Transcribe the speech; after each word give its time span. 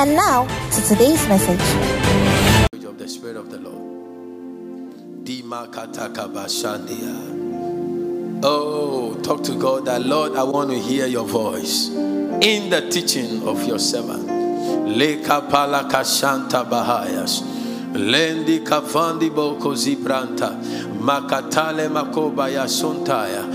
And 0.00 0.14
now 0.14 0.46
to 0.70 0.82
today's 0.82 1.26
message. 1.26 1.58
of 2.84 2.98
the 2.98 3.08
Spirit 3.08 3.36
of 3.36 3.50
the 3.50 3.58
Lord. 3.58 3.74
Oh, 8.44 9.14
talk 9.24 9.42
to 9.42 9.58
God 9.58 9.86
that 9.86 10.02
Lord, 10.02 10.36
I 10.36 10.44
want 10.44 10.70
to 10.70 10.78
hear 10.78 11.06
your 11.08 11.26
voice 11.26 11.88
in 11.88 12.70
the 12.70 12.88
teaching 12.88 13.42
of 13.42 13.66
your 13.66 13.80
servant. 13.80 14.28
Leka 14.96 15.48
palakashanta 15.50 16.64
bahayas. 16.70 17.42
Lendi 17.94 18.64
kavandi 18.64 19.34
boko 19.34 19.72
zibranta. 19.74 20.87
Makatale 20.98 21.86
makobaya 21.86 22.66
suntaya. 22.66 23.46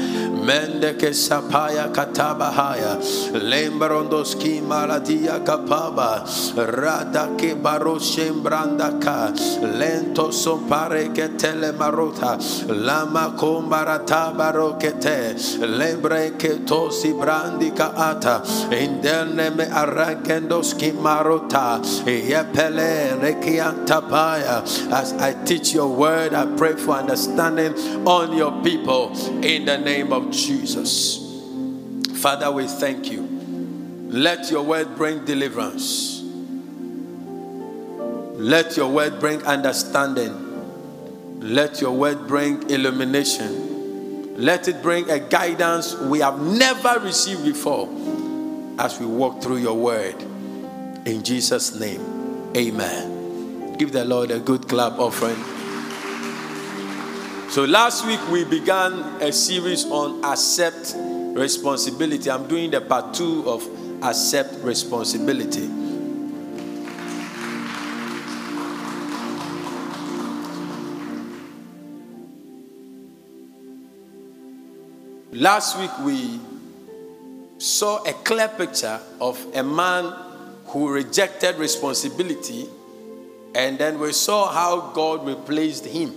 Mende 0.44 0.96
ke 0.96 1.12
sapaya 1.12 1.92
katabahaya. 1.92 3.00
Lembrondoski 3.36 4.64
maladia 4.64 5.44
kapaba. 5.44 6.24
Rada 6.56 7.36
ke 7.36 7.56
baro 7.56 8.00
shembranda 8.00 8.96
ka. 9.00 9.36
Lento 9.60 10.32
sompare 10.32 11.12
ke 11.12 11.36
telemarota. 11.36 12.40
Lama 12.72 13.36
kombarata 13.36 14.32
barokete. 14.36 15.36
Lembre 15.64 16.36
ke 16.40 16.64
tosi 16.64 17.12
brandi 17.12 17.76
ka 17.76 17.92
ata. 17.92 18.44
Inderne 18.72 19.56
me 19.56 19.66
aragendoski 19.68 20.92
marota. 20.96 21.80
Yepele 22.08 23.20
rekianta 23.20 24.00
paya. 24.08 24.64
As 24.92 25.12
I 25.20 25.34
teach 25.44 25.74
your 25.74 25.88
word, 25.88 26.34
I 26.34 26.46
pray 26.56 26.76
for 26.76 26.96
understanding 26.96 27.33
on 27.40 28.36
your 28.36 28.64
people 28.64 29.12
in 29.44 29.66
the 29.66 29.78
name 29.78 30.14
of 30.14 30.32
Jesus. 30.32 31.20
Father, 32.22 32.52
we 32.52 32.68
thank 32.68 33.12
you. 33.12 33.22
Let 34.10 34.52
your 34.52 34.64
word 34.64 34.96
bring 34.96 35.26
deliverance. 35.26 36.22
Let 38.36 38.78
your 38.78 38.90
word 38.90 39.20
bring 39.20 39.44
understanding. 39.44 41.40
Let 41.40 41.82
your 41.82 41.92
word 41.92 42.28
bring 42.28 42.70
illumination. 42.70 44.36
Let 44.38 44.68
it 44.68 44.82
bring 44.82 45.10
a 45.10 45.20
guidance 45.20 45.96
we 45.96 46.20
have 46.20 46.42
never 46.42 47.00
received 47.00 47.44
before 47.44 47.88
as 48.80 49.00
we 49.00 49.06
walk 49.06 49.42
through 49.42 49.58
your 49.58 49.76
word. 49.76 50.16
In 51.06 51.24
Jesus' 51.24 51.80
name, 51.80 52.02
amen. 52.56 53.78
Give 53.78 53.92
the 53.92 54.06
Lord 54.06 54.32
a 54.32 54.40
good 54.40 54.68
clap 54.68 55.00
offering. 55.00 55.53
So 57.54 57.66
last 57.66 58.08
week 58.08 58.20
we 58.32 58.46
began 58.46 58.94
a 59.22 59.32
series 59.32 59.86
on 59.86 60.26
accept 60.26 60.96
responsibility. 61.38 62.32
I'm 62.32 62.48
doing 62.48 62.72
the 62.72 62.82
part 62.82 63.14
two 63.14 63.48
of 63.48 63.64
accept 64.02 64.56
responsibility. 64.64 65.68
Last 75.32 75.78
week 75.78 75.92
we 76.00 76.40
saw 77.60 78.04
a 78.04 78.14
clear 78.14 78.48
picture 78.48 79.00
of 79.22 79.38
a 79.54 79.62
man 79.62 80.12
who 80.66 80.90
rejected 80.90 81.58
responsibility, 81.58 82.66
and 83.54 83.78
then 83.78 84.00
we 84.00 84.12
saw 84.12 84.52
how 84.52 84.90
God 84.96 85.28
replaced 85.28 85.86
him. 85.86 86.16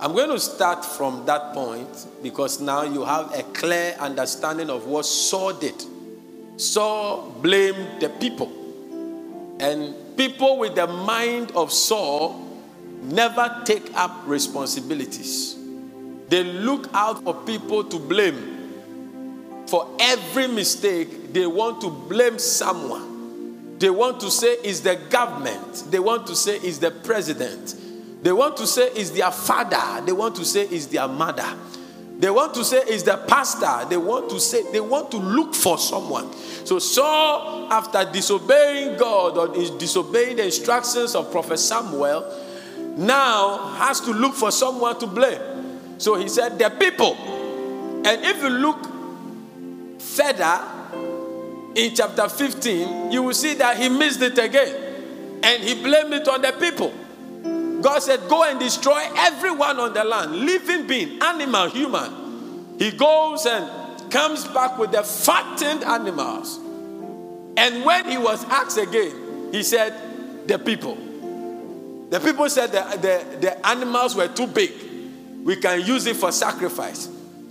I'm 0.00 0.12
going 0.12 0.30
to 0.30 0.40
start 0.40 0.84
from 0.84 1.24
that 1.26 1.54
point 1.54 2.06
because 2.22 2.60
now 2.60 2.82
you 2.82 3.04
have 3.04 3.32
a 3.32 3.42
clear 3.42 3.94
understanding 4.00 4.68
of 4.68 4.86
what 4.86 5.06
Saul 5.06 5.52
did. 5.52 5.74
Saul 6.56 7.30
blamed 7.40 8.00
the 8.00 8.08
people, 8.08 8.52
and 9.60 9.94
people 10.16 10.58
with 10.58 10.74
the 10.74 10.86
mind 10.86 11.52
of 11.52 11.72
Saul 11.72 12.40
never 13.02 13.62
take 13.64 13.94
up 13.94 14.22
responsibilities. 14.26 15.56
They 16.28 16.42
look 16.44 16.88
out 16.92 17.22
for 17.22 17.34
people 17.44 17.84
to 17.84 17.98
blame. 17.98 18.52
For 19.66 19.96
every 20.00 20.46
mistake, 20.48 21.32
they 21.32 21.46
want 21.46 21.80
to 21.82 21.90
blame 21.90 22.38
someone. 22.38 23.78
They 23.78 23.90
want 23.90 24.20
to 24.20 24.30
say 24.30 24.56
it's 24.62 24.80
the 24.80 24.96
government. 25.10 25.84
They 25.90 25.98
want 25.98 26.26
to 26.28 26.36
say 26.36 26.56
it's 26.56 26.78
the 26.78 26.90
president. 26.90 27.74
They 28.24 28.32
want 28.32 28.56
to 28.56 28.66
say 28.66 28.88
it's 28.94 29.10
their 29.10 29.30
father. 29.30 30.02
They 30.02 30.12
want 30.12 30.34
to 30.36 30.46
say 30.46 30.62
it's 30.62 30.86
their 30.86 31.06
mother. 31.06 31.44
They 32.18 32.30
want 32.30 32.54
to 32.54 32.64
say 32.64 32.78
it's 32.86 33.02
the 33.02 33.18
pastor. 33.18 33.86
They 33.90 33.98
want 33.98 34.30
to 34.30 34.40
say 34.40 34.62
they 34.72 34.80
want 34.80 35.10
to 35.10 35.18
look 35.18 35.54
for 35.54 35.76
someone. 35.76 36.32
So 36.64 36.78
Saul, 36.78 37.70
after 37.70 38.10
disobeying 38.10 38.96
God 38.96 39.36
or 39.36 39.48
disobeying 39.76 40.36
the 40.36 40.46
instructions 40.46 41.14
of 41.14 41.30
Prophet 41.30 41.58
Samuel, 41.58 42.24
now 42.96 43.58
has 43.74 44.00
to 44.00 44.12
look 44.12 44.34
for 44.34 44.50
someone 44.50 44.98
to 45.00 45.06
blame. 45.06 45.98
So 45.98 46.14
he 46.14 46.30
said, 46.30 46.58
the 46.58 46.70
people. 46.70 47.12
And 48.06 48.24
if 48.24 48.42
you 48.42 48.48
look 48.48 50.00
further 50.00 50.62
in 51.74 51.94
chapter 51.94 52.26
15, 52.26 53.12
you 53.12 53.22
will 53.22 53.34
see 53.34 53.52
that 53.52 53.76
he 53.76 53.90
missed 53.90 54.22
it 54.22 54.38
again. 54.38 55.40
And 55.42 55.62
he 55.62 55.74
blamed 55.82 56.14
it 56.14 56.26
on 56.26 56.40
the 56.40 56.52
people. 56.52 56.90
God 57.84 58.02
said, 58.02 58.30
Go 58.30 58.44
and 58.44 58.58
destroy 58.58 59.06
everyone 59.14 59.78
on 59.78 59.92
the 59.92 60.02
land, 60.04 60.34
living 60.34 60.86
being, 60.86 61.22
animal, 61.22 61.68
human. 61.68 62.78
He 62.78 62.90
goes 62.90 63.44
and 63.44 64.10
comes 64.10 64.46
back 64.46 64.78
with 64.78 64.90
the 64.90 65.02
fattened 65.02 65.84
animals. 65.84 66.56
And 67.58 67.84
when 67.84 68.10
he 68.10 68.16
was 68.16 68.42
asked 68.44 68.78
again, 68.78 69.50
he 69.52 69.62
said, 69.62 70.48
The 70.48 70.58
people. 70.58 70.96
The 72.08 72.20
people 72.20 72.48
said 72.48 72.72
the, 72.72 72.96
the, 72.96 73.38
the 73.40 73.66
animals 73.66 74.16
were 74.16 74.28
too 74.28 74.46
big. 74.46 74.72
We 75.44 75.56
can 75.56 75.82
use 75.82 76.06
it 76.06 76.16
for 76.16 76.32
sacrifice. 76.32 77.06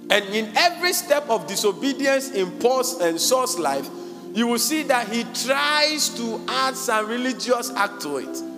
And 0.10 0.26
in 0.34 0.52
every 0.58 0.94
step 0.94 1.30
of 1.30 1.46
disobedience 1.46 2.32
in 2.32 2.60
Paul's 2.60 3.00
and 3.00 3.22
Saul's 3.22 3.60
life, 3.60 3.88
you 4.34 4.48
will 4.48 4.58
see 4.58 4.82
that 4.84 5.10
he 5.10 5.26
tries 5.46 6.10
to 6.18 6.44
add 6.48 6.76
some 6.76 7.08
religious 7.08 7.70
act 7.70 8.02
to 8.02 8.18
it. 8.18 8.53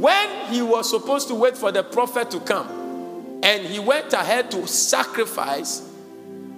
When 0.00 0.46
he 0.50 0.62
was 0.62 0.88
supposed 0.88 1.28
to 1.28 1.34
wait 1.34 1.58
for 1.58 1.70
the 1.70 1.82
prophet 1.82 2.30
to 2.30 2.40
come, 2.40 3.40
and 3.42 3.66
he 3.66 3.78
went 3.78 4.14
ahead 4.14 4.50
to 4.52 4.66
sacrifice, 4.66 5.86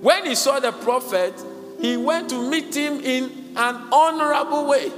when 0.00 0.26
he 0.26 0.36
saw 0.36 0.60
the 0.60 0.70
prophet, 0.70 1.34
he 1.80 1.96
went 1.96 2.30
to 2.30 2.48
meet 2.48 2.72
him 2.72 3.00
in 3.00 3.24
an 3.56 3.88
honorable 3.92 4.68
way 4.68 4.92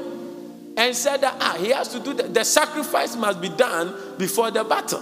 and 0.76 0.94
said 0.94 1.22
that 1.22 1.36
ah, 1.40 1.56
he 1.58 1.70
has 1.70 1.88
to 1.88 2.00
do 2.00 2.12
that. 2.12 2.34
The 2.34 2.44
sacrifice 2.44 3.16
must 3.16 3.40
be 3.40 3.48
done 3.48 3.94
before 4.18 4.50
the 4.50 4.62
battle. 4.62 5.00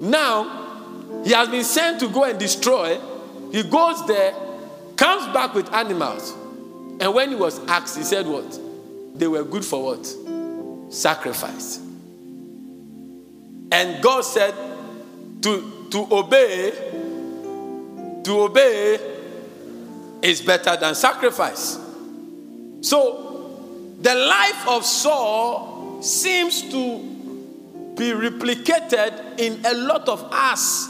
Now, 0.00 1.22
he 1.24 1.32
has 1.32 1.48
been 1.48 1.64
sent 1.64 2.00
to 2.00 2.08
go 2.08 2.24
and 2.24 2.38
destroy. 2.38 2.98
He 3.50 3.62
goes 3.62 4.06
there, 4.06 4.34
comes 4.96 5.30
back 5.34 5.52
with 5.52 5.70
animals. 5.74 6.32
And 6.98 7.12
when 7.12 7.28
he 7.28 7.34
was 7.34 7.58
asked, 7.66 7.98
he 7.98 8.04
said, 8.04 8.26
What? 8.26 8.58
They 9.18 9.28
were 9.28 9.44
good 9.44 9.66
for 9.66 9.84
what? 9.96 10.92
Sacrifice. 10.92 11.91
And 13.72 14.02
God 14.02 14.20
said, 14.20 14.54
to, 15.40 15.88
to 15.90 16.06
obey, 16.12 16.70
to 18.22 18.40
obey 18.42 18.98
is 20.22 20.42
better 20.42 20.76
than 20.76 20.94
sacrifice. 20.94 21.78
So, 22.82 23.94
the 23.98 24.14
life 24.14 24.68
of 24.68 24.84
Saul 24.84 26.02
seems 26.02 26.62
to 26.70 26.98
be 27.96 28.10
replicated 28.10 29.40
in 29.40 29.64
a 29.64 29.74
lot 29.74 30.06
of 30.06 30.22
us, 30.30 30.88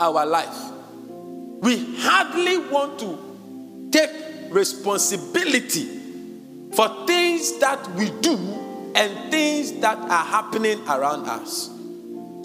our 0.00 0.24
life. 0.24 0.56
We 1.60 1.96
hardly 1.98 2.58
want 2.70 2.98
to 3.00 3.90
take 3.92 4.10
responsibility 4.50 5.84
for 6.72 7.06
things 7.06 7.58
that 7.58 7.86
we 7.92 8.10
do 8.20 8.36
and 8.94 9.30
things 9.30 9.72
that 9.80 9.98
are 9.98 10.24
happening 10.24 10.80
around 10.88 11.26
us. 11.26 11.75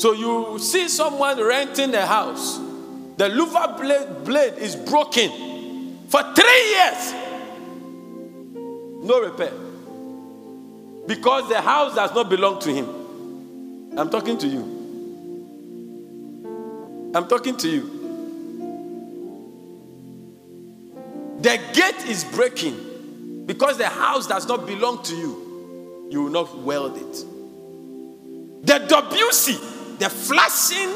So 0.02 0.14
you 0.14 0.58
see 0.58 0.88
someone 0.88 1.40
renting 1.44 1.94
a 1.94 2.08
house, 2.08 2.58
the 3.18 3.30
louver 3.30 3.78
blade, 3.78 4.24
blade 4.24 4.54
is 4.58 4.76
broken 4.76 6.00
for 6.08 6.24
three 6.34 6.70
years, 6.72 7.14
no 9.04 9.22
repair. 9.22 9.52
because 11.06 11.48
the 11.50 11.62
house 11.62 11.94
does 11.94 12.16
not 12.16 12.30
belong 12.30 12.60
to 12.62 12.74
him. 12.74 12.88
I'm 13.96 14.10
talking 14.10 14.40
to 14.40 14.48
you. 14.48 14.62
I'm 17.14 17.28
talking 17.28 17.56
to 17.58 17.70
you. 17.70 17.82
The 21.42 21.60
gate 21.74 22.08
is 22.08 22.24
breaking 22.24 23.46
because 23.46 23.78
the 23.78 23.90
house 23.90 24.26
does 24.26 24.48
not 24.48 24.66
belong 24.66 25.04
to 25.04 25.16
you. 25.16 26.08
You 26.10 26.24
will 26.24 26.32
not 26.32 26.58
weld 26.58 26.98
it. 26.98 27.26
The 28.66 28.80
Debussy, 28.80 29.60
the 30.02 30.10
flashing 30.10 30.90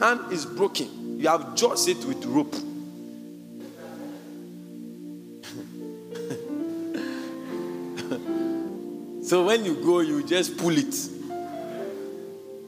hand 0.00 0.32
is 0.32 0.44
broken. 0.44 1.20
You 1.20 1.28
have 1.28 1.54
just 1.54 1.88
it 1.88 2.04
with 2.04 2.24
rope. 2.26 2.52
so 9.24 9.46
when 9.46 9.64
you 9.64 9.76
go, 9.76 10.00
you 10.00 10.24
just 10.24 10.56
pull 10.56 10.76
it. 10.76 10.96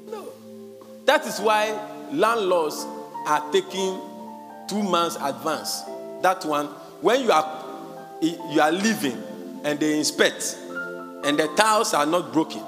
No. 0.08 0.28
That 1.06 1.26
is 1.26 1.40
why 1.40 1.76
landlords 2.12 2.86
are 3.26 3.50
taking 3.50 4.00
two 4.68 4.84
months 4.84 5.16
advance. 5.20 5.82
That 6.22 6.44
one, 6.44 6.66
when 7.00 7.24
you 7.24 7.32
are 7.32 7.64
you 8.22 8.60
are 8.60 8.70
leaving 8.70 9.20
and 9.64 9.80
they 9.80 9.98
inspect 9.98 10.56
and 11.24 11.36
the 11.38 11.48
tiles 11.56 11.92
are 11.92 12.06
not 12.06 12.32
broken, 12.32 12.62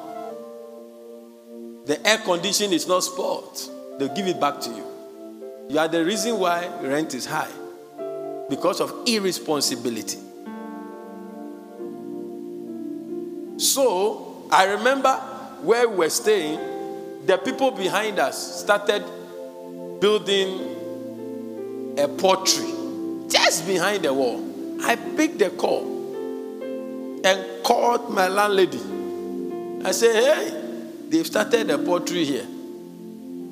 the 1.87 2.07
air 2.07 2.19
condition 2.19 2.73
is 2.73 2.87
not 2.87 3.01
spoiled, 3.01 3.59
they'll 3.99 4.15
give 4.15 4.27
it 4.27 4.41
back 4.41 4.61
to 4.61 4.71
you. 4.71 4.87
You 5.69 5.79
are 5.79 5.89
the 5.89 6.05
reason 6.05 6.39
why 6.39 6.69
rent 6.81 7.15
is 7.15 7.27
high 7.27 7.51
because 8.49 8.81
of 8.81 8.93
irresponsibility. 9.07 10.19
So 13.59 14.47
I 14.51 14.65
remember 14.65 15.15
where 15.63 15.89
we 15.89 15.97
were 15.97 16.11
staying, 16.11 16.59
the 17.27 17.39
people 17.39 17.71
behind 17.71 18.19
us 18.19 18.61
started 18.61 19.05
building 20.01 21.95
a 21.97 22.09
pottery 22.09 22.73
just 23.29 23.67
behind 23.67 24.05
the 24.05 24.13
wall. 24.13 24.43
I 24.83 24.97
picked 24.97 25.39
the 25.39 25.51
call 25.51 25.85
and 27.25 27.65
called 27.65 28.11
my 28.13 28.29
landlady. 28.29 28.81
I 29.85 29.93
said, 29.93 30.15
Hey, 30.23 30.72
they've 31.13 31.27
started 31.27 31.71
a 31.71 31.79
pottery 31.79 32.25
here. 32.25 32.47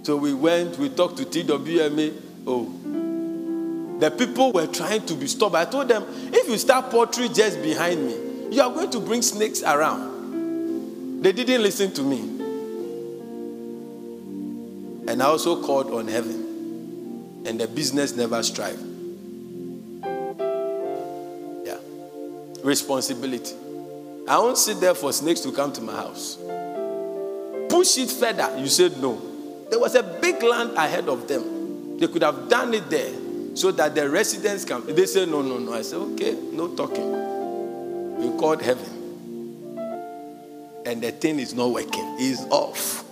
So 0.02 0.16
we 0.16 0.32
went, 0.32 0.78
we 0.78 0.88
talked 0.88 1.18
to 1.18 1.24
TWMA. 1.24 2.14
Oh, 2.46 3.98
the 4.00 4.10
people 4.10 4.50
were 4.50 4.66
trying 4.66 5.04
to 5.06 5.14
be 5.14 5.26
stopped. 5.26 5.54
I 5.54 5.66
told 5.66 5.88
them, 5.88 6.06
if 6.32 6.48
you 6.48 6.56
start 6.56 6.90
pottery 6.90 7.28
just 7.28 7.62
behind 7.62 8.06
me, 8.06 8.56
you 8.56 8.62
are 8.62 8.72
going 8.72 8.90
to 8.90 9.00
bring 9.00 9.20
snakes 9.20 9.62
around. 9.62 11.22
They 11.22 11.32
didn't 11.32 11.62
listen 11.62 11.92
to 11.92 12.02
me. 12.02 12.20
And 15.06 15.22
I 15.22 15.26
also 15.26 15.62
called 15.62 15.90
on 15.92 16.08
heaven. 16.08 17.42
And 17.46 17.60
the 17.60 17.68
business 17.68 18.16
never 18.16 18.42
strived. 18.42 18.82
Yeah. 21.66 21.76
Responsibility. 22.62 23.54
I 24.26 24.38
won't 24.38 24.56
sit 24.56 24.80
there 24.80 24.94
for 24.94 25.12
snakes 25.12 25.40
to 25.40 25.52
come 25.52 25.72
to 25.74 25.82
my 25.82 25.92
house. 25.92 26.38
Push 27.80 27.96
it 27.96 28.10
further. 28.10 28.58
You 28.58 28.66
said 28.66 28.98
no. 29.00 29.18
There 29.70 29.80
was 29.80 29.94
a 29.94 30.02
big 30.02 30.42
land 30.42 30.72
ahead 30.76 31.08
of 31.08 31.26
them. 31.26 31.96
They 31.98 32.08
could 32.08 32.20
have 32.22 32.46
done 32.50 32.74
it 32.74 32.90
there 32.90 33.10
so 33.54 33.70
that 33.70 33.94
the 33.94 34.06
residents 34.10 34.66
can. 34.66 34.84
They 34.84 35.06
said 35.06 35.30
no, 35.30 35.40
no, 35.40 35.56
no. 35.56 35.72
I 35.72 35.80
said, 35.80 35.96
okay, 35.96 36.36
no 36.52 36.76
talking. 36.76 38.18
We 38.18 38.38
called 38.38 38.60
heaven. 38.60 38.84
And 40.84 41.00
the 41.00 41.10
thing 41.10 41.38
is 41.38 41.54
not 41.54 41.70
working. 41.70 42.16
It's 42.18 42.42
off. 42.50 43.02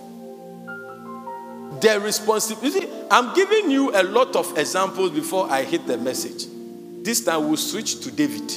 The 1.81 1.99
responsibility. 1.99 2.81
You 2.81 2.81
see, 2.83 3.03
I'm 3.09 3.33
giving 3.33 3.71
you 3.71 3.89
a 3.95 4.03
lot 4.03 4.35
of 4.35 4.55
examples 4.55 5.09
before 5.09 5.49
I 5.49 5.63
hit 5.63 5.87
the 5.87 5.97
message. 5.97 6.45
This 7.01 7.25
time 7.25 7.47
we'll 7.47 7.57
switch 7.57 8.01
to 8.01 8.11
David. 8.11 8.55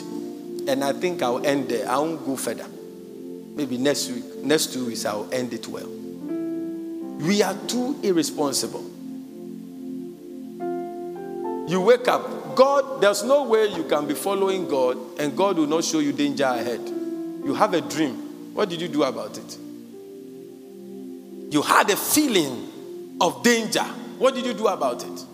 And 0.68 0.84
I 0.84 0.92
think 0.92 1.22
I'll 1.22 1.42
end 1.46 1.70
there. 1.70 1.88
I 1.88 1.96
won't 1.96 2.22
go 2.26 2.36
further. 2.36 2.66
Maybe 3.54 3.78
next 3.78 4.10
week, 4.10 4.44
next 4.44 4.74
two 4.74 4.84
weeks, 4.88 5.06
I'll 5.06 5.32
end 5.32 5.54
it 5.54 5.66
well. 5.68 6.01
We 7.18 7.42
are 7.42 7.56
too 7.66 7.98
irresponsible. 8.02 8.84
You 11.68 11.80
wake 11.80 12.08
up, 12.08 12.56
God, 12.56 13.00
there's 13.00 13.22
no 13.22 13.44
way 13.44 13.66
you 13.68 13.84
can 13.84 14.06
be 14.06 14.14
following 14.14 14.68
God 14.68 14.98
and 15.18 15.36
God 15.36 15.56
will 15.58 15.66
not 15.66 15.84
show 15.84 16.00
you 16.00 16.12
danger 16.12 16.44
ahead. 16.44 16.80
You 17.44 17.54
have 17.54 17.74
a 17.74 17.80
dream. 17.80 18.54
What 18.54 18.68
did 18.68 18.80
you 18.80 18.88
do 18.88 19.04
about 19.04 19.38
it? 19.38 19.58
You 21.52 21.62
had 21.62 21.90
a 21.90 21.96
feeling 21.96 23.16
of 23.20 23.42
danger. 23.42 23.84
What 24.18 24.34
did 24.34 24.44
you 24.44 24.54
do 24.54 24.66
about 24.66 25.04
it? 25.04 25.24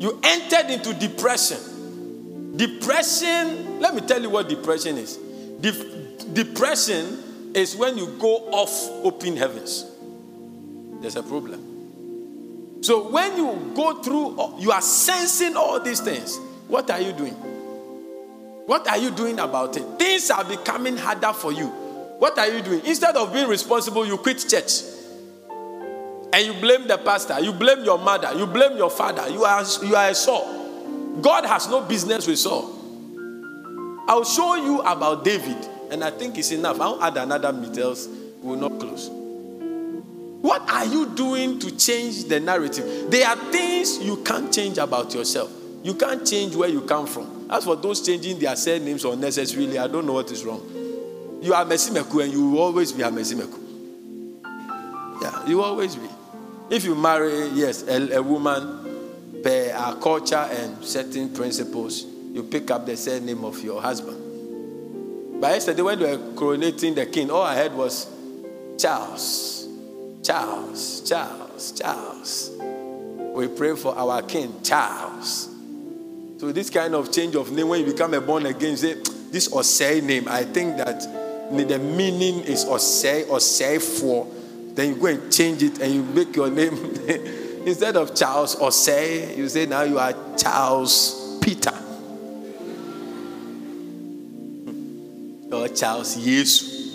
You 0.00 0.18
entered 0.22 0.70
into 0.70 0.94
depression. 0.94 2.56
Depression, 2.56 3.80
let 3.80 3.94
me 3.94 4.00
tell 4.02 4.22
you 4.22 4.30
what 4.30 4.48
depression 4.48 4.96
is. 4.96 5.16
De- 5.60 6.32
depression 6.32 7.52
is 7.54 7.74
when 7.76 7.98
you 7.98 8.06
go 8.18 8.50
off 8.50 8.88
open 9.04 9.36
heavens. 9.36 9.84
There's 11.00 11.16
a 11.16 11.22
problem. 11.22 12.80
So 12.80 13.08
when 13.10 13.36
you 13.36 13.72
go 13.74 14.02
through, 14.02 14.60
you 14.60 14.70
are 14.70 14.82
sensing 14.82 15.56
all 15.56 15.80
these 15.80 16.00
things. 16.00 16.38
What 16.68 16.90
are 16.90 17.00
you 17.00 17.12
doing? 17.12 17.34
What 18.66 18.86
are 18.88 18.98
you 18.98 19.10
doing 19.10 19.38
about 19.38 19.76
it? 19.76 19.84
Things 19.98 20.30
are 20.30 20.44
becoming 20.44 20.96
harder 20.96 21.32
for 21.32 21.52
you. 21.52 21.68
What 22.18 22.38
are 22.38 22.48
you 22.48 22.62
doing? 22.62 22.84
Instead 22.84 23.16
of 23.16 23.32
being 23.32 23.48
responsible, 23.48 24.06
you 24.06 24.18
quit 24.18 24.44
church. 24.48 24.82
And 26.32 26.46
you 26.46 26.52
blame 26.60 26.86
the 26.86 26.98
pastor, 26.98 27.40
you 27.40 27.52
blame 27.52 27.84
your 27.84 27.98
mother, 27.98 28.32
you 28.36 28.46
blame 28.46 28.76
your 28.76 28.90
father. 28.90 29.28
You 29.30 29.44
are, 29.44 29.64
you 29.82 29.96
are 29.96 30.10
a 30.10 30.14
Saul. 30.14 31.16
God 31.22 31.46
has 31.46 31.68
no 31.68 31.80
business 31.80 32.26
with 32.26 32.38
Saul. 32.38 32.74
I'll 34.08 34.24
show 34.24 34.56
you 34.56 34.80
about 34.80 35.24
David, 35.24 35.56
and 35.90 36.04
I 36.04 36.10
think 36.10 36.38
it's 36.38 36.52
enough. 36.52 36.80
I'll 36.80 37.02
add 37.02 37.16
another 37.16 37.52
details. 37.52 38.06
We 38.42 38.50
will 38.50 38.68
not 38.68 38.78
close. 38.78 39.10
What 40.40 40.70
are 40.70 40.84
you 40.84 41.14
doing 41.14 41.58
to 41.58 41.76
change 41.76 42.24
the 42.24 42.38
narrative? 42.38 43.10
There 43.10 43.26
are 43.26 43.36
things 43.50 43.98
you 43.98 44.22
can't 44.22 44.52
change 44.52 44.78
about 44.78 45.12
yourself. 45.12 45.50
You 45.82 45.94
can't 45.94 46.26
change 46.26 46.54
where 46.54 46.68
you 46.68 46.82
come 46.82 47.06
from. 47.06 47.48
As 47.50 47.64
for 47.64 47.76
those 47.76 48.04
changing 48.04 48.38
their 48.38 48.54
surnames 48.56 49.04
unnecessarily, 49.04 49.78
I 49.78 49.88
don't 49.88 50.06
know 50.06 50.12
what 50.12 50.30
is 50.30 50.44
wrong. 50.44 50.62
You 51.40 51.54
are 51.54 51.64
Mesimeku 51.64 52.22
and 52.22 52.32
you 52.32 52.50
will 52.50 52.60
always 52.60 52.92
be 52.92 53.02
a 53.02 53.10
Mesimeku. 53.10 53.58
Yeah, 55.22 55.46
you 55.46 55.56
will 55.56 55.64
always 55.64 55.96
be. 55.96 56.08
If 56.70 56.84
you 56.84 56.94
marry, 56.94 57.48
yes, 57.48 57.82
a, 57.88 58.16
a 58.16 58.22
woman 58.22 59.42
per 59.42 59.72
our 59.72 59.96
culture 59.96 60.36
and 60.36 60.84
certain 60.84 61.32
principles, 61.32 62.04
you 62.32 62.42
pick 62.44 62.70
up 62.70 62.86
the 62.86 62.96
surname 62.96 63.44
of 63.44 63.62
your 63.62 63.80
husband. 63.80 65.40
But 65.40 65.52
yesterday, 65.52 65.82
when 65.82 65.98
they 65.98 66.16
were 66.16 66.32
coronating 66.34 66.94
the 66.94 67.06
king, 67.06 67.30
all 67.30 67.42
I 67.42 67.54
heard 67.54 67.72
was 67.72 68.08
Charles, 68.78 69.57
Charles, 70.28 71.08
Charles, 71.08 71.72
Charles. 71.72 72.50
We 73.34 73.48
pray 73.48 73.74
for 73.74 73.96
our 73.96 74.20
king, 74.20 74.60
Charles. 74.62 75.48
So, 76.36 76.52
this 76.52 76.68
kind 76.68 76.94
of 76.94 77.10
change 77.10 77.34
of 77.34 77.50
name, 77.50 77.68
when 77.68 77.80
you 77.80 77.86
become 77.90 78.12
a 78.12 78.20
born 78.20 78.44
again, 78.44 78.76
say, 78.76 78.96
This 79.30 79.48
Osei 79.48 80.02
name, 80.02 80.28
I 80.28 80.44
think 80.44 80.76
that 80.76 81.00
the 81.50 81.78
meaning 81.78 82.40
is 82.40 82.66
Osei, 82.66 83.24
Osei 83.24 83.80
for. 83.80 84.30
Then 84.74 84.90
you 84.90 85.00
go 85.00 85.06
and 85.06 85.32
change 85.32 85.62
it 85.62 85.80
and 85.80 85.94
you 85.94 86.02
make 86.02 86.36
your 86.36 86.50
name. 86.50 86.74
Instead 87.66 87.96
of 87.96 88.14
Charles 88.14 88.54
Osei, 88.56 89.34
you 89.34 89.48
say 89.48 89.64
now 89.64 89.80
you 89.84 89.98
are 89.98 90.12
Charles 90.36 91.38
Peter. 91.40 91.72
Or 95.50 95.68
Charles 95.68 96.18
Yesu. 96.18 96.87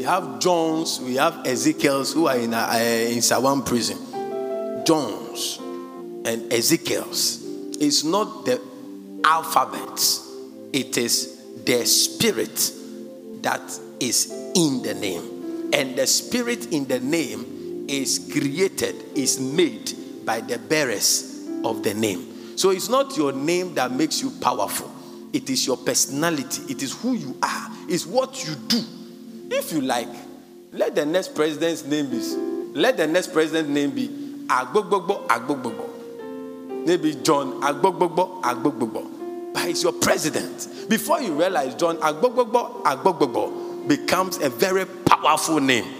We 0.00 0.06
have 0.06 0.38
Johns, 0.38 0.98
we 0.98 1.16
have 1.16 1.46
Ezekiels 1.46 2.14
who 2.14 2.26
are 2.26 2.38
in, 2.38 2.54
uh, 2.54 2.72
in 2.72 3.18
Nsawam 3.18 3.66
prison. 3.66 3.98
Johns 4.86 5.58
and 6.24 6.50
Ezekiels. 6.50 7.44
It's 7.78 8.02
not 8.02 8.46
the 8.46 8.58
alphabet, 9.22 10.00
it 10.72 10.96
is 10.96 11.44
the 11.66 11.84
spirit 11.84 12.72
that 13.42 13.60
is 14.00 14.32
in 14.54 14.80
the 14.80 14.94
name. 14.94 15.68
And 15.74 15.96
the 15.96 16.06
spirit 16.06 16.72
in 16.72 16.86
the 16.86 17.00
name 17.00 17.84
is 17.86 18.26
created, 18.32 18.96
is 19.14 19.38
made 19.38 19.92
by 20.24 20.40
the 20.40 20.56
bearers 20.58 21.46
of 21.62 21.82
the 21.82 21.92
name. 21.92 22.56
So 22.56 22.70
it's 22.70 22.88
not 22.88 23.18
your 23.18 23.32
name 23.32 23.74
that 23.74 23.92
makes 23.92 24.22
you 24.22 24.30
powerful, 24.40 24.90
it 25.34 25.50
is 25.50 25.66
your 25.66 25.76
personality, 25.76 26.72
it 26.72 26.82
is 26.82 26.98
who 27.02 27.12
you 27.12 27.36
are, 27.42 27.68
it's 27.86 28.06
what 28.06 28.48
you 28.48 28.54
do. 28.66 28.82
If 29.50 29.72
you 29.72 29.80
like, 29.80 30.08
let 30.72 30.94
the 30.94 31.04
next 31.04 31.34
president's 31.34 31.84
name 31.84 32.08
be, 32.08 32.18
let 32.78 32.96
the 32.96 33.06
next 33.06 33.32
president's 33.32 33.68
name 33.70 33.90
be 33.90 34.08
Agbogbogbo 34.46 35.26
Agbogbogbo. 35.26 36.86
Maybe 36.86 37.16
John 37.16 37.60
Agbogbogbo 37.60 38.42
Agbogbogbo. 38.42 39.52
But 39.52 39.66
it's 39.66 39.82
your 39.82 39.92
president. 39.92 40.88
Before 40.88 41.20
you 41.20 41.32
realize 41.34 41.74
John 41.74 41.96
Agbogbogbo 41.96 42.84
Agbogbogbo 42.84 43.88
becomes 43.88 44.38
a 44.38 44.48
very 44.48 44.86
powerful 44.86 45.58
name. 45.60 45.96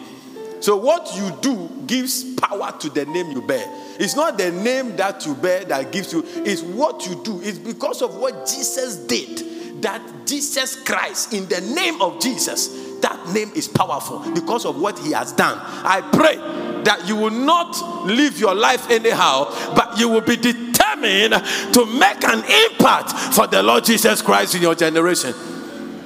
So, 0.61 0.76
what 0.76 1.11
you 1.16 1.37
do 1.40 1.69
gives 1.87 2.35
power 2.35 2.73
to 2.78 2.90
the 2.90 3.07
name 3.07 3.33
you 3.33 3.42
bear. 3.42 3.64
It's 3.99 4.14
not 4.14 4.38
the 4.38 4.52
name 4.52 4.95
that 4.97 5.26
you 5.26 5.35
bear 5.35 5.64
that 5.64 5.90
gives 5.90 6.12
you, 6.12 6.23
it's 6.26 6.62
what 6.62 7.07
you 7.07 7.21
do. 7.25 7.40
It's 7.42 7.59
because 7.59 8.02
of 8.02 8.14
what 8.16 8.47
Jesus 8.47 8.97
did 9.07 9.83
that 9.83 10.00
Jesus 10.26 10.76
Christ, 10.76 11.33
in 11.33 11.47
the 11.47 11.61
name 11.61 12.00
of 12.02 12.21
Jesus, 12.21 12.69
that 13.02 13.28
name 13.33 13.50
is 13.54 13.69
powerful 13.69 14.21
because 14.33 14.64
of 14.64 14.80
what 14.80 14.99
he 14.99 15.12
has 15.12 15.33
done. 15.33 15.59
I 15.59 16.00
pray 16.12 16.37
that 16.85 17.07
you 17.07 17.16
will 17.16 17.30
not 17.30 18.07
live 18.07 18.38
your 18.38 18.54
life 18.54 18.90
anyhow, 18.90 19.75
but 19.75 19.99
you 19.99 20.09
will 20.09 20.21
be 20.21 20.37
determined 20.37 21.35
to 21.75 21.87
make 21.99 22.25
an 22.25 22.42
impact 22.71 23.12
for 23.35 23.47
the 23.47 23.62
Lord 23.62 23.85
Jesus 23.85 24.23
Christ 24.23 24.54
in 24.54 24.62
your 24.62 24.75
generation. 24.75 25.35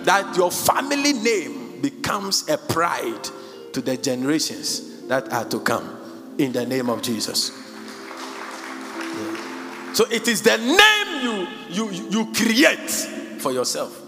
That 0.04 0.36
your 0.36 0.50
family 0.50 1.12
name 1.12 1.80
becomes 1.80 2.48
a 2.48 2.58
pride 2.58 3.28
to 3.72 3.80
the 3.80 3.96
generations 3.96 5.02
that 5.08 5.32
are 5.32 5.44
to 5.46 5.60
come 5.60 6.34
in 6.38 6.52
the 6.52 6.66
name 6.66 6.90
of 6.90 7.02
Jesus. 7.02 7.52
So 9.94 10.06
it 10.10 10.26
is 10.26 10.42
the 10.42 10.56
name 10.56 11.48
you, 11.70 11.88
you, 11.90 12.08
you 12.10 12.32
create 12.32 12.90
for 13.38 13.52
yourself. 13.52 14.00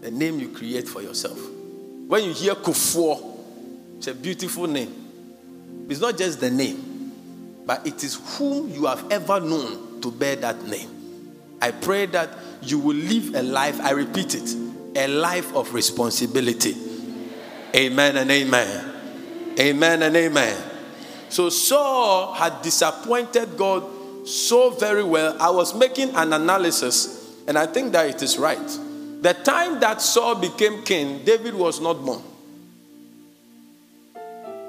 The 0.00 0.12
name 0.12 0.38
you 0.38 0.48
create 0.48 0.86
for 0.86 1.02
yourself. 1.02 1.57
When 2.08 2.24
you 2.24 2.32
hear 2.32 2.54
Kufuor, 2.54 3.22
it's 3.98 4.06
a 4.06 4.14
beautiful 4.14 4.66
name. 4.66 5.86
It's 5.90 6.00
not 6.00 6.16
just 6.16 6.40
the 6.40 6.50
name, 6.50 7.12
but 7.66 7.86
it 7.86 8.02
is 8.02 8.18
whom 8.38 8.70
you 8.70 8.86
have 8.86 9.12
ever 9.12 9.38
known 9.40 10.00
to 10.00 10.10
bear 10.10 10.34
that 10.36 10.64
name. 10.64 10.88
I 11.60 11.70
pray 11.70 12.06
that 12.06 12.30
you 12.62 12.78
will 12.78 12.96
live 12.96 13.34
a 13.34 13.42
life, 13.42 13.78
I 13.82 13.90
repeat 13.90 14.34
it, 14.34 14.56
a 14.96 15.06
life 15.06 15.54
of 15.54 15.74
responsibility. 15.74 16.74
Amen 17.76 18.16
and 18.16 18.30
amen. 18.30 18.94
Amen 19.60 20.02
and 20.02 20.16
amen. 20.16 20.56
So 21.28 21.50
Saul 21.50 22.32
had 22.32 22.62
disappointed 22.62 23.58
God 23.58 24.26
so 24.26 24.70
very 24.70 25.04
well. 25.04 25.36
I 25.38 25.50
was 25.50 25.74
making 25.74 26.14
an 26.16 26.32
analysis, 26.32 27.34
and 27.46 27.58
I 27.58 27.66
think 27.66 27.92
that 27.92 28.08
it 28.08 28.22
is 28.22 28.38
right. 28.38 28.78
The 29.20 29.34
time 29.34 29.80
that 29.80 30.00
Saul 30.00 30.36
became 30.36 30.82
king, 30.82 31.24
David 31.24 31.54
was 31.54 31.80
not 31.80 31.94
born. 32.04 32.22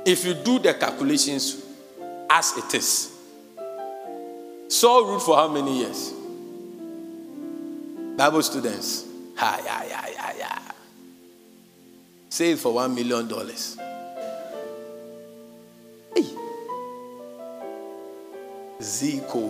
If 0.06 0.26
you 0.26 0.34
do 0.34 0.60
the 0.60 0.74
calculations 0.74 1.64
as 2.30 2.58
it 2.58 2.74
is, 2.74 3.16
Saul 4.70 5.06
ruled 5.06 5.24
for 5.24 5.36
how 5.36 5.48
many 5.48 5.80
years? 5.80 6.14
Bible 8.18 8.42
students. 8.42 9.06
Ha, 9.38 9.62
yeah, 9.64 9.84
yeah, 9.88 10.08
yeah, 10.14 10.34
yeah. 10.38 10.60
Say 12.30 12.52
it 12.52 12.60
for 12.60 12.74
one 12.74 12.94
million 12.94 13.28
dollars. 13.28 13.78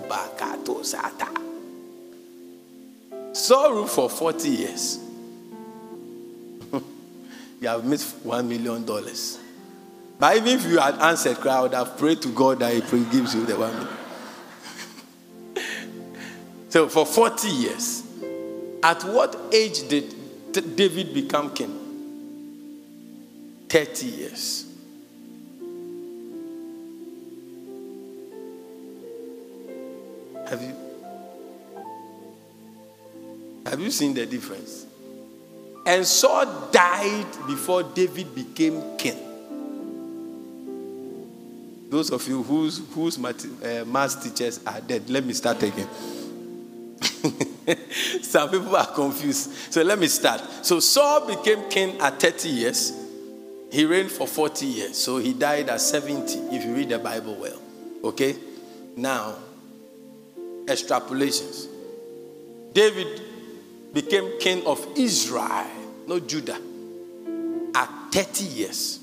Bakato 0.09 0.83
Saul 3.33 3.85
for 3.85 4.09
40 4.09 4.49
years. 4.49 4.99
you 7.61 7.67
have 7.67 7.85
missed 7.85 8.17
one 8.25 8.47
million 8.49 8.85
dollars. 8.85 9.39
But 10.19 10.37
even 10.37 10.59
if 10.59 10.65
you 10.65 10.79
had 10.79 10.95
answered, 10.95 11.37
I 11.47 11.61
would 11.61 11.73
have 11.73 11.97
prayed 11.97 12.21
to 12.23 12.29
God 12.29 12.59
that 12.59 12.73
He 12.73 12.81
gives 13.05 13.33
you 13.33 13.45
the 13.45 13.55
one. 13.57 13.87
so 16.69 16.89
for 16.89 17.05
40 17.05 17.47
years, 17.47 18.03
at 18.83 19.03
what 19.03 19.39
age 19.53 19.87
did 19.87 20.13
David 20.75 21.13
become 21.13 21.53
king? 21.53 21.75
30 23.69 24.05
years. 24.07 24.65
Have 30.49 30.63
you 30.63 30.88
have 33.69 33.79
you 33.79 33.91
seen 33.91 34.15
the 34.15 34.25
difference? 34.25 34.87
And 35.85 36.05
Saul 36.05 36.69
died 36.71 37.27
before 37.47 37.83
David 37.83 38.33
became 38.33 38.97
king. 38.97 39.17
Those 41.89 42.11
of 42.11 42.27
you 42.27 42.43
whose, 42.43 42.81
whose 42.93 43.17
math, 43.17 43.45
uh, 43.63 43.85
math 43.85 44.23
teachers 44.23 44.59
are 44.65 44.81
dead, 44.81 45.09
let 45.09 45.23
me 45.23 45.33
start 45.33 45.61
again. 45.63 45.87
Some 48.21 48.49
people 48.49 48.75
are 48.75 48.87
confused. 48.87 49.51
So 49.71 49.81
let 49.83 49.99
me 49.99 50.07
start. 50.07 50.41
So 50.63 50.79
Saul 50.79 51.27
became 51.27 51.69
king 51.69 51.99
at 51.99 52.19
30 52.19 52.49
years. 52.49 52.93
He 53.71 53.85
reigned 53.85 54.11
for 54.11 54.27
40 54.27 54.65
years. 54.65 54.97
So 54.97 55.17
he 55.17 55.33
died 55.33 55.69
at 55.69 55.81
70, 55.81 56.55
if 56.55 56.65
you 56.65 56.73
read 56.75 56.89
the 56.89 56.99
Bible 56.99 57.35
well. 57.35 57.59
Okay? 58.03 58.35
Now, 58.95 59.35
extrapolations. 60.65 61.67
David 62.73 63.28
became 63.93 64.39
king 64.39 64.65
of 64.65 64.85
Israel, 64.95 65.67
not 66.07 66.27
Judah, 66.27 66.57
at 67.75 67.89
30 68.11 68.43
years. 68.45 68.99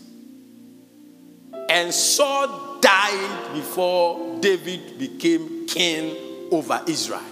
And 1.69 1.93
Saul 1.93 2.79
died 2.81 3.53
before 3.55 4.41
David 4.41 4.99
became 4.99 5.67
king 5.67 6.49
over 6.53 6.83
Israel. 6.87 7.23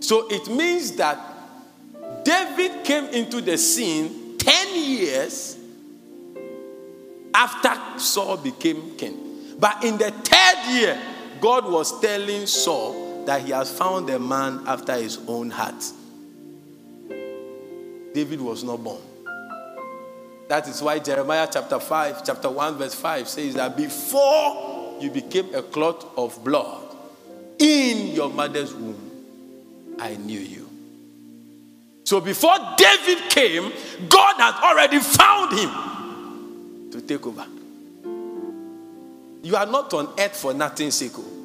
So 0.00 0.28
it 0.28 0.48
means 0.48 0.92
that 0.96 1.18
David 2.24 2.84
came 2.84 3.06
into 3.06 3.40
the 3.40 3.56
scene 3.56 4.36
10 4.38 4.76
years 4.76 5.56
after 7.34 7.98
Saul 7.98 8.36
became 8.38 8.96
king. 8.96 9.16
But 9.58 9.84
in 9.84 9.98
the 9.98 10.10
third 10.10 10.72
year, 10.72 11.00
God 11.40 11.70
was 11.70 12.00
telling 12.00 12.46
Saul 12.46 13.07
that 13.28 13.42
he 13.42 13.50
has 13.50 13.70
found 13.70 14.08
a 14.08 14.18
man 14.18 14.62
after 14.66 14.94
his 14.94 15.18
own 15.28 15.50
heart. 15.50 15.84
David 18.14 18.40
was 18.40 18.64
not 18.64 18.82
born. 18.82 19.02
That 20.48 20.66
is 20.66 20.80
why 20.80 20.98
Jeremiah 20.98 21.46
chapter 21.52 21.78
5, 21.78 22.24
chapter 22.24 22.48
1, 22.48 22.78
verse 22.78 22.94
5 22.94 23.28
says 23.28 23.52
that 23.56 23.76
before 23.76 24.96
you 25.02 25.10
became 25.10 25.54
a 25.54 25.60
clot 25.60 26.10
of 26.16 26.42
blood 26.42 26.96
in 27.58 28.14
your 28.14 28.30
mother's 28.30 28.72
womb, 28.72 28.96
I 29.98 30.16
knew 30.16 30.40
you. 30.40 30.66
So 32.04 32.22
before 32.22 32.56
David 32.78 33.28
came, 33.28 33.70
God 34.08 34.36
had 34.38 34.54
already 34.64 35.00
found 35.00 35.52
him 35.52 36.90
to 36.92 37.02
take 37.02 37.26
over. 37.26 37.44
You 39.42 39.54
are 39.54 39.66
not 39.66 39.92
on 39.92 40.14
earth 40.18 40.34
for 40.34 40.54
nothing, 40.54 40.88
Seiko. 40.88 41.37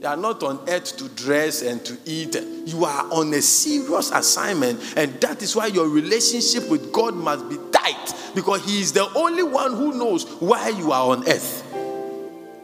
You 0.00 0.06
are 0.06 0.16
not 0.16 0.42
on 0.42 0.66
earth 0.66 0.96
to 0.96 1.10
dress 1.10 1.60
and 1.60 1.84
to 1.84 1.94
eat. 2.06 2.34
You 2.64 2.86
are 2.86 3.12
on 3.12 3.34
a 3.34 3.42
serious 3.42 4.10
assignment, 4.10 4.80
and 4.96 5.20
that 5.20 5.42
is 5.42 5.54
why 5.54 5.66
your 5.66 5.90
relationship 5.90 6.70
with 6.70 6.90
God 6.90 7.14
must 7.14 7.46
be 7.50 7.58
tight 7.70 8.14
because 8.34 8.64
he 8.64 8.80
is 8.80 8.94
the 8.94 9.06
only 9.14 9.42
one 9.42 9.74
who 9.76 9.98
knows 9.98 10.24
why 10.40 10.70
you 10.70 10.90
are 10.92 11.10
on 11.10 11.28
earth. 11.28 11.66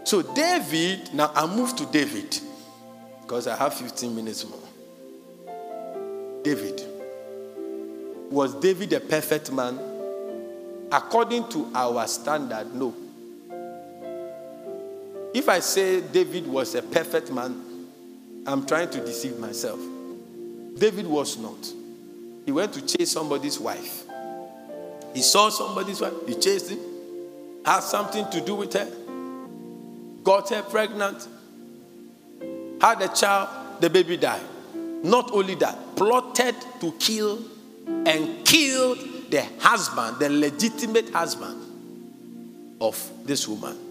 So, 0.05 0.23
David, 0.23 1.13
now 1.13 1.31
I 1.35 1.47
move 1.47 1.77
to 1.77 1.85
David 1.87 2.41
because 3.21 3.47
I 3.47 3.57
have 3.57 3.75
15 3.75 4.17
minutes 4.17 4.49
more. 4.49 4.59
David. 6.43 6.81
Was 8.31 8.55
David 8.55 8.95
a 8.95 9.01
perfect 9.01 9.53
man? 9.53 9.79
According 10.91 11.51
to 11.51 11.71
our 11.75 12.07
standard, 12.07 12.75
no. 12.75 12.95
If 15.37 15.51
I 15.51 15.61
say 15.61 16.01
David 16.01 16.47
was 16.47 16.75
a 16.75 16.81
perfect 16.81 17.31
man, 17.31 17.63
I'm 18.47 18.65
trying 18.65 18.89
to 18.89 19.05
deceive 19.05 19.39
myself. 19.39 19.79
David 20.79 21.07
was 21.07 21.37
not. 21.37 21.59
He 22.47 22.53
went 22.53 22.73
to 22.73 22.81
chase 22.81 23.11
somebody's 23.11 23.61
wife. 23.61 24.05
He 25.13 25.21
saw 25.21 25.51
somebody's 25.51 26.01
wife, 26.01 26.15
he 26.27 26.37
chased 26.37 26.71
him, 26.71 26.79
had 27.67 27.81
something 27.81 28.27
to 28.31 28.41
do 28.41 28.55
with 28.55 28.73
her, 28.73 28.91
got 30.25 30.49
her 30.49 30.63
pregnant, 30.63 31.29
had 32.81 33.03
a 33.03 33.09
child, 33.09 33.83
the 33.83 33.91
baby 33.91 34.17
died. 34.17 34.41
Not 35.03 35.33
only 35.33 35.55
that, 35.57 35.97
plotted 35.97 36.55
to 36.81 36.93
kill 36.93 37.41
and 37.87 38.43
killed 38.47 39.01
the 39.29 39.47
husband, 39.59 40.19
the 40.19 40.31
legitimate 40.31 41.11
husband 41.11 41.61
of 42.81 43.11
this 43.27 43.47
woman. 43.47 43.86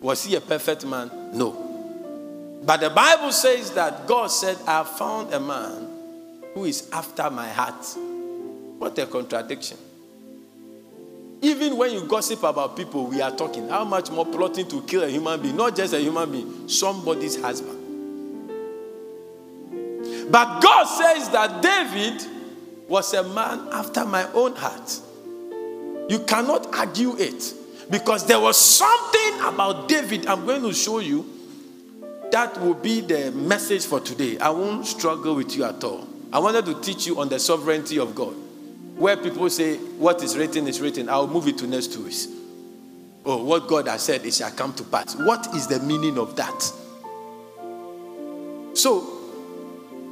Was 0.00 0.24
he 0.24 0.34
a 0.34 0.40
perfect 0.40 0.86
man? 0.86 1.10
No. 1.34 2.60
But 2.62 2.80
the 2.80 2.90
Bible 2.90 3.32
says 3.32 3.72
that 3.72 4.06
God 4.06 4.28
said, 4.28 4.56
I 4.66 4.78
have 4.78 4.88
found 4.88 5.32
a 5.32 5.40
man 5.40 5.88
who 6.54 6.64
is 6.64 6.88
after 6.92 7.30
my 7.30 7.48
heart. 7.48 7.86
What 8.78 8.98
a 8.98 9.06
contradiction. 9.06 9.76
Even 11.42 11.76
when 11.76 11.92
you 11.92 12.04
gossip 12.06 12.42
about 12.42 12.76
people, 12.76 13.06
we 13.06 13.22
are 13.22 13.34
talking. 13.34 13.68
How 13.68 13.84
much 13.84 14.10
more 14.10 14.26
plotting 14.26 14.68
to 14.68 14.82
kill 14.82 15.02
a 15.02 15.08
human 15.08 15.40
being? 15.40 15.56
Not 15.56 15.74
just 15.74 15.94
a 15.94 15.98
human 15.98 16.30
being, 16.30 16.68
somebody's 16.68 17.40
husband. 17.40 17.78
But 20.30 20.60
God 20.60 20.84
says 20.84 21.30
that 21.30 21.62
David 21.62 22.22
was 22.88 23.14
a 23.14 23.22
man 23.22 23.68
after 23.72 24.04
my 24.04 24.30
own 24.32 24.54
heart. 24.54 25.00
You 26.10 26.20
cannot 26.26 26.74
argue 26.74 27.16
it 27.16 27.54
because 27.90 28.24
there 28.26 28.38
was 28.38 28.56
something 28.56 29.40
about 29.40 29.88
David 29.88 30.26
I'm 30.26 30.46
going 30.46 30.62
to 30.62 30.72
show 30.72 31.00
you 31.00 31.26
that 32.30 32.60
will 32.60 32.74
be 32.74 33.00
the 33.00 33.32
message 33.32 33.84
for 33.84 33.98
today. 33.98 34.38
I 34.38 34.50
won't 34.50 34.86
struggle 34.86 35.34
with 35.34 35.56
you 35.56 35.64
at 35.64 35.82
all. 35.82 36.06
I 36.32 36.38
wanted 36.38 36.64
to 36.66 36.80
teach 36.80 37.06
you 37.06 37.20
on 37.20 37.28
the 37.28 37.40
sovereignty 37.40 37.98
of 37.98 38.14
God. 38.14 38.34
Where 38.96 39.16
people 39.16 39.50
say, 39.50 39.78
What 39.78 40.22
is 40.22 40.38
written 40.38 40.68
is 40.68 40.80
written, 40.80 41.08
I'll 41.08 41.26
move 41.26 41.48
it 41.48 41.58
to 41.58 41.66
next 41.66 41.92
two 41.92 42.04
weeks. 42.04 42.28
Oh, 43.24 43.42
what 43.42 43.66
God 43.66 43.88
has 43.88 44.02
said, 44.02 44.24
it 44.24 44.34
shall 44.34 44.50
come 44.52 44.72
to 44.74 44.84
pass. 44.84 45.16
What 45.16 45.54
is 45.54 45.66
the 45.66 45.80
meaning 45.80 46.18
of 46.18 46.36
that? 46.36 46.62
So, 48.74 49.18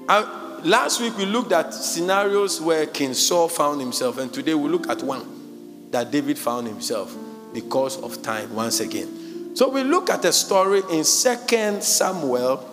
I, 0.08 0.60
last 0.64 1.00
week 1.00 1.16
we 1.16 1.24
looked 1.24 1.52
at 1.52 1.72
scenarios 1.72 2.60
where 2.60 2.86
King 2.86 3.14
Saul 3.14 3.48
found 3.48 3.80
himself, 3.80 4.18
and 4.18 4.32
today 4.32 4.54
we 4.54 4.68
look 4.68 4.88
at 4.88 5.02
one 5.02 5.90
that 5.92 6.10
David 6.10 6.38
found 6.38 6.66
himself 6.66 7.16
because 7.52 8.00
of 8.02 8.22
time 8.22 8.54
once 8.54 8.80
again. 8.80 9.56
So 9.56 9.68
we 9.70 9.82
look 9.82 10.10
at 10.10 10.24
a 10.24 10.32
story 10.32 10.80
in 10.90 11.04
2 11.04 11.80
Samuel 11.80 12.64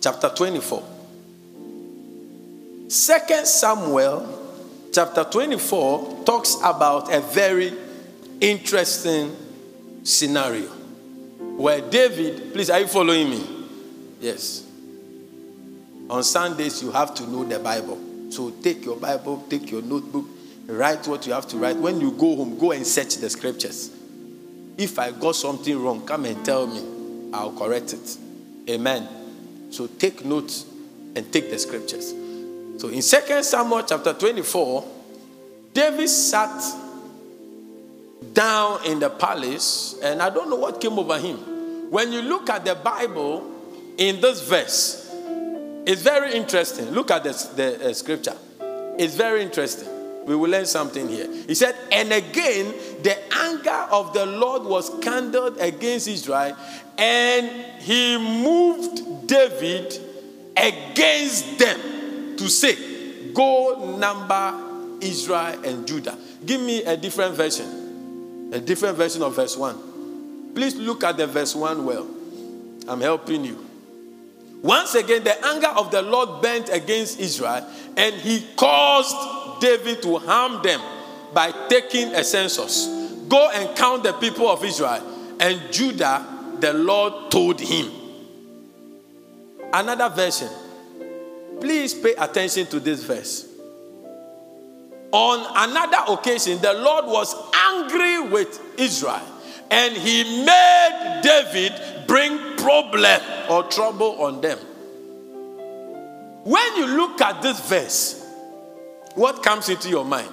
chapter 0.00 0.28
24. 0.28 0.82
2 2.88 2.88
Samuel 2.88 4.44
chapter 4.92 5.24
24 5.24 6.24
talks 6.24 6.56
about 6.62 7.12
a 7.12 7.20
very 7.20 7.72
interesting 8.40 9.34
scenario 10.02 10.68
where 11.56 11.80
David, 11.80 12.52
please, 12.52 12.68
are 12.68 12.80
you 12.80 12.86
following 12.86 13.30
me? 13.30 13.46
Yes. 14.20 14.66
On 16.10 16.22
Sundays, 16.22 16.82
you 16.82 16.90
have 16.90 17.14
to 17.14 17.26
know 17.30 17.44
the 17.44 17.58
Bible. 17.58 17.98
So 18.30 18.50
take 18.50 18.84
your 18.84 18.96
Bible, 18.96 19.44
take 19.48 19.70
your 19.70 19.82
notebook, 19.82 20.26
write 20.66 21.06
what 21.06 21.26
you 21.26 21.32
have 21.32 21.46
to 21.48 21.56
write. 21.56 21.76
When 21.76 22.00
you 22.00 22.12
go 22.12 22.36
home, 22.36 22.58
go 22.58 22.72
and 22.72 22.86
search 22.86 23.16
the 23.16 23.30
scriptures. 23.30 23.90
If 24.76 24.98
I 24.98 25.12
got 25.12 25.36
something 25.36 25.82
wrong, 25.82 26.06
come 26.06 26.24
and 26.24 26.44
tell 26.44 26.66
me. 26.66 27.30
I'll 27.32 27.52
correct 27.52 27.92
it. 27.92 28.18
Amen. 28.68 29.08
So 29.70 29.86
take 29.86 30.24
notes 30.24 30.66
and 31.16 31.32
take 31.32 31.50
the 31.50 31.58
scriptures. 31.58 32.10
So 32.78 32.88
in 32.88 33.02
2 33.02 33.42
Samuel 33.42 33.82
chapter 33.82 34.12
24, 34.14 34.88
David 35.72 36.08
sat 36.08 36.62
down 38.32 38.84
in 38.86 38.98
the 39.00 39.10
palace, 39.10 39.98
and 40.02 40.22
I 40.22 40.30
don't 40.30 40.48
know 40.48 40.56
what 40.56 40.80
came 40.80 40.98
over 40.98 41.18
him. 41.18 41.36
When 41.90 42.12
you 42.12 42.22
look 42.22 42.48
at 42.50 42.64
the 42.64 42.74
Bible 42.74 43.50
in 43.98 44.20
this 44.20 44.48
verse, 44.48 45.10
it's 45.86 46.02
very 46.02 46.34
interesting. 46.34 46.90
Look 46.90 47.10
at 47.10 47.24
this, 47.24 47.44
the 47.44 47.90
uh, 47.90 47.92
scripture. 47.92 48.36
It's 48.98 49.14
very 49.14 49.42
interesting. 49.42 49.88
We 50.26 50.34
will 50.34 50.50
learn 50.50 50.66
something 50.66 51.08
here. 51.08 51.30
He 51.46 51.54
said, 51.54 51.76
And 51.92 52.12
again, 52.12 52.72
the 53.02 53.16
anger 53.34 53.86
of 53.90 54.12
the 54.14 54.26
Lord 54.26 54.64
was 54.64 54.90
kindled 55.02 55.58
against 55.60 56.08
Israel, 56.08 56.56
and 56.96 57.48
he 57.80 58.16
moved 58.16 59.26
David 59.26 59.98
against 60.56 61.58
them 61.58 62.36
to 62.36 62.48
say, 62.48 63.32
Go 63.32 63.96
number 63.98 64.98
Israel 65.00 65.62
and 65.64 65.86
Judah. 65.86 66.16
Give 66.44 66.60
me 66.60 66.82
a 66.84 66.96
different 66.96 67.34
version, 67.34 68.50
a 68.52 68.60
different 68.60 68.96
version 68.96 69.22
of 69.22 69.34
verse 69.36 69.56
1. 69.56 70.52
Please 70.54 70.76
look 70.76 71.04
at 71.04 71.16
the 71.16 71.26
verse 71.26 71.54
1 71.54 71.84
well. 71.84 72.06
I'm 72.86 73.00
helping 73.00 73.44
you. 73.44 73.73
Once 74.64 74.94
again, 74.94 75.22
the 75.22 75.46
anger 75.46 75.68
of 75.76 75.90
the 75.90 76.00
Lord 76.00 76.40
bent 76.40 76.70
against 76.70 77.20
Israel, 77.20 77.68
and 77.98 78.14
he 78.14 78.46
caused 78.56 79.60
David 79.60 80.00
to 80.00 80.16
harm 80.16 80.62
them 80.62 80.80
by 81.34 81.52
taking 81.68 82.14
a 82.14 82.24
census. 82.24 82.86
Go 83.28 83.50
and 83.50 83.76
count 83.76 84.04
the 84.04 84.14
people 84.14 84.48
of 84.48 84.64
Israel. 84.64 85.36
And 85.38 85.60
Judah, 85.70 86.24
the 86.60 86.72
Lord 86.72 87.30
told 87.30 87.60
him. 87.60 87.92
Another 89.70 90.08
version. 90.08 90.48
Please 91.60 91.92
pay 91.92 92.14
attention 92.14 92.64
to 92.68 92.80
this 92.80 93.04
verse. 93.04 93.46
On 95.12 95.68
another 95.68 96.10
occasion, 96.14 96.58
the 96.62 96.72
Lord 96.72 97.04
was 97.04 97.34
angry 97.52 98.30
with 98.30 98.58
Israel, 98.78 99.20
and 99.70 99.96
he 99.96 100.44
made 100.44 101.20
David 101.22 102.06
bring 102.06 102.56
problem 102.56 103.20
or 103.48 103.64
trouble 103.64 104.22
on 104.22 104.40
them. 104.40 104.58
When 106.44 106.76
you 106.76 106.86
look 106.86 107.20
at 107.20 107.40
this 107.42 107.60
verse, 107.68 108.24
what 109.14 109.42
comes 109.42 109.68
into 109.68 109.88
your 109.88 110.04
mind? 110.04 110.32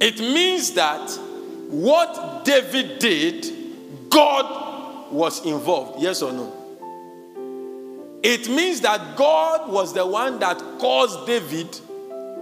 It 0.00 0.18
means 0.18 0.72
that 0.72 1.10
what 1.68 2.44
David 2.44 2.98
did, 2.98 4.10
God 4.10 5.12
was 5.12 5.44
involved. 5.44 6.02
Yes 6.02 6.22
or 6.22 6.32
no? 6.32 6.52
It 8.22 8.48
means 8.48 8.80
that 8.82 9.16
God 9.16 9.70
was 9.70 9.92
the 9.92 10.06
one 10.06 10.38
that 10.38 10.58
caused 10.78 11.26
David 11.26 11.68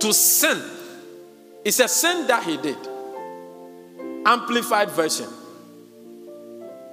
to 0.01 0.13
sin. 0.13 0.63
It's 1.65 1.81
a 1.81 1.89
sin 1.89 2.27
that 2.27 2.45
he 2.45 2.57
did. 2.57 2.79
Amplified 4.27 4.91
version. 4.91 5.29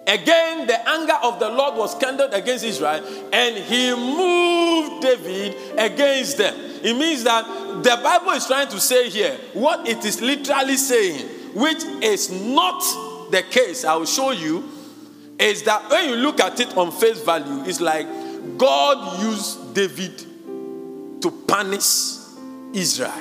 Again, 0.08 0.68
the 0.68 0.90
anger 0.90 1.18
of 1.22 1.38
the 1.38 1.50
Lord 1.50 1.76
was 1.76 1.94
kindled 1.96 2.34
against 2.34 2.64
Israel, 2.64 3.04
and 3.34 3.58
he 3.58 3.94
moved 3.94 5.02
David 5.02 5.78
against 5.78 6.38
them. 6.38 6.56
It 6.82 6.96
means 6.96 7.26
that 7.26 7.44
the 7.84 8.00
Bible 8.02 8.32
is 8.32 8.46
trying 8.48 8.70
to 8.70 8.80
say 8.80 9.10
here 9.10 9.38
what 9.54 9.86
it 9.86 10.06
is 10.06 10.22
literally 10.22 10.78
saying, 10.78 11.28
which 11.54 11.84
is 12.02 12.32
not 12.32 12.80
the 13.32 13.44
case. 13.50 13.84
I 13.84 13.96
will 13.96 14.06
show 14.06 14.32
you. 14.32 14.64
Is 15.40 15.62
that 15.64 15.90
when 15.92 16.10
you 16.10 16.16
look 16.16 16.40
at 16.40 16.60
it 16.60 16.76
on 16.76 16.92
face 16.92 17.22
value, 17.22 17.64
it's 17.66 17.80
like 17.80 18.08
God 18.58 19.22
used 19.22 19.76
David 19.76 20.18
to 21.22 21.32
punish 21.48 22.18
Israel. 22.74 23.14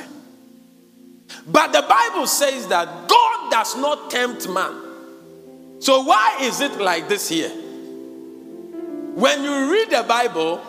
But 1.46 1.72
the 1.72 1.83
Bible 1.83 2.27
says 2.27 2.68
that 2.68 3.09
God 3.09 3.51
does 3.51 3.77
not 3.77 4.11
tempt 4.11 4.49
man. 4.49 4.86
So, 5.78 6.02
why 6.02 6.38
is 6.40 6.60
it 6.60 6.72
like 6.78 7.08
this 7.08 7.28
here? 7.28 7.50
When 7.50 9.42
you 9.42 9.72
read 9.72 9.90
the 9.90 10.04
Bible, 10.06 10.60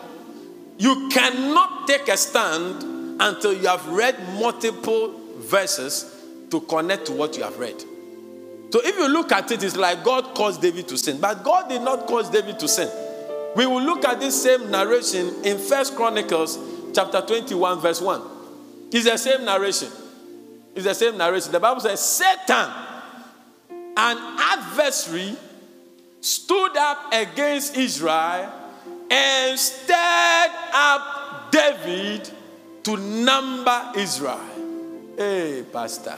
you 0.78 1.08
cannot 1.10 1.86
take 1.86 2.08
a 2.08 2.16
stand 2.16 3.20
until 3.20 3.52
you 3.52 3.66
have 3.66 3.86
read 3.88 4.16
multiple 4.34 5.14
verses 5.36 6.14
to 6.50 6.60
connect 6.60 7.06
to 7.06 7.12
what 7.12 7.36
you 7.36 7.42
have 7.42 7.58
read. 7.58 7.80
So, 8.70 8.80
if 8.84 8.96
you 8.96 9.08
look 9.08 9.32
at 9.32 9.50
it, 9.50 9.62
it's 9.62 9.76
like 9.76 10.04
God 10.04 10.34
caused 10.34 10.60
David 10.60 10.88
to 10.88 10.98
sin, 10.98 11.20
but 11.20 11.42
God 11.42 11.68
did 11.68 11.82
not 11.82 12.06
cause 12.06 12.30
David 12.30 12.58
to 12.60 12.68
sin. 12.68 12.88
We 13.56 13.66
will 13.66 13.82
look 13.82 14.04
at 14.04 14.20
this 14.20 14.40
same 14.40 14.70
narration 14.70 15.32
in 15.44 15.58
First 15.58 15.96
Chronicles 15.96 16.58
chapter 16.94 17.22
21, 17.22 17.80
verse 17.80 18.00
1. 18.00 18.22
It's 18.92 19.04
the 19.04 19.16
same 19.16 19.44
narration. 19.44 19.88
It's 20.74 20.84
the 20.84 20.94
same 20.94 21.16
narration. 21.18 21.50
The 21.50 21.60
Bible 21.60 21.80
says, 21.80 22.00
Satan 22.00 22.70
an 23.98 24.16
adversary 24.38 25.36
stood 26.20 26.76
up 26.76 27.12
against 27.12 27.76
Israel 27.76 28.48
and 29.10 29.58
stirred 29.58 30.52
up 30.72 31.50
David 31.50 32.30
to 32.84 32.96
number 32.96 33.92
Israel. 33.96 34.40
Hey, 35.16 35.64
Pastor, 35.72 36.16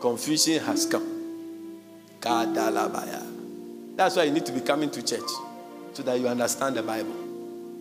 confusion 0.00 0.62
has 0.64 0.86
come. 0.86 1.16
That's 3.94 4.16
why 4.16 4.22
you 4.22 4.32
need 4.32 4.46
to 4.46 4.52
be 4.52 4.60
coming 4.60 4.90
to 4.90 5.02
church 5.02 5.28
so 5.92 6.02
that 6.04 6.18
you 6.18 6.28
understand 6.28 6.76
the 6.76 6.82
Bible. 6.82 7.14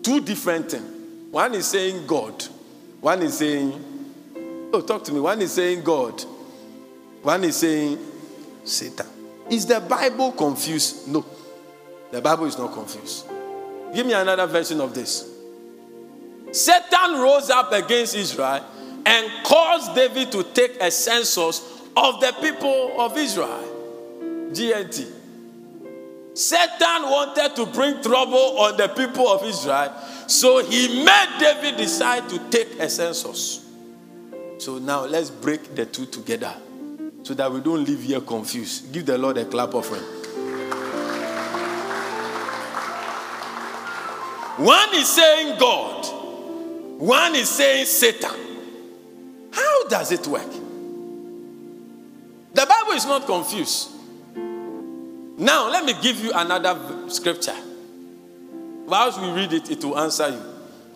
Two 0.04 0.20
different 0.20 0.72
things. 0.72 1.32
One 1.32 1.54
is 1.56 1.68
saying 1.68 2.06
God, 2.06 2.44
one 3.00 3.22
is 3.22 3.38
saying, 3.38 4.70
oh, 4.74 4.82
talk 4.82 5.06
to 5.06 5.14
me. 5.14 5.22
One 5.22 5.42
is 5.42 5.54
saying 5.54 5.84
God, 5.84 6.22
one 7.22 7.46
is 7.46 7.56
saying 7.56 7.98
Satan. 8.66 9.17
Is 9.50 9.66
the 9.66 9.80
Bible 9.80 10.32
confused? 10.34 11.08
No. 11.08 11.26
The 12.12 12.22
Bible 12.22 12.46
is 12.46 12.58
not 12.58 12.74
confused. 12.74 13.26
Give 13.94 14.06
me 14.06 14.14
another 14.14 14.46
version 14.48 14.82
of 14.82 14.94
this. 14.94 15.30
Satan 16.52 17.20
rose 17.20 17.50
up 17.50 17.72
against 17.72 18.16
Israel 18.16 18.64
and 19.06 19.46
caused 19.46 19.96
David 19.96 20.32
to 20.34 20.44
take 20.44 20.82
a 20.82 20.92
census 20.92 21.62
of 21.96 22.20
the 22.20 22.36
people 22.42 23.00
of 23.00 23.18
Israel. 23.18 23.64
GNT. 24.52 25.14
Satan 26.34 27.04
wanted 27.04 27.56
to 27.56 27.66
bring 27.66 28.02
trouble 28.02 28.60
on 28.60 28.78
the 28.78 28.88
people 28.90 29.28
of 29.28 29.44
Israel, 29.44 29.94
so 30.28 30.64
he 30.64 31.04
made 31.04 31.28
David 31.40 31.78
decide 31.78 32.30
to 32.30 32.38
take 32.50 32.80
a 32.80 32.90
census. 32.90 33.66
So 34.60 34.78
now 34.78 35.06
let's 35.06 35.30
break 35.30 35.74
the 35.74 35.86
two 35.86 36.06
together 36.06 36.54
so 37.28 37.34
that 37.34 37.52
we 37.52 37.60
don't 37.60 37.84
leave 37.84 38.04
here 38.04 38.22
confused. 38.22 38.94
Give 38.94 39.06
the 39.06 39.18
Lord 39.18 39.38
a 39.38 39.44
clap 39.44 39.74
offering. 39.74 40.02
One 44.66 44.96
is 44.96 45.10
saying 45.10 45.60
God, 45.60 46.06
one 47.02 47.36
is 47.36 47.50
saying 47.50 47.86
Satan. 47.86 48.32
How 49.52 49.88
does 49.90 50.13
it 50.13 50.26
work? 50.26 50.50
The 52.54 52.66
Bible 52.66 52.94
is 52.94 53.06
not 53.06 53.26
confused. 53.26 53.90
Now, 55.38 55.70
let 55.70 55.84
me 55.84 55.96
give 56.02 56.24
you 56.24 56.32
another 56.34 57.10
scripture. 57.10 57.58
Whilst 58.86 59.20
we 59.20 59.30
read 59.32 59.52
it, 59.52 59.70
it 59.70 59.84
will 59.84 60.00
answer 60.00 60.30
you. 60.30 60.42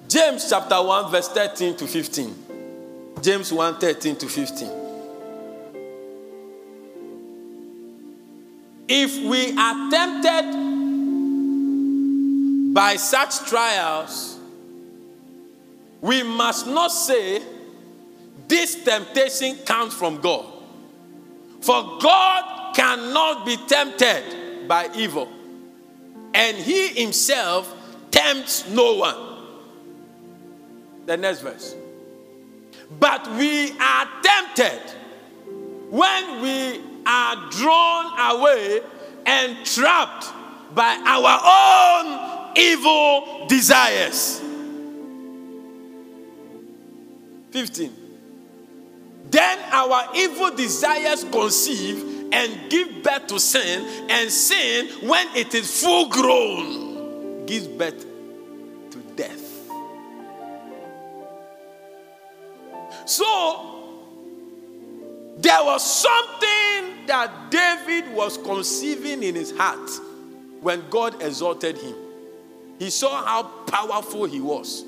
James 0.07 0.49
chapter 0.49 0.81
1, 0.81 1.11
verse 1.11 1.27
13 1.27 1.75
to 1.75 1.87
15. 1.87 2.35
James 3.21 3.51
1 3.51 3.79
13 3.79 4.15
to 4.15 4.27
15. 4.27 4.80
If 8.93 9.23
we 9.23 9.57
are 9.57 9.89
tempted 9.89 10.51
by 12.73 12.97
such 12.97 13.47
trials, 13.47 14.37
we 16.01 16.23
must 16.23 16.67
not 16.67 16.89
say, 16.89 17.41
This 18.49 18.83
temptation 18.83 19.55
comes 19.65 19.93
from 19.93 20.19
God. 20.19 20.45
For 21.61 21.99
God 22.01 22.75
cannot 22.75 23.45
be 23.45 23.55
tempted 23.55 24.67
by 24.67 24.89
evil, 24.93 25.29
and 26.33 26.57
He 26.57 26.89
Himself 26.89 27.73
tempts 28.11 28.69
no 28.69 28.95
one. 28.95 29.15
The 31.05 31.15
next 31.15 31.39
verse. 31.39 31.75
But 32.99 33.25
we 33.37 33.71
are 33.79 34.07
tempted 34.21 34.81
when 35.89 36.41
we 36.41 36.90
are 37.05 37.49
drawn 37.49 38.37
away 38.37 38.81
and 39.25 39.65
trapped 39.65 40.25
by 40.73 41.01
our 41.05 41.39
own 42.03 42.57
evil 42.57 43.47
desires. 43.47 44.41
15. 47.51 47.97
Then 49.29 49.59
our 49.71 50.09
evil 50.15 50.51
desires 50.51 51.23
conceive 51.25 52.11
and 52.33 52.69
give 52.69 53.03
birth 53.03 53.27
to 53.27 53.39
sin, 53.39 54.07
and 54.09 54.31
sin, 54.31 54.87
when 55.07 55.27
it 55.35 55.53
is 55.53 55.81
full 55.81 56.07
grown, 56.07 57.45
gives 57.45 57.67
birth 57.67 58.05
to 58.91 58.97
death. 59.15 59.69
So, 63.05 63.70
there 65.37 65.63
was 65.63 65.83
something 65.83 67.07
that 67.07 67.49
David 67.49 68.13
was 68.13 68.37
conceiving 68.37 69.23
in 69.23 69.35
his 69.35 69.55
heart 69.57 69.89
when 70.61 70.83
God 70.89 71.21
exalted 71.21 71.77
him. 71.77 71.95
He 72.79 72.89
saw 72.89 73.23
how 73.23 73.43
powerful 73.65 74.25
he 74.25 74.39
was. 74.39 74.83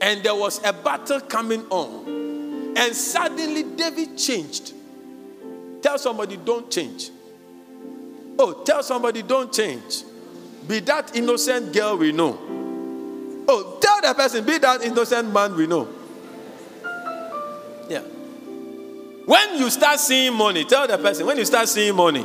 And 0.00 0.22
there 0.22 0.34
was 0.34 0.64
a 0.64 0.72
battle 0.72 1.20
coming 1.20 1.64
on. 1.70 2.74
And 2.76 2.94
suddenly 2.94 3.62
David 3.64 4.16
changed. 4.16 4.72
Tell 5.82 5.98
somebody, 5.98 6.36
don't 6.36 6.70
change. 6.70 7.10
Oh, 8.38 8.62
tell 8.64 8.82
somebody, 8.82 9.22
don't 9.22 9.52
change. 9.52 10.02
Be 10.66 10.80
that 10.80 11.14
innocent 11.16 11.72
girl 11.72 11.96
we 11.96 12.12
know. 12.12 12.38
Oh, 13.48 13.78
tell 13.80 14.00
the 14.00 14.14
person, 14.14 14.44
be 14.44 14.58
that 14.58 14.82
innocent 14.82 15.32
man 15.32 15.56
we 15.56 15.66
know. 15.66 15.88
When 19.30 19.58
you 19.58 19.70
start 19.70 20.00
seeing 20.00 20.34
money, 20.34 20.64
tell 20.64 20.88
the 20.88 20.98
person, 20.98 21.24
when 21.24 21.38
you 21.38 21.44
start 21.44 21.68
seeing 21.68 21.94
money, 21.94 22.24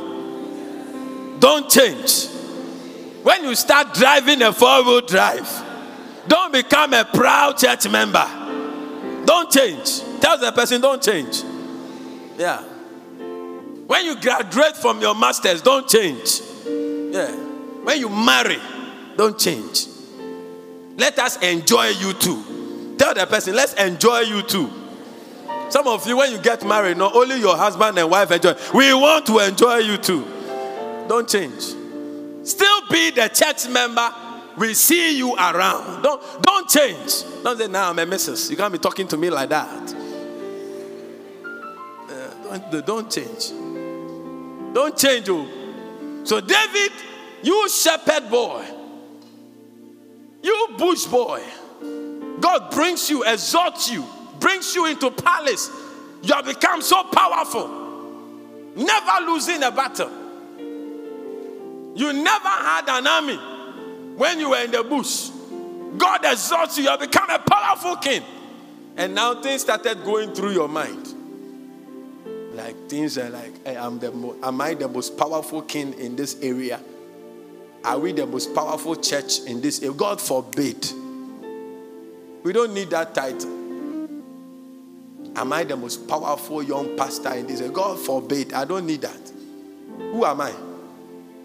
don't 1.38 1.70
change. 1.70 2.26
When 3.22 3.44
you 3.44 3.54
start 3.54 3.94
driving 3.94 4.42
a 4.42 4.52
four 4.52 4.82
wheel 4.82 5.02
drive, 5.02 5.48
don't 6.26 6.52
become 6.52 6.94
a 6.94 7.04
proud 7.04 7.58
church 7.58 7.88
member. 7.88 8.26
Don't 9.24 9.48
change. 9.52 10.00
Tell 10.20 10.36
the 10.36 10.50
person, 10.50 10.80
don't 10.80 11.00
change. 11.00 11.44
Yeah. 12.36 12.60
When 12.62 14.04
you 14.04 14.20
graduate 14.20 14.76
from 14.76 15.00
your 15.00 15.14
masters, 15.14 15.62
don't 15.62 15.86
change. 15.86 16.40
Yeah. 17.14 17.30
When 17.84 18.00
you 18.00 18.08
marry, 18.08 18.58
don't 19.16 19.38
change. 19.38 19.86
Let 20.96 21.16
us 21.20 21.36
enjoy 21.40 21.90
you 21.90 22.14
too. 22.14 22.96
Tell 22.98 23.14
the 23.14 23.26
person, 23.26 23.54
let's 23.54 23.74
enjoy 23.74 24.22
you 24.22 24.42
too. 24.42 24.85
Some 25.68 25.88
of 25.88 26.06
you, 26.06 26.16
when 26.16 26.30
you 26.30 26.38
get 26.38 26.64
married, 26.64 26.96
not 26.96 27.14
only 27.14 27.40
your 27.40 27.56
husband 27.56 27.98
and 27.98 28.10
wife 28.10 28.30
enjoy, 28.30 28.54
we 28.72 28.94
want 28.94 29.26
to 29.26 29.38
enjoy 29.40 29.78
you 29.78 29.96
too. 29.96 30.24
Don't 31.08 31.28
change. 31.28 31.74
Still 32.44 32.86
be 32.90 33.10
the 33.10 33.28
church 33.28 33.68
member. 33.68 34.10
We 34.56 34.74
see 34.74 35.18
you 35.18 35.34
around. 35.34 36.02
Don't, 36.02 36.42
don't 36.42 36.68
change. 36.68 37.24
Don't 37.42 37.58
say, 37.58 37.66
now 37.66 37.84
nah, 37.84 37.90
I'm 37.90 37.98
a 37.98 38.06
missus. 38.06 38.50
You 38.50 38.56
can't 38.56 38.72
be 38.72 38.78
talking 38.78 39.06
to 39.08 39.16
me 39.16 39.28
like 39.28 39.48
that. 39.50 39.94
Uh, 42.08 42.58
don't, 42.70 42.86
don't 42.86 43.10
change. 43.10 43.50
Don't 44.72 44.96
change. 44.96 45.28
Oh. 45.28 46.22
So, 46.24 46.40
David, 46.40 46.92
you 47.42 47.68
shepherd 47.68 48.30
boy, 48.30 48.64
you 50.42 50.68
bush 50.78 51.04
boy, 51.04 51.42
God 52.40 52.70
brings 52.70 53.08
you, 53.10 53.24
exalts 53.24 53.90
you, 53.90 54.04
brings 54.40 54.74
you 54.74 54.86
into 54.86 55.10
palace. 55.10 55.70
You 56.22 56.34
have 56.34 56.46
become 56.46 56.82
so 56.82 57.04
powerful, 57.04 57.68
never 58.74 59.26
losing 59.26 59.62
a 59.62 59.70
battle. 59.70 60.10
You 61.94 62.12
never 62.12 62.48
had 62.48 62.88
an 62.88 63.06
army 63.06 63.36
when 64.16 64.40
you 64.40 64.50
were 64.50 64.62
in 64.62 64.70
the 64.70 64.82
bush. 64.82 65.30
God 65.96 66.24
exalts 66.24 66.76
you, 66.76 66.84
you 66.84 66.90
have 66.90 67.00
become 67.00 67.30
a 67.30 67.38
powerful 67.38 67.96
king. 67.96 68.22
And 68.96 69.14
now 69.14 69.40
things 69.40 69.62
started 69.62 70.04
going 70.04 70.34
through 70.34 70.52
your 70.52 70.68
mind. 70.68 71.14
Like 72.54 72.88
things 72.88 73.18
are 73.18 73.28
like, 73.30 73.66
hey, 73.66 73.76
am, 73.76 73.98
the 73.98 74.10
mo- 74.10 74.36
am 74.42 74.60
I 74.60 74.74
the 74.74 74.88
most 74.88 75.16
powerful 75.18 75.62
king 75.62 75.92
in 75.94 76.16
this 76.16 76.36
area? 76.42 76.80
Are 77.84 77.98
we 77.98 78.12
the 78.12 78.26
most 78.26 78.54
powerful 78.54 78.96
church 78.96 79.40
in 79.40 79.60
this 79.60 79.82
area? 79.82 79.94
God 79.94 80.20
forbid. 80.20 80.90
We 82.42 82.52
don't 82.52 82.74
need 82.74 82.90
that 82.90 83.14
title. 83.14 83.55
Am 85.36 85.52
I 85.52 85.64
the 85.64 85.76
most 85.76 86.08
powerful 86.08 86.62
young 86.62 86.96
pastor 86.96 87.34
in 87.34 87.46
this? 87.46 87.60
God 87.60 87.98
forbid. 87.98 88.54
I 88.54 88.64
don't 88.64 88.86
need 88.86 89.02
that. 89.02 89.32
Who 89.98 90.24
am 90.24 90.40
I? 90.40 90.50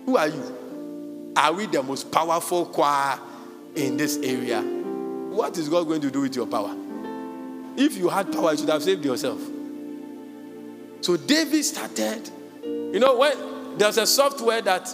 Who 0.05 0.15
are 0.15 0.29
you? 0.29 1.33
Are 1.35 1.53
we 1.53 1.65
the 1.65 1.83
most 1.83 2.09
powerful 2.09 2.65
choir 2.67 3.19
in 3.75 3.97
this 3.97 4.17
area? 4.17 4.61
What 4.61 5.57
is 5.57 5.67
God 5.67 5.87
going 5.87 6.01
to 6.01 6.11
do 6.11 6.21
with 6.21 6.35
your 6.35 6.47
power? 6.47 6.73
If 7.75 7.97
you 7.97 8.07
had 8.07 8.31
power, 8.31 8.51
you 8.51 8.59
should 8.59 8.69
have 8.69 8.81
saved 8.81 9.03
yourself. 9.03 9.41
So 11.01 11.17
David 11.17 11.63
started, 11.63 12.29
you 12.63 12.99
know, 12.99 13.17
when 13.17 13.77
there's 13.77 13.97
a 13.97 14.07
software 14.07 14.61
that 14.61 14.93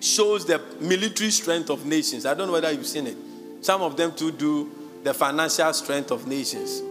shows 0.00 0.44
the 0.44 0.60
military 0.80 1.30
strength 1.30 1.70
of 1.70 1.86
nations. 1.86 2.26
I 2.26 2.34
don't 2.34 2.46
know 2.46 2.52
whether 2.52 2.70
you've 2.70 2.86
seen 2.86 3.06
it. 3.06 3.16
Some 3.62 3.80
of 3.82 3.96
them 3.96 4.12
too 4.14 4.32
do 4.32 4.70
the 5.02 5.14
financial 5.14 5.72
strength 5.72 6.10
of 6.10 6.26
nations. 6.26 6.82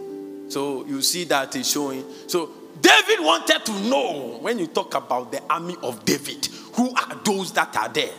So 0.48 0.86
you 0.86 1.02
see 1.02 1.24
that 1.24 1.54
is 1.56 1.70
showing. 1.70 2.04
So 2.26 2.50
David 2.80 3.24
wanted 3.24 3.64
to 3.66 3.72
know 3.88 4.38
when 4.40 4.58
you 4.58 4.66
talk 4.66 4.94
about 4.94 5.32
the 5.32 5.42
army 5.50 5.76
of 5.82 6.04
David, 6.04 6.46
who 6.74 6.94
are 6.94 7.20
those 7.24 7.52
that 7.52 7.74
are 7.76 7.88
there? 7.88 8.12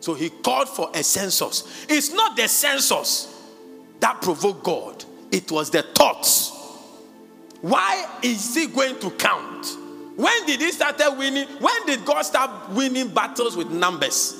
So 0.00 0.14
he 0.14 0.30
called 0.30 0.68
for 0.68 0.90
a 0.94 1.02
census. 1.02 1.86
It's 1.88 2.12
not 2.12 2.36
the 2.36 2.48
census 2.48 3.28
that 4.00 4.20
provoked 4.20 4.64
God, 4.64 5.04
it 5.30 5.50
was 5.52 5.70
the 5.70 5.82
thoughts. 5.82 6.50
Why 7.60 8.18
is 8.22 8.56
he 8.56 8.66
going 8.66 8.98
to 8.98 9.10
count? 9.12 9.66
When 10.16 10.46
did 10.46 10.60
he 10.60 10.72
start 10.72 11.00
winning? 11.16 11.46
When 11.46 11.86
did 11.86 12.04
God 12.04 12.22
start 12.22 12.70
winning 12.70 13.08
battles 13.08 13.56
with 13.56 13.70
numbers? 13.70 14.34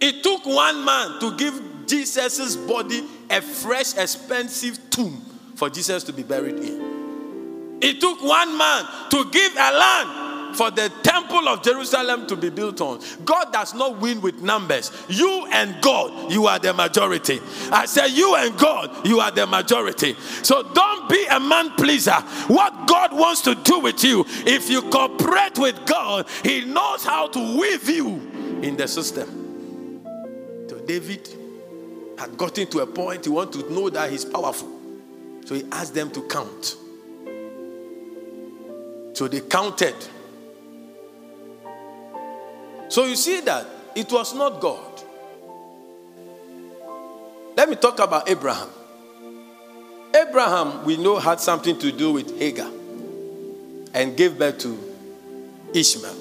It 0.00 0.22
took 0.22 0.46
one 0.46 0.84
man 0.84 1.18
to 1.20 1.36
give 1.36 1.60
Jesus' 1.86 2.56
body 2.56 3.04
a 3.28 3.40
fresh, 3.40 3.96
expensive 3.96 4.78
tomb 4.90 5.31
for 5.62 5.70
Jesus 5.70 6.02
to 6.02 6.12
be 6.12 6.24
buried 6.24 6.58
in. 6.58 7.78
It 7.80 8.00
took 8.00 8.20
one 8.20 8.58
man 8.58 8.84
to 9.10 9.30
give 9.30 9.52
a 9.52 9.70
land 9.70 10.56
for 10.56 10.72
the 10.72 10.90
temple 11.04 11.48
of 11.48 11.62
Jerusalem 11.62 12.26
to 12.26 12.34
be 12.34 12.50
built 12.50 12.80
on. 12.80 13.00
God 13.24 13.52
does 13.52 13.72
not 13.72 14.00
win 14.00 14.20
with 14.20 14.42
numbers. 14.42 14.90
You 15.08 15.46
and 15.52 15.80
God, 15.80 16.32
you 16.32 16.48
are 16.48 16.58
the 16.58 16.74
majority. 16.74 17.38
I 17.70 17.86
say, 17.86 18.08
You 18.08 18.34
and 18.34 18.58
God, 18.58 19.06
you 19.06 19.20
are 19.20 19.30
the 19.30 19.46
majority. 19.46 20.16
So 20.42 20.64
don't 20.64 21.08
be 21.08 21.26
a 21.26 21.38
man 21.38 21.70
pleaser. 21.76 22.20
What 22.48 22.88
God 22.88 23.16
wants 23.16 23.42
to 23.42 23.54
do 23.54 23.78
with 23.78 24.02
you, 24.02 24.24
if 24.44 24.68
you 24.68 24.82
cooperate 24.82 25.58
with 25.58 25.86
God, 25.86 26.26
He 26.42 26.64
knows 26.64 27.04
how 27.04 27.28
to 27.28 27.60
weave 27.60 27.88
you 27.88 28.16
in 28.64 28.76
the 28.76 28.88
system. 28.88 30.02
So 30.68 30.80
David 30.80 31.28
had 32.18 32.36
gotten 32.36 32.66
to 32.66 32.80
a 32.80 32.86
point 32.88 33.26
he 33.26 33.30
wanted 33.30 33.68
to 33.68 33.72
know 33.72 33.90
that 33.90 34.10
he's 34.10 34.24
powerful. 34.24 34.81
So 35.44 35.54
he 35.54 35.64
asked 35.72 35.94
them 35.94 36.10
to 36.12 36.22
count. 36.22 36.76
So 39.14 39.28
they 39.28 39.40
counted. 39.40 39.94
So 42.88 43.04
you 43.04 43.16
see 43.16 43.40
that 43.40 43.66
it 43.94 44.10
was 44.10 44.34
not 44.34 44.60
God. 44.60 45.02
Let 47.56 47.68
me 47.68 47.76
talk 47.76 47.98
about 47.98 48.28
Abraham. 48.28 48.68
Abraham, 50.14 50.84
we 50.84 50.96
know, 50.96 51.18
had 51.18 51.40
something 51.40 51.78
to 51.78 51.92
do 51.92 52.12
with 52.12 52.38
Hagar 52.38 52.70
and 53.94 54.16
gave 54.16 54.38
birth 54.38 54.58
to 54.58 54.78
Ishmael. 55.74 56.16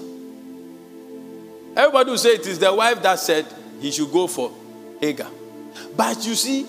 Everybody 1.75 2.09
will 2.11 2.17
say 2.17 2.31
it 2.31 2.45
is 2.47 2.59
the 2.59 2.73
wife 2.73 3.01
that 3.01 3.19
said 3.19 3.45
he 3.79 3.91
should 3.91 4.11
go 4.11 4.27
for 4.27 4.51
Hagar. 4.99 5.29
But 5.95 6.25
you 6.25 6.35
see, 6.35 6.65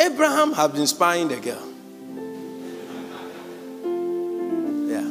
Abraham 0.00 0.52
had 0.52 0.72
been 0.72 0.86
spying 0.86 1.28
the 1.28 1.36
girl. 1.36 1.64
Yeah. 4.88 5.08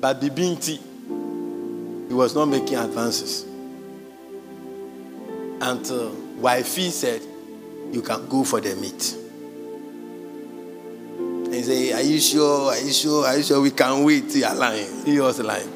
But 0.00 0.20
Bibinti, 0.20 0.78
he 2.08 2.14
was 2.14 2.34
not 2.34 2.46
making 2.46 2.76
advances. 2.76 3.44
Until 5.60 6.12
wifey 6.36 6.90
said, 6.90 7.22
You 7.90 8.02
can 8.02 8.28
go 8.28 8.44
for 8.44 8.60
the 8.60 8.76
meat. 8.76 9.14
And 11.46 11.54
he 11.54 11.62
said, 11.62 11.94
Are 11.98 12.02
you 12.02 12.20
sure? 12.20 12.70
Are 12.70 12.78
you 12.78 12.92
sure? 12.92 13.26
Are 13.26 13.36
you 13.36 13.42
sure 13.42 13.60
we 13.60 13.70
can 13.70 14.04
wait? 14.04 14.34
You're 14.36 14.54
lying. 14.54 15.04
He 15.06 15.18
was 15.18 15.40
lying. 15.40 15.72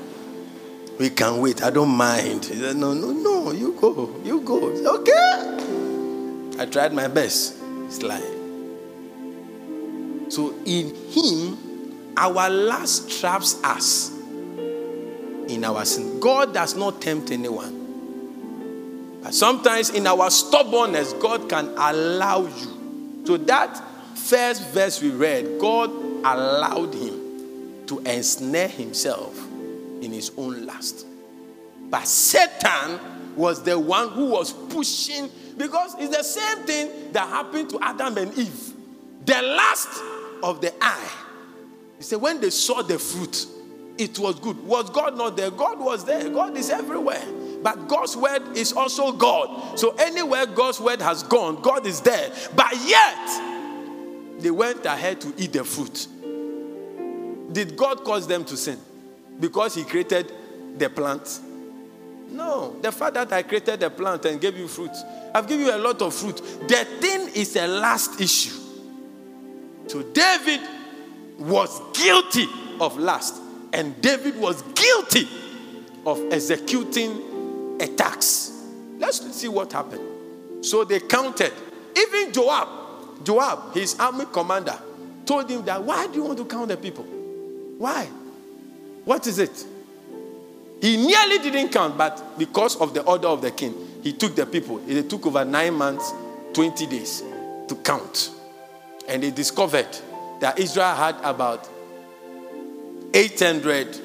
We 0.98 1.10
can 1.10 1.40
wait. 1.40 1.62
I 1.62 1.70
don't 1.70 1.88
mind. 1.88 2.44
He 2.44 2.56
said, 2.56 2.76
No, 2.76 2.92
no, 2.92 3.10
no. 3.10 3.50
You 3.52 3.72
go. 3.80 4.20
You 4.22 4.40
go. 4.42 4.74
Said, 4.76 4.86
okay. 4.86 5.61
I 6.58 6.66
tried 6.66 6.92
my 6.92 7.08
best. 7.08 7.56
It's 7.86 8.02
lying. 8.02 8.40
So 10.30 10.54
in 10.64 10.94
him, 11.10 11.58
our 12.16 12.48
lust 12.48 13.20
traps 13.20 13.62
us 13.64 14.10
in 15.48 15.64
our 15.64 15.84
sin. 15.84 16.20
God 16.20 16.54
does 16.54 16.74
not 16.76 17.00
tempt 17.00 17.30
anyone. 17.30 17.80
But 19.22 19.34
sometimes 19.34 19.90
in 19.90 20.06
our 20.06 20.30
stubbornness, 20.30 21.12
God 21.14 21.48
can 21.48 21.68
allow 21.76 22.46
you. 22.46 23.22
So 23.26 23.36
that 23.36 23.80
first 24.16 24.66
verse 24.68 25.00
we 25.02 25.10
read, 25.10 25.58
God 25.60 25.90
allowed 25.90 26.94
him 26.94 27.84
to 27.86 28.00
ensnare 28.00 28.68
himself 28.68 29.38
in 30.00 30.12
his 30.12 30.32
own 30.36 30.66
lust. 30.66 31.06
But 31.90 32.06
Satan 32.06 32.98
was 33.36 33.62
the 33.62 33.78
one 33.78 34.08
who 34.08 34.30
was 34.30 34.52
pushing, 34.52 35.30
because 35.56 35.94
it's 35.98 36.16
the 36.16 36.22
same 36.22 36.64
thing 36.64 37.12
that 37.12 37.28
happened 37.28 37.70
to 37.70 37.78
Adam 37.82 38.18
and 38.18 38.36
Eve. 38.38 38.72
The 39.24 39.40
last 39.42 40.02
of 40.42 40.60
the 40.60 40.72
eye. 40.84 41.10
He 41.96 42.02
said, 42.02 42.20
when 42.20 42.40
they 42.40 42.50
saw 42.50 42.82
the 42.82 42.98
fruit, 42.98 43.46
it 43.98 44.18
was 44.18 44.40
good. 44.40 44.58
Was 44.64 44.90
God 44.90 45.16
not 45.16 45.36
there? 45.36 45.50
God 45.50 45.78
was 45.78 46.04
there. 46.04 46.28
God 46.30 46.56
is 46.56 46.70
everywhere. 46.70 47.22
But 47.62 47.86
God's 47.86 48.16
word 48.16 48.56
is 48.56 48.72
also 48.72 49.12
God. 49.12 49.78
So 49.78 49.94
anywhere 49.96 50.46
God's 50.46 50.80
word 50.80 51.00
has 51.00 51.22
gone, 51.22 51.62
God 51.62 51.86
is 51.86 52.00
there. 52.00 52.32
But 52.56 52.74
yet, 52.84 54.40
they 54.40 54.50
went 54.50 54.84
ahead 54.84 55.20
to 55.20 55.32
eat 55.36 55.52
the 55.52 55.62
fruit. 55.62 56.08
Did 57.52 57.76
God 57.76 58.02
cause 58.02 58.26
them 58.26 58.44
to 58.46 58.56
sin? 58.56 58.78
Because 59.38 59.74
He 59.74 59.84
created 59.84 60.32
the 60.76 60.90
plant? 60.90 61.40
No. 62.32 62.76
The 62.80 62.90
fact 62.90 63.14
that 63.14 63.32
I 63.32 63.42
created 63.42 63.80
the 63.80 63.90
plant 63.90 64.24
and 64.24 64.40
gave 64.40 64.56
you 64.56 64.66
fruit, 64.66 64.90
I've 65.34 65.46
given 65.46 65.66
you 65.66 65.74
a 65.74 65.78
lot 65.78 66.00
of 66.02 66.14
fruit. 66.14 66.36
The 66.66 66.86
thing 67.00 67.28
is 67.34 67.56
a 67.56 67.66
last 67.66 68.20
issue. 68.20 68.58
So 69.86 70.02
David 70.02 70.60
was 71.38 71.80
guilty 71.92 72.46
of 72.80 72.96
lust, 72.96 73.40
and 73.72 74.00
David 74.00 74.38
was 74.38 74.62
guilty 74.74 75.28
of 76.06 76.32
executing 76.32 77.78
a 77.80 77.86
tax. 77.88 78.50
Let's 78.98 79.34
see 79.34 79.48
what 79.48 79.72
happened. 79.72 80.64
So 80.64 80.84
they 80.84 81.00
counted. 81.00 81.52
Even 81.96 82.32
Joab, 82.32 83.24
Joab, 83.24 83.74
his 83.74 83.98
army 83.98 84.24
commander, 84.32 84.78
told 85.26 85.50
him 85.50 85.64
that 85.64 85.82
why 85.82 86.06
do 86.06 86.14
you 86.14 86.24
want 86.24 86.38
to 86.38 86.44
count 86.44 86.68
the 86.68 86.76
people? 86.76 87.04
Why? 87.78 88.06
What 89.04 89.26
is 89.26 89.38
it? 89.38 89.66
He 90.82 90.96
nearly 90.96 91.38
didn't 91.38 91.68
count, 91.68 91.96
but 91.96 92.36
because 92.36 92.74
of 92.74 92.92
the 92.92 93.04
order 93.04 93.28
of 93.28 93.40
the 93.40 93.52
king, 93.52 93.72
he 94.02 94.12
took 94.12 94.34
the 94.34 94.44
people. 94.44 94.80
It 94.88 95.08
took 95.08 95.24
over 95.26 95.44
nine 95.44 95.74
months, 95.74 96.12
20 96.54 96.86
days 96.86 97.22
to 97.68 97.76
count. 97.84 98.30
And 99.06 99.22
they 99.22 99.30
discovered 99.30 99.86
that 100.40 100.58
Israel 100.58 100.92
had 100.92 101.14
about 101.22 101.68
800 103.14 103.96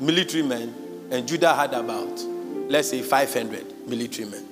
military 0.00 0.42
men, 0.44 0.74
and 1.10 1.28
Judah 1.28 1.54
had 1.54 1.74
about, 1.74 2.20
let's 2.70 2.88
say, 2.88 3.02
500 3.02 3.86
military 3.86 4.30
men. 4.30 4.48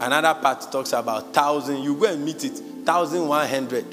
Another 0.00 0.40
part 0.40 0.72
talks 0.72 0.94
about 0.94 1.24
1,000. 1.24 1.82
You 1.82 1.96
go 1.96 2.10
and 2.10 2.24
meet 2.24 2.42
it, 2.44 2.58
1,100 2.86 3.84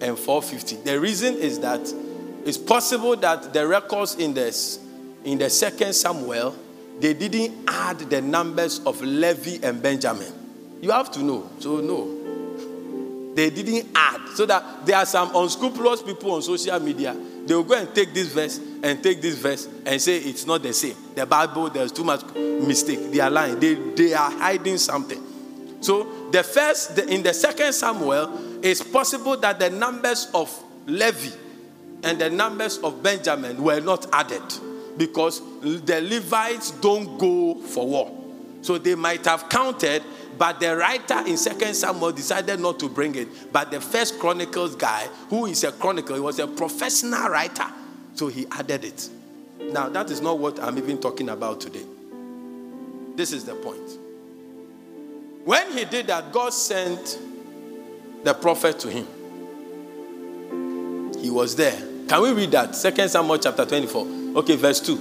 and 0.00 0.18
450. 0.18 0.76
The 0.82 0.98
reason 0.98 1.36
is 1.36 1.60
that 1.60 1.80
it's 2.44 2.58
possible 2.58 3.14
that 3.18 3.52
the 3.52 3.64
records 3.64 4.16
in 4.16 4.34
this 4.34 4.80
in 5.26 5.38
the 5.38 5.50
second 5.50 5.92
Samuel, 5.92 6.54
they 7.00 7.12
didn't 7.12 7.68
add 7.68 7.98
the 7.98 8.22
numbers 8.22 8.78
of 8.86 9.02
Levi 9.02 9.58
and 9.66 9.82
Benjamin. 9.82 10.32
You 10.80 10.92
have 10.92 11.10
to 11.12 11.22
know. 11.22 11.50
So 11.58 11.80
no. 11.80 13.34
They 13.34 13.50
didn't 13.50 13.88
add. 13.94 14.20
So 14.34 14.46
that 14.46 14.86
there 14.86 14.96
are 14.96 15.04
some 15.04 15.34
unscrupulous 15.34 16.00
people 16.02 16.30
on 16.32 16.42
social 16.42 16.78
media. 16.78 17.14
They 17.44 17.54
will 17.54 17.64
go 17.64 17.74
and 17.74 17.92
take 17.94 18.14
this 18.14 18.28
verse 18.28 18.60
and 18.82 19.02
take 19.02 19.20
this 19.20 19.34
verse 19.36 19.68
and 19.84 20.00
say 20.00 20.18
it's 20.18 20.46
not 20.46 20.62
the 20.62 20.72
same. 20.72 20.96
The 21.16 21.26
Bible, 21.26 21.70
there's 21.70 21.90
too 21.92 22.04
much 22.04 22.24
mistake. 22.34 23.10
They 23.10 23.20
are 23.20 23.30
lying. 23.30 23.58
They, 23.58 23.74
they 23.74 24.14
are 24.14 24.30
hiding 24.30 24.78
something. 24.78 25.22
So 25.80 26.30
the 26.30 26.44
first, 26.44 26.96
the, 26.96 27.06
in 27.12 27.24
the 27.24 27.34
second 27.34 27.72
Samuel, 27.72 28.60
it's 28.64 28.82
possible 28.82 29.36
that 29.38 29.58
the 29.58 29.70
numbers 29.70 30.30
of 30.32 30.56
Levi 30.86 31.34
and 32.04 32.18
the 32.18 32.30
numbers 32.30 32.78
of 32.78 33.02
Benjamin 33.02 33.62
were 33.62 33.80
not 33.80 34.06
added 34.12 34.42
because 34.96 35.40
the 35.60 36.00
Levites 36.02 36.70
don't 36.72 37.18
go 37.18 37.54
for 37.54 37.86
war. 37.86 38.22
So 38.62 38.78
they 38.78 38.94
might 38.94 39.24
have 39.26 39.48
counted, 39.48 40.02
but 40.38 40.58
the 40.60 40.76
writer 40.76 41.20
in 41.26 41.36
Second 41.36 41.74
Samuel 41.74 42.12
decided 42.12 42.60
not 42.60 42.78
to 42.80 42.88
bring 42.88 43.14
it. 43.14 43.52
But 43.52 43.70
the 43.70 43.80
first 43.80 44.18
Chronicles 44.18 44.74
guy, 44.74 45.06
who 45.28 45.46
is 45.46 45.62
a 45.64 45.72
chronicle, 45.72 46.14
he 46.14 46.20
was 46.20 46.38
a 46.38 46.46
professional 46.46 47.28
writer. 47.28 47.66
So 48.14 48.28
he 48.28 48.46
added 48.50 48.84
it. 48.84 49.08
Now, 49.60 49.88
that 49.88 50.10
is 50.10 50.20
not 50.20 50.38
what 50.38 50.60
I'm 50.60 50.78
even 50.78 50.98
talking 50.98 51.28
about 51.28 51.60
today. 51.60 51.84
This 53.14 53.32
is 53.32 53.44
the 53.44 53.54
point. 53.54 53.98
When 55.44 55.72
he 55.72 55.84
did 55.84 56.08
that, 56.08 56.32
God 56.32 56.52
sent 56.52 57.18
the 58.24 58.34
prophet 58.34 58.78
to 58.80 58.90
him. 58.90 59.06
He 61.20 61.30
was 61.30 61.54
there. 61.56 61.78
Can 62.08 62.22
we 62.22 62.32
read 62.32 62.50
that? 62.50 62.74
Second 62.74 63.08
Samuel 63.08 63.38
chapter 63.38 63.64
24. 63.64 64.25
Okay, 64.36 64.54
verse 64.54 64.80
2. 64.80 64.96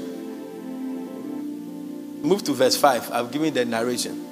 Move 2.24 2.42
to 2.44 2.54
verse 2.54 2.78
5. 2.78 3.12
I've 3.12 3.30
given 3.32 3.54
the 3.54 3.66
narration. 3.66 4.24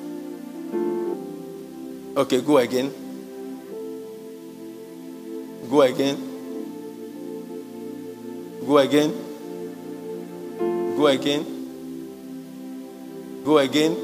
Okay, 2.15 2.39
go 2.39 2.57
again. 2.57 2.89
Go 5.69 5.81
again. 5.81 6.15
Go 8.65 8.77
again. 8.77 9.11
Go 10.95 11.07
again. 11.07 11.43
Go 13.43 13.57
again. 13.57 13.95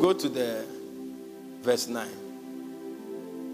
Go 0.00 0.12
to 0.14 0.28
the 0.30 0.64
verse 1.62 1.86
9. 1.86 2.25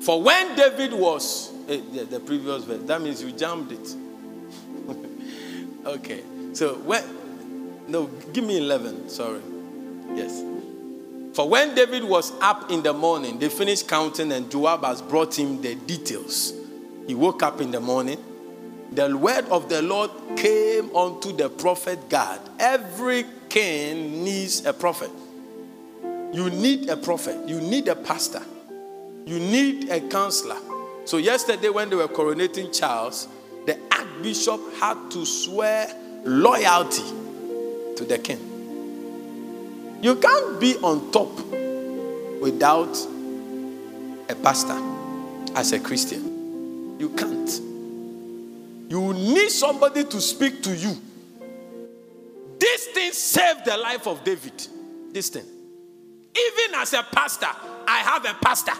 For 0.03 0.21
when 0.21 0.57
David 0.57 0.93
was, 0.93 1.53
eh, 1.69 1.81
the, 1.93 2.05
the 2.05 2.21
previous 2.21 2.65
verse, 2.65 2.83
that 2.87 3.01
means 3.01 3.23
you 3.23 3.31
jumped 3.31 3.73
it. 3.73 3.95
okay. 5.87 6.23
So 6.55 6.75
when, 6.75 7.05
no, 7.87 8.07
give 8.33 8.45
me 8.45 8.59
11, 8.59 9.09
sorry. 9.09 9.41
Yes. 10.15 10.43
For 11.35 11.49
when 11.49 11.77
David 11.77 12.03
was 12.03 12.33
up 12.41 12.71
in 12.71 12.83
the 12.83 12.93
morning, 12.93 13.39
they 13.39 13.49
finished 13.49 13.87
counting, 13.87 14.33
and 14.33 14.51
Joab 14.51 14.85
has 14.85 15.01
brought 15.01 15.39
him 15.39 15.63
the 15.63 15.77
details. 15.77 16.53
He 17.07 17.15
woke 17.15 17.45
up 17.45 17.61
in 17.61 17.71
the 17.71 17.81
morning. 17.81 18.19
The 18.91 19.17
word 19.17 19.47
of 19.51 19.69
the 19.69 19.83
Lord 19.83 20.11
came 20.37 20.95
unto 20.95 21.33
the 21.33 21.49
prophet 21.49 22.09
Gad. 22.09 22.41
Every 22.59 23.25
king 23.49 24.25
needs 24.25 24.67
a 24.67 24.73
prophet. 24.73 25.11
You 26.33 26.51
need 26.51 26.89
a 26.91 26.97
prophet, 26.97 27.49
you 27.49 27.61
need 27.61 27.89
a 27.89 27.95
pastor. 27.95 28.43
You 29.27 29.39
need 29.39 29.91
a 29.91 30.01
counselor. 30.01 30.59
So, 31.05 31.17
yesterday, 31.17 31.69
when 31.69 31.91
they 31.91 31.97
were 31.97 32.09
coronating 32.09 32.77
Charles, 32.77 33.29
the 33.67 33.79
archbishop 33.91 34.61
had 34.75 35.11
to 35.11 35.25
swear 35.25 35.89
loyalty 36.25 37.03
to 37.97 38.05
the 38.05 38.19
king. 38.19 38.49
You 40.03 40.17
can't 40.17 40.61
be 40.61 40.77
on 40.79 41.13
top 41.13 41.31
without 42.41 42.97
a 44.29 44.35
pastor 44.35 44.81
as 45.55 45.73
a 45.73 45.81
Christian. 45.81 46.99
You 46.99 47.11
can't. 47.11 47.61
You 48.89 49.15
need 49.15 49.51
somebody 49.51 50.05
to 50.05 50.21
speak 50.21 50.63
to 50.65 50.77
you. 50.77 50.97
This 52.59 52.87
thing 52.89 53.13
saved 53.13 53.65
the 53.65 53.77
life 53.77 54.07
of 54.07 54.23
David. 54.25 54.67
This 55.13 55.29
thing. 55.29 55.45
Even 56.35 56.75
as 56.77 56.93
a 56.93 57.03
pastor, 57.13 57.49
I 57.87 57.99
have 57.99 58.25
a 58.25 58.35
pastor. 58.35 58.73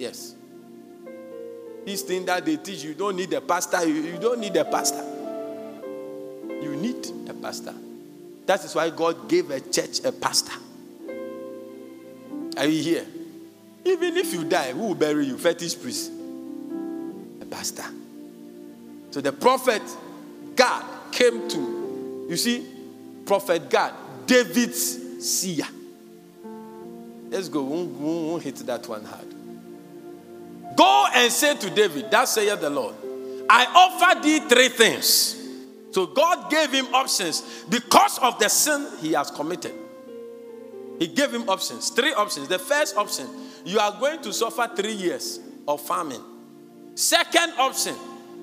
Yes. 0.00 0.34
This 1.84 2.00
thing 2.00 2.24
that 2.24 2.42
they 2.46 2.56
teach, 2.56 2.82
you 2.84 2.94
don't 2.94 3.16
need 3.16 3.30
a 3.34 3.40
pastor. 3.42 3.86
You, 3.86 3.94
you 3.96 4.18
don't 4.18 4.40
need 4.40 4.56
a 4.56 4.64
pastor. 4.64 5.04
You 6.62 6.74
need 6.74 7.06
a 7.28 7.34
pastor. 7.34 7.74
That 8.46 8.64
is 8.64 8.74
why 8.74 8.88
God 8.88 9.28
gave 9.28 9.50
a 9.50 9.60
church 9.60 10.02
a 10.02 10.10
pastor. 10.10 10.58
Are 12.56 12.64
you 12.64 12.82
here? 12.82 13.06
Even 13.84 14.16
if 14.16 14.32
you 14.32 14.44
die, 14.44 14.72
who 14.72 14.88
will 14.88 14.94
bury 14.94 15.26
you? 15.26 15.36
Fetish 15.36 15.78
priest. 15.80 16.10
A 17.42 17.44
pastor. 17.44 17.84
So 19.10 19.20
the 19.20 19.32
prophet 19.32 19.82
Gad 20.56 21.12
came 21.12 21.46
to, 21.46 22.26
you 22.28 22.36
see, 22.38 22.66
prophet 23.26 23.68
Gad, 23.68 23.92
David's 24.24 25.26
seer. 25.26 25.66
Let's 27.28 27.50
go. 27.50 27.62
Won't, 27.62 27.90
won't 27.90 28.42
hit 28.42 28.56
that 28.56 28.88
one 28.88 29.04
hard. 29.04 29.39
Go 30.76 31.06
and 31.14 31.32
say 31.32 31.56
to 31.56 31.70
David, 31.70 32.10
That 32.10 32.28
saith 32.28 32.60
the 32.60 32.70
Lord, 32.70 32.94
I 33.48 33.66
offer 33.66 34.20
thee 34.20 34.40
three 34.40 34.68
things. 34.68 35.36
So 35.92 36.06
God 36.06 36.50
gave 36.50 36.70
him 36.70 36.86
options 36.94 37.64
because 37.68 38.18
of 38.18 38.38
the 38.38 38.48
sin 38.48 38.86
he 39.00 39.12
has 39.12 39.30
committed. 39.30 39.74
He 41.00 41.08
gave 41.08 41.32
him 41.32 41.48
options, 41.48 41.90
three 41.90 42.12
options. 42.12 42.46
The 42.46 42.58
first 42.58 42.96
option, 42.96 43.26
you 43.64 43.78
are 43.78 43.98
going 43.98 44.22
to 44.22 44.32
suffer 44.32 44.70
three 44.76 44.92
years 44.92 45.40
of 45.66 45.80
famine. 45.80 46.20
Second 46.94 47.54
option, 47.58 47.94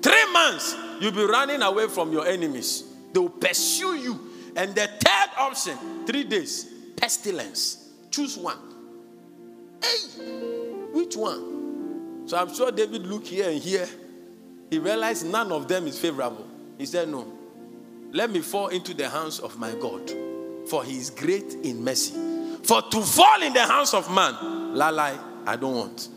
three 0.02 0.32
months, 0.32 0.74
you'll 1.00 1.12
be 1.12 1.24
running 1.24 1.62
away 1.62 1.86
from 1.88 2.12
your 2.12 2.26
enemies. 2.26 2.84
They 3.12 3.20
will 3.20 3.30
pursue 3.30 3.94
you. 3.94 4.20
And 4.56 4.74
the 4.74 4.86
third 4.86 5.30
option, 5.38 6.04
three 6.04 6.24
days, 6.24 6.66
pestilence. 6.96 7.90
Choose 8.10 8.36
one. 8.36 8.58
Hey, 9.82 10.22
which 10.92 11.16
one? 11.16 11.57
So 12.28 12.36
I'm 12.36 12.54
sure 12.54 12.70
David 12.70 13.06
looked 13.06 13.26
here 13.26 13.50
and 13.50 13.60
here. 13.60 13.88
He 14.70 14.78
realized 14.78 15.26
none 15.26 15.50
of 15.50 15.66
them 15.66 15.86
is 15.86 15.98
favorable. 15.98 16.46
He 16.76 16.86
said, 16.86 17.08
No, 17.08 17.26
let 18.12 18.30
me 18.30 18.40
fall 18.40 18.68
into 18.68 18.94
the 18.94 19.08
hands 19.08 19.40
of 19.40 19.58
my 19.58 19.72
God, 19.80 20.12
for 20.68 20.84
he 20.84 20.96
is 20.96 21.10
great 21.10 21.54
in 21.64 21.82
mercy 21.82 22.28
for 22.68 22.82
to 22.82 23.00
fall 23.00 23.42
in 23.42 23.54
the 23.54 23.66
hands 23.66 23.94
of 23.94 24.12
man, 24.12 24.34
lalai, 24.74 25.18
I 25.46 25.56
don't 25.56 25.74
want. 25.74 26.08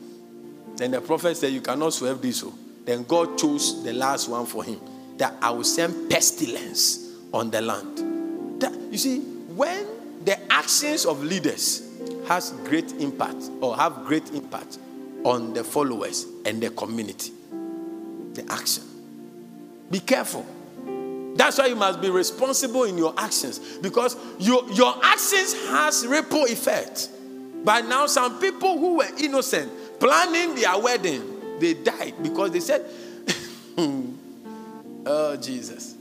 Then 0.75 0.91
the 0.91 0.99
prophet 0.99 1.37
said, 1.37 1.53
You 1.53 1.61
cannot 1.61 1.93
swerve 1.93 2.21
this. 2.21 2.41
So. 2.41 2.53
Then 2.83 3.03
God 3.03 3.37
chose 3.37 3.83
the 3.83 3.93
last 3.93 4.27
one 4.27 4.45
for 4.45 4.61
him 4.61 4.81
that 5.17 5.33
I 5.41 5.51
will 5.51 5.63
send 5.63 6.09
pestilence 6.09 7.15
on 7.33 7.51
the 7.51 7.61
land. 7.61 8.61
That, 8.61 8.73
you 8.91 8.97
see, 8.97 9.19
when 9.55 9.87
the 10.25 10.37
actions 10.51 11.05
of 11.05 11.23
leaders 11.23 11.87
has 12.27 12.51
great 12.65 12.91
impact 12.93 13.49
or 13.61 13.77
have 13.77 14.03
great 14.05 14.31
impact 14.31 14.77
on 15.23 15.53
the 15.53 15.63
followers 15.63 16.25
and 16.45 16.61
the 16.61 16.69
community, 16.71 17.31
the 18.33 18.45
action. 18.49 18.83
Be 19.89 19.99
careful. 19.99 20.45
That's 21.35 21.57
why 21.57 21.67
you 21.67 21.75
must 21.75 22.01
be 22.01 22.09
responsible 22.09 22.83
in 22.83 22.97
your 22.97 23.13
actions 23.17 23.59
because 23.77 24.15
your, 24.39 24.69
your 24.71 24.93
actions 25.03 25.53
has 25.67 26.05
ripple 26.05 26.43
effect. 26.45 27.09
But 27.63 27.85
now 27.85 28.07
some 28.07 28.39
people 28.39 28.77
who 28.77 28.97
were 28.97 29.09
innocent 29.17 29.71
planning 29.99 30.55
their 30.55 30.77
wedding, 30.79 31.59
they 31.59 31.75
died 31.75 32.15
because 32.21 32.51
they 32.51 32.59
said, 32.59 32.85
"Oh 35.05 35.37
Jesus." 35.37 35.95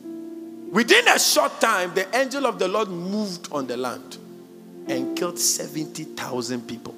Within 0.70 1.09
a 1.09 1.18
short 1.18 1.61
time, 1.61 1.92
the 1.94 2.06
angel 2.16 2.46
of 2.46 2.59
the 2.59 2.68
Lord 2.68 2.88
moved 2.88 3.48
on 3.52 3.66
the 3.66 3.76
land 3.76 4.18
and 4.88 5.16
killed 5.16 5.38
70,000 5.38 6.66
people. 6.66 6.94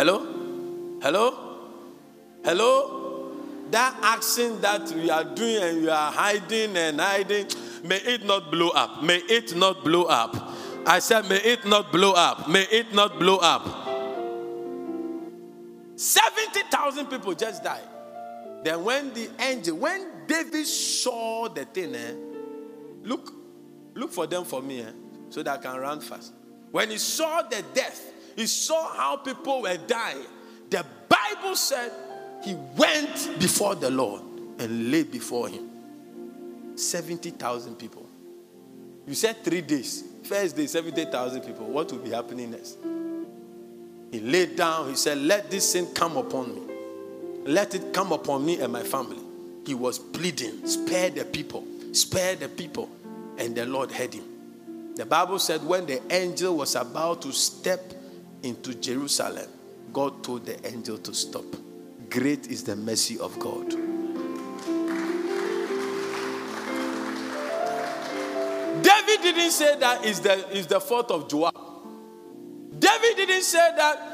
Hello? 0.00 0.24
Hello? 1.02 1.26
Hello? 2.42 3.00
that 3.70 3.94
action 4.02 4.58
that 4.62 4.90
you 4.96 5.10
are 5.10 5.24
doing 5.24 5.62
and 5.62 5.82
you 5.82 5.90
are 5.90 6.10
hiding 6.10 6.74
and 6.74 6.98
hiding, 6.98 7.46
may 7.84 7.98
it 7.98 8.24
not 8.24 8.50
blow 8.50 8.70
up. 8.70 9.02
May 9.02 9.18
it 9.18 9.54
not 9.54 9.84
blow 9.84 10.04
up. 10.04 10.34
I 10.86 11.00
said, 11.00 11.28
may 11.28 11.36
it 11.36 11.66
not 11.66 11.92
blow 11.92 12.12
up. 12.12 12.48
May 12.48 12.62
it 12.62 12.94
not 12.94 13.18
blow 13.18 13.36
up. 13.42 13.66
70,000 15.96 17.04
people 17.08 17.34
just 17.34 17.62
died. 17.62 17.86
Then, 18.64 18.82
when 18.82 19.12
the 19.12 19.28
angel, 19.38 19.76
when 19.76 20.26
David 20.26 20.66
saw 20.66 21.50
the 21.50 21.66
thing, 21.66 21.94
eh, 21.94 22.14
look, 23.02 23.34
look 23.94 24.12
for 24.12 24.26
them 24.26 24.44
for 24.44 24.62
me, 24.62 24.80
eh, 24.80 24.92
so 25.28 25.42
that 25.42 25.58
I 25.58 25.62
can 25.62 25.78
run 25.78 26.00
fast. 26.00 26.32
When 26.70 26.88
he 26.88 26.96
saw 26.96 27.42
the 27.42 27.62
death, 27.74 28.09
he 28.36 28.46
saw 28.46 28.94
how 28.94 29.16
people 29.16 29.62
were 29.62 29.76
dying. 29.76 30.24
The 30.70 30.84
Bible 31.08 31.56
said 31.56 31.92
he 32.44 32.54
went 32.76 33.38
before 33.38 33.74
the 33.74 33.90
Lord 33.90 34.22
and 34.58 34.90
laid 34.90 35.10
before 35.10 35.48
him. 35.48 35.68
70,000 36.76 37.76
people. 37.76 38.06
You 39.06 39.14
said 39.14 39.42
three 39.42 39.60
days. 39.60 40.04
First 40.22 40.56
day, 40.56 40.66
70,000 40.66 41.42
people. 41.42 41.66
What 41.66 41.90
will 41.90 41.98
be 41.98 42.10
happening 42.10 42.52
next? 42.52 42.78
He 44.10 44.20
laid 44.20 44.56
down. 44.56 44.88
He 44.88 44.96
said, 44.96 45.18
Let 45.18 45.50
this 45.50 45.72
sin 45.72 45.88
come 45.94 46.16
upon 46.16 46.54
me. 46.54 46.62
Let 47.44 47.74
it 47.74 47.92
come 47.92 48.12
upon 48.12 48.44
me 48.44 48.60
and 48.60 48.72
my 48.72 48.82
family. 48.82 49.18
He 49.66 49.74
was 49.74 49.98
pleading, 49.98 50.66
Spare 50.66 51.10
the 51.10 51.24
people. 51.24 51.64
Spare 51.92 52.36
the 52.36 52.48
people. 52.48 52.88
And 53.38 53.54
the 53.54 53.66
Lord 53.66 53.90
heard 53.90 54.14
him. 54.14 54.24
The 54.96 55.06
Bible 55.06 55.38
said, 55.38 55.64
When 55.64 55.86
the 55.86 56.00
angel 56.12 56.56
was 56.56 56.74
about 56.74 57.22
to 57.22 57.32
step 57.32 57.92
into 58.42 58.74
Jerusalem, 58.74 59.48
God 59.92 60.22
told 60.22 60.46
the 60.46 60.66
angel 60.66 60.98
to 60.98 61.14
stop. 61.14 61.44
Great 62.08 62.48
is 62.48 62.64
the 62.64 62.76
mercy 62.76 63.18
of 63.18 63.38
God. 63.38 63.70
David 68.82 69.22
didn't 69.22 69.50
say 69.50 69.78
that 69.78 70.04
is 70.04 70.20
the, 70.20 70.56
is 70.56 70.66
the 70.66 70.80
fault 70.80 71.10
of 71.10 71.28
Joab. 71.28 71.54
David 72.78 73.16
didn't 73.16 73.42
say 73.42 73.72
that 73.76 74.10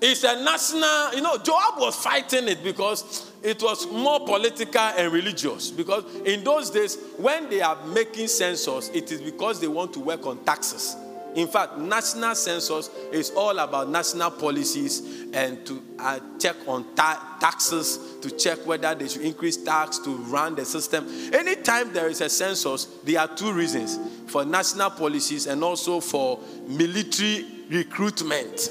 it's 0.00 0.22
a 0.24 0.42
national, 0.44 1.14
you 1.14 1.22
know, 1.22 1.38
Joab 1.38 1.78
was 1.78 1.96
fighting 1.96 2.46
it 2.48 2.62
because 2.62 3.32
it 3.42 3.62
was 3.62 3.86
more 3.90 4.20
political 4.20 4.80
and 4.80 5.12
religious. 5.12 5.70
Because 5.70 6.04
in 6.24 6.44
those 6.44 6.70
days, 6.70 6.98
when 7.16 7.48
they 7.48 7.60
are 7.60 7.84
making 7.86 8.28
census, 8.28 8.90
it 8.90 9.10
is 9.10 9.20
because 9.20 9.60
they 9.60 9.68
want 9.68 9.92
to 9.94 10.00
work 10.00 10.26
on 10.26 10.44
taxes. 10.44 10.96
In 11.34 11.48
fact, 11.48 11.78
national 11.78 12.34
census 12.36 12.88
is 13.10 13.30
all 13.30 13.58
about 13.58 13.88
national 13.88 14.30
policies 14.30 15.26
and 15.32 15.66
to 15.66 15.82
uh, 15.98 16.20
check 16.38 16.54
on 16.66 16.84
ta- 16.94 17.38
taxes, 17.40 17.98
to 18.20 18.30
check 18.30 18.64
whether 18.66 18.94
they 18.94 19.08
should 19.08 19.22
increase 19.22 19.56
tax 19.56 19.98
to 19.98 20.10
run 20.10 20.54
the 20.54 20.64
system. 20.64 21.06
Anytime 21.32 21.92
there 21.92 22.08
is 22.08 22.20
a 22.20 22.28
census, 22.28 22.84
there 23.04 23.20
are 23.20 23.28
two 23.28 23.52
reasons 23.52 23.98
for 24.30 24.44
national 24.44 24.90
policies 24.90 25.46
and 25.46 25.64
also 25.64 25.98
for 25.98 26.38
military 26.68 27.44
recruitment 27.68 28.70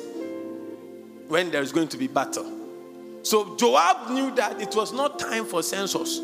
when 1.28 1.52
there 1.52 1.62
is 1.62 1.72
going 1.74 1.90
to 1.90 1.98
be 1.98 2.08
battle. 2.08 2.50
So 3.24 3.56
Joab 3.58 4.10
knew 4.12 4.34
that 4.36 4.62
it 4.62 4.76
was 4.76 4.94
not 4.94 5.20
time 5.20 5.46
for 5.46 5.64
census. 5.64 6.22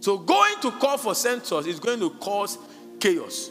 So 0.00 0.16
going 0.16 0.60
to 0.62 0.70
call 0.72 0.96
for 0.96 1.14
census 1.14 1.66
is 1.66 1.80
going 1.80 2.00
to 2.00 2.10
cause 2.10 2.56
chaos. 3.00 3.50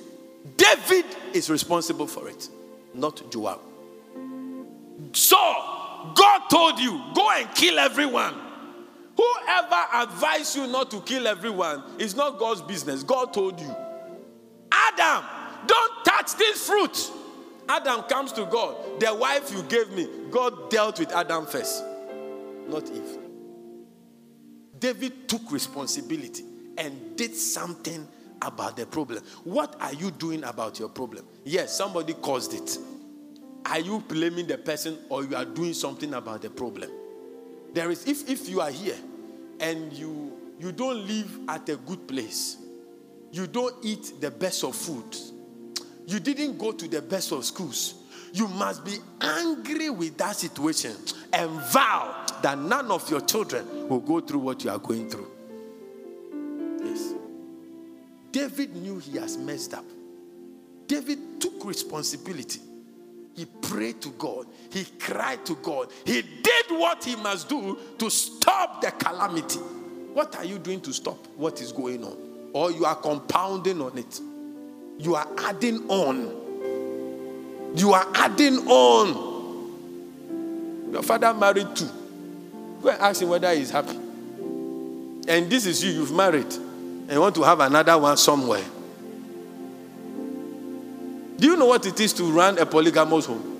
David 0.55 1.05
is 1.33 1.49
responsible 1.49 2.07
for 2.07 2.29
it, 2.29 2.49
not 2.93 3.31
Joab. 3.31 3.59
So, 5.13 5.37
God 6.15 6.41
told 6.49 6.79
you, 6.79 7.01
go 7.13 7.29
and 7.31 7.53
kill 7.53 7.79
everyone. 7.79 8.33
Whoever 9.15 9.85
advised 9.93 10.55
you 10.55 10.67
not 10.67 10.91
to 10.91 11.01
kill 11.01 11.27
everyone 11.27 11.83
is 11.97 12.15
not 12.15 12.37
God's 12.37 12.61
business. 12.61 13.03
God 13.03 13.33
told 13.33 13.59
you. 13.59 13.75
Adam, 14.71 15.25
don't 15.65 16.05
touch 16.05 16.35
this 16.35 16.67
fruit. 16.67 17.11
Adam 17.67 18.03
comes 18.03 18.31
to 18.33 18.45
God. 18.45 18.99
The 18.99 19.13
wife 19.13 19.51
you 19.51 19.63
gave 19.63 19.89
me, 19.91 20.07
God 20.29 20.69
dealt 20.69 20.99
with 20.99 21.11
Adam 21.11 21.45
first, 21.45 21.83
not 22.67 22.89
Eve. 22.89 23.17
David 24.79 25.27
took 25.27 25.51
responsibility 25.51 26.45
and 26.77 27.17
did 27.17 27.35
something 27.35 28.07
about 28.41 28.77
the 28.77 28.85
problem. 28.85 29.23
What 29.43 29.75
are 29.81 29.93
you 29.93 30.11
doing 30.11 30.43
about 30.43 30.79
your 30.79 30.89
problem? 30.89 31.25
Yes, 31.43 31.75
somebody 31.75 32.13
caused 32.13 32.53
it. 32.53 32.77
Are 33.65 33.79
you 33.79 34.03
blaming 34.07 34.47
the 34.47 34.57
person 34.57 34.97
or 35.09 35.25
you 35.25 35.35
are 35.35 35.45
doing 35.45 35.73
something 35.73 36.13
about 36.13 36.41
the 36.41 36.49
problem? 36.49 36.89
There 37.73 37.91
is 37.91 38.07
if 38.07 38.29
if 38.29 38.47
you 38.49 38.61
are 38.61 38.71
here 38.71 38.95
and 39.59 39.91
you 39.93 40.33
you 40.59 40.71
don't 40.71 41.05
live 41.05 41.39
at 41.49 41.67
a 41.69 41.75
good 41.75 42.07
place, 42.07 42.57
you 43.31 43.47
don't 43.47 43.75
eat 43.83 44.13
the 44.21 44.31
best 44.31 44.63
of 44.63 44.75
food, 44.75 45.15
you 46.05 46.19
didn't 46.19 46.57
go 46.57 46.71
to 46.71 46.87
the 46.87 47.01
best 47.01 47.31
of 47.31 47.43
schools, 47.45 47.95
you 48.33 48.47
must 48.47 48.85
be 48.85 48.97
angry 49.21 49.89
with 49.89 50.17
that 50.17 50.35
situation 50.35 50.95
and 51.33 51.49
vow 51.71 52.25
that 52.41 52.57
none 52.57 52.89
of 52.91 53.09
your 53.09 53.21
children 53.21 53.87
will 53.89 53.99
go 53.99 54.19
through 54.19 54.39
what 54.39 54.63
you 54.63 54.69
are 54.69 54.79
going 54.79 55.09
through. 55.09 55.29
David 58.31 58.75
knew 58.75 58.99
he 58.99 59.17
has 59.17 59.37
messed 59.37 59.73
up. 59.73 59.85
David 60.87 61.41
took 61.41 61.65
responsibility. 61.65 62.61
He 63.35 63.45
prayed 63.45 64.01
to 64.01 64.09
God. 64.11 64.47
He 64.71 64.85
cried 64.99 65.45
to 65.45 65.55
God. 65.55 65.89
He 66.05 66.21
did 66.21 66.65
what 66.69 67.03
he 67.03 67.15
must 67.15 67.47
do 67.49 67.77
to 67.99 68.09
stop 68.09 68.81
the 68.81 68.91
calamity. 68.91 69.59
What 70.13 70.35
are 70.37 70.45
you 70.45 70.57
doing 70.57 70.81
to 70.81 70.93
stop 70.93 71.17
what 71.35 71.61
is 71.61 71.71
going 71.71 72.03
on? 72.03 72.17
Or 72.53 72.71
you 72.71 72.85
are 72.85 72.95
compounding 72.95 73.79
on 73.81 73.97
it. 73.97 74.19
You 74.97 75.15
are 75.15 75.27
adding 75.37 75.87
on. 75.89 77.75
You 77.75 77.93
are 77.93 78.07
adding 78.15 78.67
on. 78.67 79.37
Your 80.91 81.03
father 81.03 81.33
married 81.33 81.75
two. 81.75 81.89
Go 82.81 82.89
and 82.89 82.99
ask 83.01 83.21
him 83.21 83.29
whether 83.29 83.53
he's 83.53 83.69
happy. 83.69 83.95
And 85.27 85.49
this 85.49 85.65
is 85.65 85.83
you, 85.83 85.91
you've 85.91 86.13
married, 86.13 86.51
and 87.07 87.19
want 87.19 87.35
to 87.35 87.43
have 87.43 87.59
another 87.59 87.97
one 87.97 88.17
somewhere. 88.17 88.63
Do 91.37 91.47
you 91.47 91.55
know 91.55 91.67
what 91.67 91.85
it 91.85 91.99
is 91.99 92.13
to 92.13 92.23
run 92.31 92.57
a 92.57 92.65
polygamous 92.65 93.25
home? 93.25 93.53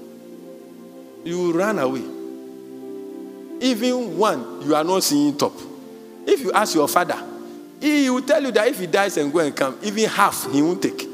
You 1.23 1.53
run 1.53 1.79
away. 1.79 2.03
Even 3.59 4.17
one, 4.17 4.61
you 4.63 4.75
are 4.75 4.83
not 4.83 5.03
seeing 5.03 5.37
top. 5.37 5.53
If 6.25 6.41
you 6.41 6.51
ask 6.51 6.75
your 6.75 6.87
father, 6.87 7.21
he 7.79 8.09
will 8.09 8.21
tell 8.21 8.41
you 8.41 8.51
that 8.51 8.67
if 8.67 8.79
he 8.79 8.87
dies 8.87 9.17
and 9.17 9.31
go 9.31 9.39
and 9.39 9.55
come, 9.55 9.77
even 9.83 10.09
half 10.09 10.51
he 10.51 10.61
won't 10.61 10.81
take. 10.81 11.07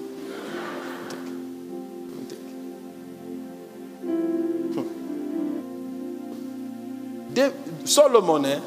Solomon, 7.86 8.46
eh? 8.46 8.60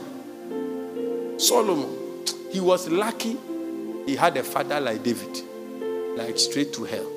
Solomon, 1.39 1.89
he 2.53 2.61
was 2.61 2.89
lucky 2.89 3.37
he 4.07 4.15
had 4.17 4.37
a 4.37 4.43
father 4.45 4.81
like 4.81 5.03
David, 5.03 5.43
like 6.17 6.39
straight 6.39 6.73
to 6.75 6.85
hell. 6.85 7.13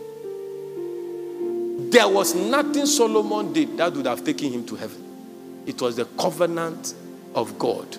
There 1.92 2.08
was 2.08 2.36
nothing 2.36 2.86
Solomon 2.86 3.54
did 3.54 3.78
that 3.78 3.94
would 3.94 4.08
have 4.08 4.24
taken 4.26 4.52
him 4.52 4.66
to 4.66 4.76
heaven. 4.76 5.64
It 5.66 5.82
was 5.82 5.96
the 5.96 6.06
covenant 6.06 6.94
of 7.36 7.58
God 7.58 7.98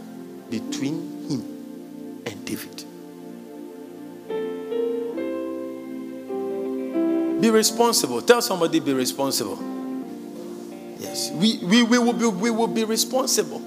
between 0.51 1.29
him 1.29 2.23
and 2.27 2.45
David. 2.45 2.85
Be 7.41 7.49
responsible. 7.51 8.21
Tell 8.23 8.43
somebody, 8.43 8.81
be 8.81 8.93
responsible. 8.93 9.59
Yes, 10.99 11.31
we, 11.33 11.59
we, 11.63 11.83
we, 11.83 11.99
will, 11.99 12.13
be, 12.13 12.27
we 12.27 12.51
will 12.51 12.67
be 12.67 12.85
responsible. 12.85 13.63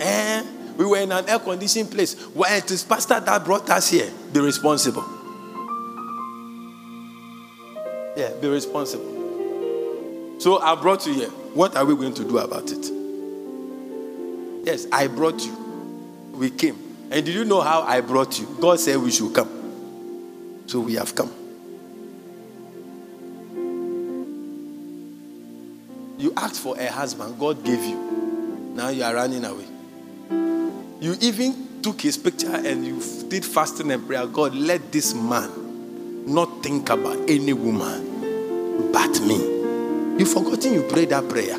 Eh? 0.00 0.42
We 0.76 0.84
were 0.84 0.98
in 0.98 1.12
an 1.12 1.28
air 1.28 1.38
conditioned 1.38 1.90
place. 1.90 2.14
Why 2.28 2.56
it 2.56 2.70
is 2.70 2.84
pastor 2.84 3.20
that 3.20 3.44
brought 3.44 3.68
us 3.70 3.90
here. 3.90 4.10
Be 4.32 4.40
responsible. 4.40 5.04
Yeah, 8.16 8.32
be 8.40 8.48
responsible. 8.48 10.36
So 10.38 10.58
I 10.58 10.74
brought 10.80 11.06
you 11.06 11.14
here. 11.14 11.28
What 11.28 11.76
are 11.76 11.84
we 11.84 11.94
going 11.96 12.14
to 12.14 12.24
do 12.24 12.38
about 12.38 12.70
it? 12.70 12.90
Yes, 14.66 14.86
I 14.92 15.06
brought 15.06 15.44
you. 15.44 15.52
We 16.32 16.50
came. 16.50 16.76
And 17.10 17.24
did 17.24 17.34
you 17.34 17.44
know 17.44 17.60
how 17.60 17.82
I 17.82 18.00
brought 18.00 18.38
you? 18.38 18.46
God 18.60 18.80
said 18.80 18.98
we 18.98 19.10
should 19.10 19.34
come. 19.34 20.64
So 20.66 20.80
we 20.80 20.94
have 20.94 21.14
come. 21.14 21.32
You 26.18 26.32
asked 26.36 26.60
for 26.60 26.78
a 26.78 26.90
husband, 26.90 27.38
God 27.38 27.62
gave 27.62 27.82
you. 27.82 28.72
Now 28.74 28.88
you 28.88 29.04
are 29.04 29.14
running 29.14 29.44
away. 29.44 29.66
You 31.00 31.16
even 31.20 31.82
took 31.82 32.00
his 32.00 32.16
picture 32.16 32.54
and 32.54 32.86
you 32.86 33.02
did 33.28 33.44
fasting 33.44 33.90
and 33.90 34.06
prayer. 34.06 34.26
God, 34.26 34.54
let 34.54 34.92
this 34.92 35.14
man 35.14 36.26
not 36.26 36.62
think 36.62 36.90
about 36.90 37.28
any 37.28 37.52
woman 37.52 38.92
but 38.92 39.20
me. 39.20 39.36
You've 40.18 40.32
forgotten 40.32 40.72
you 40.72 40.82
prayed 40.82 41.10
that 41.10 41.28
prayer. 41.28 41.58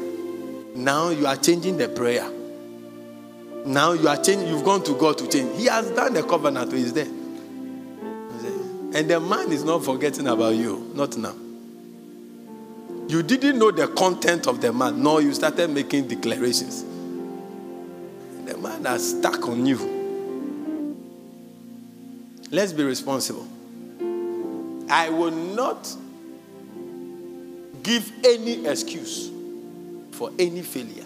Now 0.75 1.09
you 1.09 1.27
are 1.27 1.35
changing 1.35 1.77
the 1.77 1.87
prayer. 1.87 2.29
Now 3.65 3.93
you 3.93 4.07
are 4.07 4.17
changing, 4.17 4.47
you've 4.47 4.63
gone 4.63 4.83
to 4.83 4.95
God 4.95 5.17
to 5.17 5.27
change. 5.27 5.57
He 5.57 5.65
has 5.65 5.89
done 5.91 6.13
the 6.13 6.23
covenant, 6.23 6.71
he's 6.71 6.93
there. 6.93 7.05
And 7.05 9.09
the 9.09 9.19
man 9.19 9.51
is 9.51 9.63
not 9.63 9.83
forgetting 9.83 10.27
about 10.27 10.55
you, 10.55 10.91
not 10.95 11.17
now. 11.17 11.35
You 13.09 13.23
didn't 13.23 13.59
know 13.59 13.71
the 13.71 13.87
content 13.89 14.47
of 14.47 14.61
the 14.61 14.71
man, 14.71 15.03
no, 15.03 15.19
you 15.19 15.33
started 15.33 15.69
making 15.69 16.07
declarations. 16.07 16.85
Man 18.61 18.85
has 18.85 19.11
stuck 19.17 19.47
on 19.47 19.65
you. 19.65 19.77
Let's 22.51 22.73
be 22.73 22.83
responsible. 22.83 23.47
I 24.89 25.09
will 25.09 25.31
not 25.31 25.93
give 27.83 28.11
any 28.23 28.65
excuse 28.65 29.29
for 30.11 30.31
any 30.39 30.61
failure. 30.61 31.05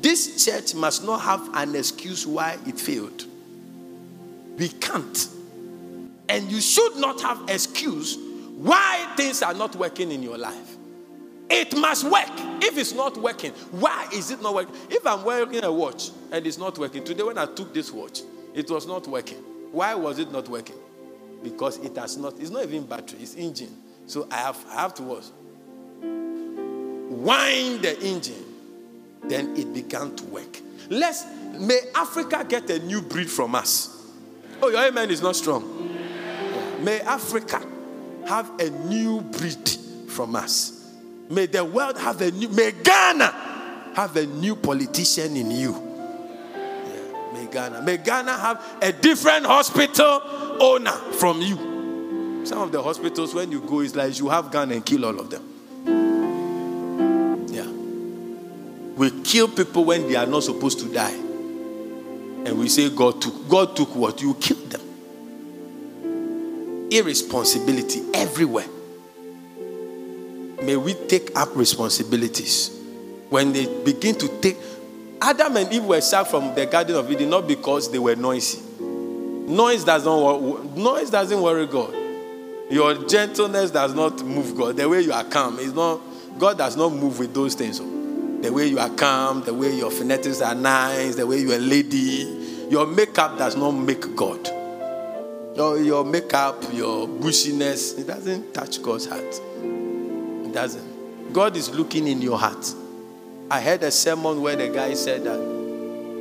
This 0.00 0.44
church 0.44 0.74
must 0.74 1.04
not 1.04 1.22
have 1.22 1.48
an 1.54 1.74
excuse 1.74 2.26
why 2.26 2.58
it 2.66 2.78
failed. 2.78 3.24
We 4.58 4.68
can't. 4.68 5.28
And 6.28 6.50
you 6.50 6.60
should 6.60 6.96
not 6.96 7.20
have 7.22 7.40
excuse 7.48 8.16
why 8.56 9.12
things 9.16 9.42
are 9.42 9.54
not 9.54 9.76
working 9.76 10.12
in 10.12 10.22
your 10.22 10.38
life. 10.38 10.75
It 11.48 11.76
must 11.76 12.04
work. 12.04 12.28
If 12.62 12.76
it's 12.76 12.92
not 12.92 13.16
working, 13.16 13.52
why 13.70 14.08
is 14.12 14.30
it 14.30 14.42
not 14.42 14.54
working? 14.54 14.74
If 14.90 15.06
I'm 15.06 15.24
wearing 15.24 15.62
a 15.62 15.72
watch 15.72 16.10
and 16.32 16.46
it's 16.46 16.58
not 16.58 16.78
working, 16.78 17.04
today 17.04 17.22
when 17.22 17.38
I 17.38 17.46
took 17.46 17.72
this 17.72 17.92
watch, 17.92 18.22
it 18.54 18.70
was 18.70 18.86
not 18.86 19.06
working. 19.06 19.38
Why 19.72 19.94
was 19.94 20.18
it 20.18 20.32
not 20.32 20.48
working? 20.48 20.76
Because 21.42 21.78
it 21.78 21.96
has 21.96 22.16
not, 22.16 22.38
it's 22.40 22.50
not 22.50 22.64
even 22.64 22.86
battery, 22.86 23.20
it's 23.20 23.34
engine. 23.34 23.74
So 24.06 24.26
I 24.30 24.36
have, 24.36 24.64
I 24.70 24.82
have 24.82 24.94
to 24.94 25.02
watch 25.02 25.24
wind 27.08 27.82
the 27.82 27.98
engine, 28.00 28.44
then 29.24 29.56
it 29.56 29.72
began 29.72 30.14
to 30.16 30.24
work. 30.26 30.60
Let's 30.88 31.24
may 31.58 31.80
Africa 31.94 32.44
get 32.48 32.68
a 32.70 32.78
new 32.80 33.00
breed 33.00 33.30
from 33.30 33.54
us. 33.54 33.92
Oh, 34.62 34.68
your 34.68 34.86
amen 34.86 35.10
is 35.10 35.22
not 35.22 35.36
strong. 35.36 35.64
May 36.82 37.00
Africa 37.00 37.64
have 38.26 38.50
a 38.60 38.70
new 38.70 39.20
breed 39.20 39.68
from 40.08 40.36
us. 40.36 40.75
May 41.28 41.46
the 41.46 41.64
world 41.64 41.98
have 41.98 42.20
a 42.20 42.30
new, 42.30 42.48
may 42.48 42.72
Ghana 42.72 43.92
have 43.94 44.16
a 44.16 44.26
new 44.26 44.54
politician 44.56 45.36
in 45.36 45.50
you. 45.50 45.72
Yeah, 45.72 47.32
may 47.32 47.46
Ghana, 47.50 47.82
may 47.82 47.96
Ghana 47.96 48.32
have 48.32 48.62
a 48.80 48.92
different 48.92 49.46
hospital 49.46 50.22
owner 50.60 50.92
from 50.92 51.40
you. 51.42 52.44
Some 52.46 52.60
of 52.60 52.70
the 52.70 52.80
hospitals, 52.80 53.34
when 53.34 53.50
you 53.50 53.60
go, 53.60 53.80
it's 53.80 53.96
like 53.96 54.16
you 54.20 54.28
have 54.28 54.52
Ghana 54.52 54.74
and 54.74 54.86
kill 54.86 55.04
all 55.04 55.18
of 55.18 55.30
them. 55.30 55.42
Yeah. 57.48 57.66
We 58.96 59.10
kill 59.22 59.48
people 59.48 59.84
when 59.84 60.06
they 60.06 60.14
are 60.14 60.26
not 60.26 60.44
supposed 60.44 60.78
to 60.78 60.92
die. 60.92 61.14
And 61.14 62.56
we 62.56 62.68
say 62.68 62.88
God 62.88 63.20
took. 63.20 63.48
God 63.48 63.74
took 63.74 63.96
what? 63.96 64.22
You 64.22 64.34
killed 64.34 64.70
them. 64.70 64.80
Irresponsibility 66.92 68.04
everywhere. 68.14 68.68
May 70.62 70.76
we 70.76 70.94
take 70.94 71.36
up 71.36 71.54
responsibilities. 71.54 72.70
When 73.28 73.52
they 73.52 73.66
begin 73.84 74.14
to 74.16 74.40
take 74.40 74.56
Adam 75.20 75.56
and 75.56 75.72
Eve 75.72 75.84
were 75.84 76.00
sacked 76.00 76.30
from 76.30 76.54
the 76.54 76.66
Garden 76.66 76.96
of 76.96 77.10
Eden 77.10 77.30
not 77.30 77.48
because 77.48 77.90
they 77.90 77.98
were 77.98 78.16
noisy. 78.16 78.62
Noise 78.80 79.84
does 79.84 80.04
not 80.04 80.40
noise 80.76 81.10
doesn't 81.10 81.40
worry 81.40 81.66
God. 81.66 81.94
Your 82.70 82.94
gentleness 83.06 83.70
does 83.70 83.94
not 83.94 84.22
move 84.24 84.56
God. 84.56 84.76
The 84.76 84.88
way 84.88 85.00
you 85.02 85.12
are 85.12 85.24
calm 85.24 85.58
is 85.58 85.72
not 85.72 86.00
God 86.38 86.58
does 86.58 86.76
not 86.76 86.92
move 86.92 87.18
with 87.18 87.32
those 87.32 87.54
things 87.54 87.80
the 88.46 88.52
way 88.52 88.66
you 88.66 88.78
are 88.78 88.90
calm, 88.90 89.42
the 89.42 89.52
way 89.52 89.74
your 89.74 89.90
phonetics 89.90 90.40
are 90.40 90.54
nice, 90.54 91.16
the 91.16 91.26
way 91.26 91.38
you 91.38 91.52
are 91.52 91.58
lady. 91.58 92.68
Your 92.70 92.86
makeup 92.86 93.38
does 93.38 93.56
not 93.56 93.72
make 93.72 94.14
God. 94.14 94.46
Your, 95.56 95.80
your 95.80 96.04
makeup, 96.04 96.62
your 96.72 97.08
bushiness, 97.08 97.98
it 97.98 98.06
doesn't 98.06 98.52
touch 98.52 98.82
God's 98.82 99.06
heart. 99.06 99.40
Doesn't. 100.56 101.34
God 101.34 101.54
is 101.54 101.68
looking 101.68 102.08
in 102.08 102.22
your 102.22 102.38
heart. 102.38 102.72
I 103.50 103.60
heard 103.60 103.82
a 103.82 103.90
sermon 103.90 104.40
where 104.40 104.56
the 104.56 104.70
guy 104.70 104.94
said 104.94 105.24
that 105.24 105.38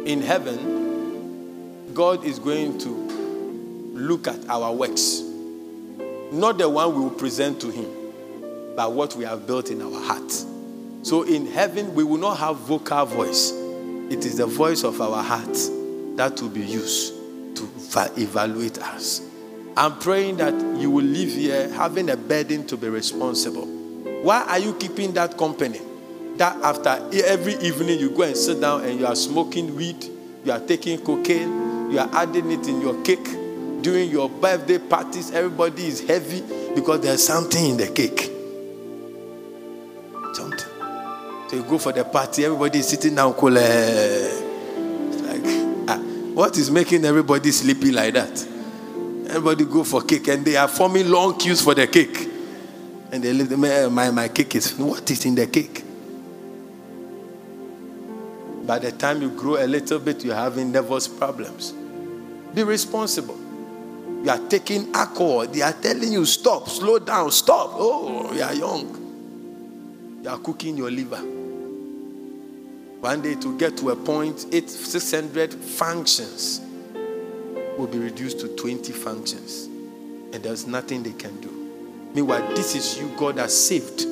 in 0.05 0.21
heaven, 0.21 1.93
God 1.93 2.25
is 2.25 2.37
going 2.37 2.77
to 2.79 2.89
look 2.89 4.27
at 4.27 4.49
our 4.49 4.73
works, 4.73 5.21
not 6.33 6.57
the 6.57 6.67
one 6.67 6.95
we 6.95 6.99
will 6.99 7.11
present 7.11 7.61
to 7.61 7.69
Him, 7.69 7.89
but 8.75 8.91
what 8.91 9.15
we 9.15 9.23
have 9.23 9.47
built 9.47 9.69
in 9.69 9.81
our 9.81 10.01
heart. 10.01 10.33
So 11.03 11.23
in 11.23 11.47
heaven, 11.47 11.95
we 11.95 12.03
will 12.03 12.17
not 12.17 12.37
have 12.39 12.57
vocal 12.57 13.05
voice. 13.05 13.51
It 13.53 14.25
is 14.25 14.35
the 14.35 14.47
voice 14.47 14.83
of 14.83 14.99
our 14.99 15.23
heart 15.23 15.57
that 16.17 16.41
will 16.41 16.49
be 16.49 16.59
used 16.59 17.13
to 17.55 17.63
evaluate 18.17 18.79
us. 18.79 19.21
I'm 19.77 19.97
praying 19.97 20.35
that 20.37 20.53
you 20.77 20.91
will 20.91 21.05
live 21.05 21.31
here 21.31 21.69
having 21.69 22.09
a 22.09 22.17
burden 22.17 22.67
to 22.67 22.75
be 22.75 22.89
responsible. 22.89 23.74
Why 24.25 24.41
are 24.49 24.59
you 24.59 24.73
keeping 24.73 25.13
that 25.13 25.37
company? 25.37 25.79
That 26.37 26.57
after 26.63 26.89
every 27.25 27.53
evening 27.55 27.99
you 27.99 28.09
go 28.09 28.23
and 28.23 28.35
sit 28.35 28.59
down 28.59 28.83
and 28.83 28.99
you 28.99 29.05
are 29.05 29.15
smoking 29.15 29.75
weed, 29.75 30.03
you 30.43 30.51
are 30.51 30.59
taking 30.59 30.97
cocaine, 30.99 31.91
you 31.91 31.99
are 31.99 32.09
adding 32.11 32.51
it 32.51 32.67
in 32.67 32.81
your 32.81 33.01
cake. 33.03 33.45
during 33.85 34.09
your 34.09 34.27
birthday 34.27 34.79
parties, 34.79 35.29
everybody 35.29 35.85
is 35.85 36.01
heavy 36.01 36.41
because 36.73 37.01
there's 37.01 37.23
something 37.23 37.69
in 37.69 37.77
the 37.77 37.85
cake. 37.87 38.31
Something. 40.33 40.69
So 41.47 41.57
you 41.57 41.61
go 41.69 41.77
for 41.77 41.91
the 41.91 42.03
party, 42.03 42.45
everybody 42.45 42.79
is 42.79 42.87
sitting 42.87 43.13
down 43.13 43.33
cool. 43.35 43.55
Eh. 43.55 44.41
Like, 45.21 45.87
ah, 45.87 45.99
what 46.33 46.57
is 46.57 46.71
making 46.71 47.05
everybody 47.05 47.51
sleepy 47.51 47.91
like 47.91 48.15
that? 48.15 48.47
Everybody 49.29 49.65
go 49.65 49.83
for 49.83 50.01
cake 50.01 50.29
and 50.29 50.43
they 50.43 50.55
are 50.55 50.67
forming 50.67 51.07
long 51.07 51.37
queues 51.37 51.61
for 51.61 51.75
the 51.75 51.85
cake. 51.85 52.34
And 53.15 53.23
they 53.23 53.31
leave 53.31 53.47
them, 53.47 53.63
eh, 53.63 53.87
my, 53.87 54.11
my 54.11 54.27
cake 54.27 54.55
is, 54.55 54.73
what 54.73 55.09
is 55.09 55.23
in 55.23 55.35
the 55.35 55.47
cake? 55.47 55.85
By 58.67 58.77
the 58.77 58.91
time 58.91 59.21
you 59.21 59.29
grow 59.29 59.55
a 59.55 59.65
little 59.65 59.99
bit, 59.99 60.25
you're 60.25 60.35
having 60.35 60.73
nervous 60.73 61.07
problems. 61.07 61.71
Be 62.53 62.63
responsible. 62.63 63.39
You 64.21 64.29
are 64.29 64.49
taking 64.49 64.93
alcohol. 64.93 65.47
They 65.47 65.61
are 65.61 65.71
telling 65.71 66.11
you, 66.11 66.25
stop, 66.25 66.67
slow 66.67 66.99
down, 66.99 67.31
stop. 67.31 67.69
Oh, 67.75 68.33
you 68.33 68.41
are 68.41 68.53
young. 68.53 70.19
You 70.21 70.29
are 70.29 70.39
cooking 70.39 70.75
your 70.75 70.91
liver. 70.91 71.21
One 72.99 73.21
day 73.21 73.35
to 73.35 73.57
get 73.57 73.77
to 73.77 73.91
a 73.91 73.95
point, 73.95 74.45
eight, 74.51 74.69
600 74.69 75.53
functions 75.53 76.59
will 77.77 77.87
be 77.87 77.97
reduced 77.97 78.41
to 78.41 78.53
20 78.57 78.91
functions. 78.91 79.67
And 80.33 80.43
there's 80.43 80.67
nothing 80.67 81.01
they 81.03 81.13
can 81.13 81.39
do. 81.39 81.54
Meanwhile, 82.15 82.55
this 82.55 82.75
is 82.75 82.97
you 82.97 83.11
God 83.17 83.37
has 83.37 83.53
saved. 83.53 84.05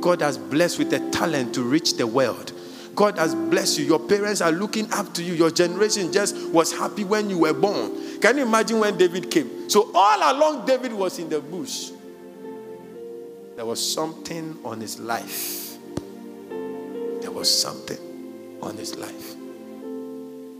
God 0.00 0.22
has 0.22 0.38
blessed 0.38 0.78
with 0.78 0.92
a 0.94 1.10
talent 1.10 1.54
to 1.54 1.62
reach 1.62 1.98
the 1.98 2.06
world. 2.06 2.52
God 2.94 3.18
has 3.18 3.34
blessed 3.34 3.78
you. 3.78 3.84
Your 3.84 4.00
parents 4.00 4.40
are 4.40 4.50
looking 4.50 4.90
up 4.92 5.12
to 5.14 5.22
you. 5.22 5.34
Your 5.34 5.50
generation 5.50 6.12
just 6.12 6.36
was 6.48 6.72
happy 6.72 7.04
when 7.04 7.28
you 7.30 7.38
were 7.38 7.52
born. 7.52 8.20
Can 8.20 8.38
you 8.38 8.44
imagine 8.44 8.80
when 8.80 8.96
David 8.96 9.30
came? 9.30 9.68
So, 9.68 9.90
all 9.94 10.32
along, 10.32 10.66
David 10.66 10.92
was 10.92 11.18
in 11.18 11.28
the 11.28 11.40
bush. 11.40 11.90
There 13.56 13.66
was 13.66 13.92
something 13.92 14.58
on 14.64 14.80
his 14.80 14.98
life. 14.98 15.76
There 17.20 17.30
was 17.30 17.62
something 17.62 18.58
on 18.62 18.76
his 18.76 18.96
life. 18.96 19.34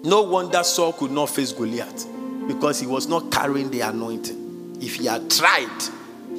No 0.04 0.22
wonder 0.22 0.62
Saul 0.62 0.92
could 0.92 1.10
not 1.10 1.30
face 1.30 1.52
Goliath 1.52 2.06
because 2.46 2.80
he 2.80 2.86
was 2.86 3.08
not 3.08 3.30
carrying 3.30 3.70
the 3.70 3.80
anointing. 3.80 4.78
If 4.80 4.96
he 4.96 5.06
had 5.06 5.30
tried, 5.30 5.68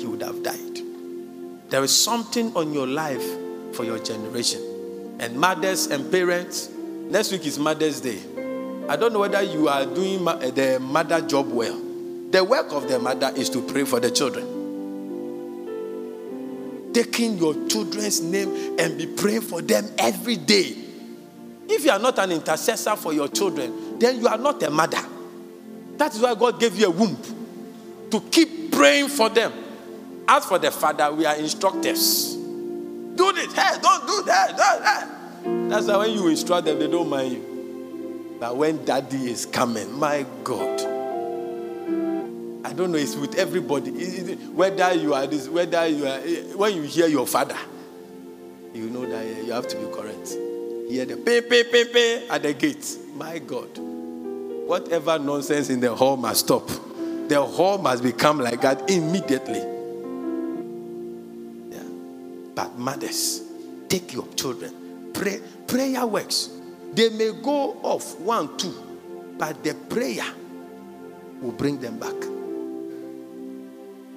he 0.04 0.08
would 0.08 0.22
have 0.22 0.44
died. 0.44 0.80
There 1.70 1.82
is 1.82 1.96
something 1.96 2.54
on 2.58 2.74
your 2.74 2.86
life 2.86 3.24
for 3.74 3.86
your 3.86 4.00
generation 4.00 4.62
and 5.18 5.40
mothers 5.40 5.88
and 5.88 6.12
parents. 6.12 6.70
Next 6.70 7.32
week 7.32 7.46
is 7.46 7.58
Mother's 7.58 8.02
Day. 8.02 8.20
I 8.90 8.98
don't 8.98 9.14
know 9.14 9.20
whether 9.20 9.42
you 9.42 9.70
are 9.70 9.86
doing 9.86 10.28
eh, 10.28 10.52
the 10.52 10.78
mother 10.82 11.22
job 11.22 11.50
well. 11.50 11.80
The 12.32 12.44
work 12.44 12.74
of 12.74 12.90
the 12.90 13.00
mother 13.00 13.32
is 13.34 13.50
to 13.52 13.62
pray 13.62 13.86
for 13.86 14.02
the 14.02 14.12
children. 14.12 14.46
Taking 16.94 17.38
your 17.38 17.54
children's 17.70 18.22
name 18.22 18.78
and 18.78 18.98
be 18.98 19.08
praying 19.08 19.42
for 19.42 19.62
them 19.62 19.90
every 19.98 20.36
day. 20.36 20.76
If 21.70 21.86
you 21.86 21.92
are 21.92 22.00
not 22.00 22.20
an 22.20 22.34
intercessor 22.34 22.98
for 22.98 23.14
your 23.14 23.30
children, 23.30 24.00
then 24.00 24.20
you 24.20 24.28
are 24.28 24.38
not 24.38 24.62
a 24.64 24.70
mother. 24.70 25.02
That 25.96 26.14
is 26.14 26.20
why 26.20 26.36
God 26.36 26.60
gave 26.60 26.76
you 26.76 26.88
a 26.88 26.92
womb 26.92 27.18
to 28.12 28.20
keep 28.20 28.74
praying 28.74 29.08
for 29.08 29.30
them. 29.30 29.63
As 30.28 30.46
for 30.46 30.58
the 30.58 30.72
father, 30.72 31.12
we 31.14 31.26
are 31.26 31.36
instructors. 31.36 32.36
Do 32.36 33.32
this. 33.34 33.54
Hey, 33.54 33.78
don't 33.82 34.08
do 34.08 34.24
that. 34.26 34.50
Do 34.50 34.84
that. 34.84 35.70
That's 35.70 35.88
why 35.88 35.98
when 35.98 36.12
you 36.12 36.28
instruct 36.28 36.66
them, 36.66 36.80
they 36.80 36.88
don't 36.88 37.10
mind 37.10 37.34
you. 37.34 38.38
But 38.40 38.58
when 38.58 38.84
daddy 38.86 39.30
is 39.30 39.46
coming, 39.46 39.92
my 39.94 40.26
God. 40.44 40.82
I 42.66 42.72
don't 42.74 42.92
know, 42.92 42.98
it's 42.98 43.16
with 43.16 43.36
everybody. 43.36 43.92
Whether 43.92 44.94
you 44.94 45.14
are 45.14 45.28
this, 45.28 45.48
whether 45.50 45.86
you 45.88 46.08
are, 46.08 46.20
eh, 46.20 46.54
when 46.56 46.76
you 46.76 46.84
hear 46.84 47.08
your 47.08 47.28
father, 47.28 47.58
you 48.74 48.90
know 48.90 49.06
that 49.06 49.26
eh, 49.26 49.42
you 49.42 49.52
have 49.52 49.68
to 49.68 49.78
be 49.78 49.86
correct. 49.94 50.30
Hear 50.90 51.06
the 51.06 51.18
pay, 51.18 51.42
pay, 51.42 51.64
pay, 51.66 51.86
pay 51.86 52.28
at 52.30 52.42
the 52.42 52.54
gate. 52.54 52.98
My 53.16 53.40
God. 53.40 53.78
Whatever 53.78 55.20
nonsense 55.20 55.70
in 55.70 55.82
the 55.82 55.94
hall 55.94 56.18
must 56.18 56.46
stop. 56.46 56.68
The 57.28 57.42
hall 57.42 57.78
must 57.78 58.02
become 58.02 58.40
like 58.40 58.62
that 58.62 58.90
immediately. 58.90 59.73
But 62.56 62.78
mothers, 62.78 63.42
take 63.90 64.14
your 64.14 64.28
children. 64.36 65.12
Pray. 65.14 65.40
Prayer 65.68 66.06
works. 66.06 66.50
They 66.94 67.10
may 67.10 67.32
go 67.42 67.78
off 67.82 68.20
one, 68.20 68.58
two, 68.58 68.74
but 69.38 69.64
the 69.64 69.74
prayer 69.74 70.26
will 71.42 71.52
bring 71.52 71.80
them 71.80 71.98
back. 71.98 72.14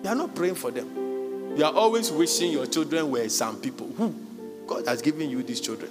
You 0.04 0.10
are 0.10 0.14
not 0.14 0.34
praying 0.34 0.56
for 0.56 0.70
them. 0.70 1.56
You 1.56 1.64
are 1.64 1.72
always 1.72 2.12
wishing 2.12 2.52
your 2.52 2.66
children 2.66 3.10
were 3.10 3.28
some 3.30 3.56
people 3.60 3.88
who 3.96 4.14
God 4.66 4.86
has 4.86 5.00
given 5.00 5.30
you 5.30 5.42
these 5.42 5.60
children. 5.60 5.90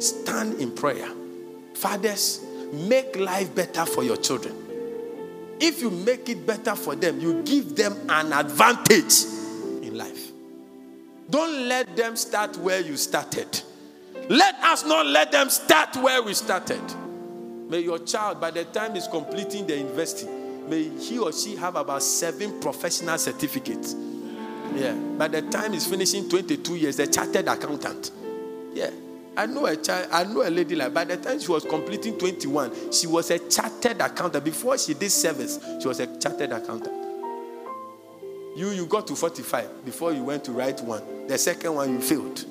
Stand 0.00 0.60
in 0.60 0.70
prayer. 0.70 1.08
Fathers, 1.74 2.44
make 2.72 3.16
life 3.16 3.54
better 3.54 3.84
for 3.84 4.04
your 4.04 4.16
children. 4.16 4.54
If 5.60 5.80
you 5.82 5.90
make 5.90 6.28
it 6.28 6.46
better 6.46 6.76
for 6.76 6.94
them, 6.94 7.18
you 7.20 7.42
give 7.42 7.74
them 7.74 7.96
an 8.08 8.32
advantage 8.32 9.24
in 9.82 9.96
life. 9.96 10.25
Don't 11.28 11.68
let 11.68 11.96
them 11.96 12.16
start 12.16 12.56
where 12.58 12.80
you 12.80 12.96
started. 12.96 13.60
Let 14.28 14.56
us 14.56 14.84
not 14.84 15.06
let 15.06 15.32
them 15.32 15.50
start 15.50 15.96
where 15.96 16.22
we 16.22 16.34
started. 16.34 16.82
May 17.68 17.80
your 17.80 17.98
child, 18.00 18.40
by 18.40 18.50
the 18.52 18.64
time 18.64 18.94
he's 18.94 19.08
completing 19.08 19.66
the 19.66 19.76
university, 19.76 20.28
may 20.68 20.88
he 20.98 21.18
or 21.18 21.32
she 21.32 21.56
have 21.56 21.76
about 21.76 22.02
seven 22.02 22.60
professional 22.60 23.18
certificates. 23.18 23.94
Yeah. 24.74 24.92
By 24.92 25.28
the 25.28 25.42
time 25.42 25.72
he's 25.72 25.86
finishing 25.86 26.28
22 26.28 26.76
years, 26.76 26.98
a 26.98 27.06
chartered 27.06 27.48
accountant. 27.48 28.10
Yeah. 28.72 28.90
I 29.36 29.46
know 29.46 29.66
a 29.66 29.76
child, 29.76 30.08
I 30.12 30.24
know 30.24 30.46
a 30.46 30.50
lady 30.50 30.74
like 30.74 30.94
by 30.94 31.04
the 31.04 31.16
time 31.16 31.38
she 31.40 31.50
was 31.50 31.64
completing 31.64 32.18
21, 32.18 32.92
she 32.92 33.06
was 33.06 33.30
a 33.30 33.38
chartered 33.50 34.00
accountant. 34.00 34.44
Before 34.44 34.78
she 34.78 34.94
did 34.94 35.10
service, 35.10 35.58
she 35.80 35.88
was 35.88 36.00
a 36.00 36.06
chartered 36.18 36.52
accountant. 36.52 36.95
You 38.56 38.70
you 38.70 38.86
got 38.86 39.06
to 39.08 39.14
45 39.14 39.84
before 39.84 40.12
you 40.14 40.24
went 40.24 40.44
to 40.44 40.52
write 40.52 40.80
one. 40.80 41.02
The 41.28 41.36
second 41.36 41.74
one 41.74 41.92
you 41.92 42.00
failed. 42.00 42.42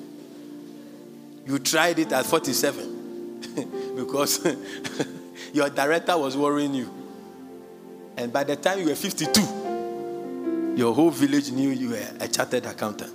You 1.44 1.58
tried 1.58 1.98
it 1.98 2.12
at 2.12 2.24
47 2.26 3.94
because 3.96 4.46
your 5.52 5.68
director 5.68 6.16
was 6.16 6.36
worrying 6.36 6.74
you. 6.74 6.88
And 8.16 8.32
by 8.32 8.44
the 8.44 8.54
time 8.54 8.78
you 8.78 8.86
were 8.86 8.94
52, 8.94 10.74
your 10.76 10.94
whole 10.94 11.10
village 11.10 11.50
knew 11.50 11.70
you 11.70 11.90
were 11.90 12.06
a 12.20 12.28
chartered 12.28 12.66
accountant. 12.66 13.12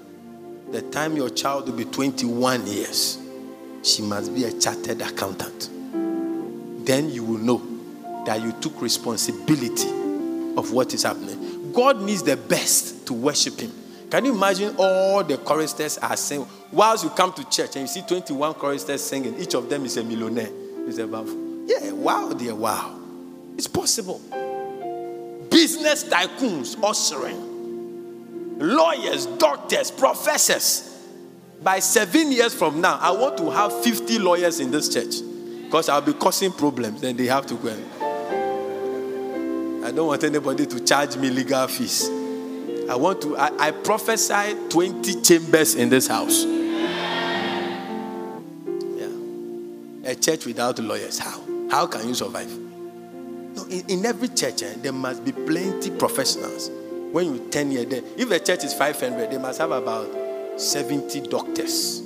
The 0.74 0.82
time 0.82 1.16
your 1.16 1.30
child 1.30 1.70
will 1.70 1.78
be 1.78 1.86
21 1.86 2.68
years, 2.68 3.18
she 3.84 4.02
must 4.02 4.36
be 4.36 4.44
a 4.44 4.52
chartered 4.60 5.02
accountant. 5.02 5.70
Then 6.86 7.10
you 7.10 7.24
will 7.24 7.38
know 7.38 7.62
that 8.26 8.42
you 8.42 8.52
took 8.60 8.82
responsibility 8.82 9.90
of 10.58 10.74
what 10.74 10.94
is 10.94 11.04
happening. 11.04 11.51
God 11.74 12.02
needs 12.02 12.24
the 12.24 12.38
best 12.38 13.08
to 13.08 13.14
worship 13.14 13.60
Him. 13.60 13.72
Can 14.10 14.26
you 14.26 14.34
imagine 14.36 14.76
all 14.78 15.24
the 15.24 15.38
choristers 15.38 15.98
are 15.98 16.18
singing? 16.18 16.48
Whilst 16.72 17.04
you 17.04 17.10
come 17.12 17.32
to 17.34 17.50
church 17.50 17.76
and 17.76 17.84
you 17.84 17.88
see 17.88 18.02
21 18.02 18.56
choristers 18.56 19.04
singing, 19.04 19.40
each 19.40 19.54
of 19.56 19.70
them 19.70 19.86
is 19.86 19.98
a 19.98 20.04
millionaire. 20.04 20.50
It's 20.88 20.98
above. 20.98 21.30
Yeah, 21.66 21.92
wow, 21.92 22.34
dear, 22.34 22.56
wow. 22.56 23.00
It's 23.56 23.68
possible. 23.68 24.20
Business 25.50 26.04
tycoons 26.06 26.78
ushering, 26.84 28.60
lawyers, 28.60 29.26
doctors, 29.26 29.92
professors. 29.92 30.88
By 31.62 31.80
seven 31.80 32.32
years 32.32 32.54
from 32.54 32.82
now, 32.82 32.98
I 33.00 33.12
want 33.12 33.38
to 33.38 33.52
have 33.52 33.84
50 33.84 34.20
lawyers 34.20 34.60
in 34.60 34.72
this 34.72 34.92
church 34.94 35.16
because 35.64 35.90
I'll 35.90 36.02
be 36.02 36.14
causing 36.14 36.52
problems. 36.52 37.02
Then 37.02 37.16
they 37.16 37.28
have 37.28 37.46
to 37.48 37.56
go. 37.56 37.78
I 39.92 39.94
don't 39.94 40.08
want 40.08 40.24
anybody 40.24 40.66
to 40.68 40.80
charge 40.86 41.18
me 41.18 41.30
legal 41.30 41.68
fees. 41.68 42.08
I 42.90 42.96
want 42.96 43.22
to, 43.24 43.36
I, 43.36 43.68
I 43.68 43.72
prophesy 43.72 44.56
20 44.70 45.22
chambers 45.22 45.76
in 45.76 45.90
this 45.90 46.08
house. 46.08 46.46
Yeah. 48.96 49.10
A 50.06 50.16
church 50.16 50.46
without 50.46 50.80
lawyers. 50.80 51.20
How? 51.20 51.42
How 51.70 51.88
can 51.88 52.08
you 52.08 52.14
survive? 52.14 52.50
No, 52.58 53.66
in, 53.66 53.84
in 53.90 54.06
every 54.06 54.30
church, 54.30 54.64
eh, 54.64 54.76
there 54.78 54.94
must 54.94 55.26
be 55.26 55.34
plenty 55.34 55.92
professionals. 55.92 56.72
When 57.12 57.26
you 57.26 57.50
10 57.50 57.72
years 57.74 57.88
there, 57.88 58.02
if 58.16 58.30
the 58.30 58.40
church 58.40 58.64
is 58.64 58.74
500, 58.74 59.30
they 59.30 59.40
must 59.40 59.60
have 59.60 59.72
about 59.72 60.08
70 60.58 61.20
doctors, 61.28 62.02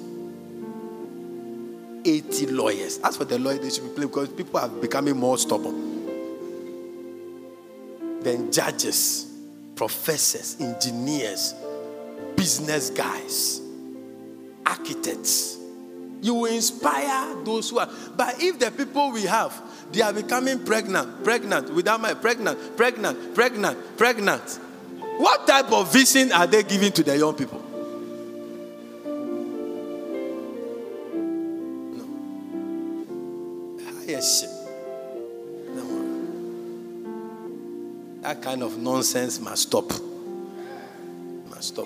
80 2.04 2.48
lawyers. 2.48 2.98
As 3.04 3.16
for 3.16 3.26
the 3.26 3.38
lawyers, 3.38 3.60
they 3.60 3.70
should 3.70 3.84
be 3.84 3.94
playing 3.94 4.10
because 4.10 4.30
people 4.30 4.60
are 4.60 4.70
becoming 4.70 5.16
more 5.18 5.38
stubborn. 5.38 5.95
Then 8.26 8.52
judges 8.52 9.32
professors, 9.76 10.58
engineers, 10.60 11.54
business 12.36 12.90
guys, 12.90 13.62
architects. 14.66 15.60
You 16.24 16.34
will 16.34 16.52
inspire 16.52 17.36
those 17.44 17.70
who 17.70 17.78
are. 17.78 17.90
But 18.18 18.42
if 18.42 18.58
the 18.58 18.72
people 18.72 19.12
we 19.12 19.26
have, 19.26 19.54
they 19.92 20.02
are 20.02 20.12
becoming 20.12 20.66
pregnant, 20.66 21.24
pregnant, 21.24 21.72
without 21.72 22.02
my 22.02 22.16
pregnant, 22.16 22.76
pregnant, 22.76 23.36
pregnant, 23.36 23.96
pregnant. 23.96 24.60
What 25.18 25.46
type 25.46 25.72
of 25.72 25.94
vision 25.94 26.32
are 26.32 26.48
they 26.48 26.64
giving 26.64 26.94
to 26.94 27.04
the 27.04 27.16
young 27.16 27.36
people? 27.36 27.62
No. 31.94 32.08
Yes. 34.08 34.55
That 38.26 38.42
kind 38.42 38.64
of 38.64 38.80
nonsense 38.80 39.40
must 39.40 39.68
stop. 39.68 39.88
Must 41.48 41.62
stop. 41.62 41.86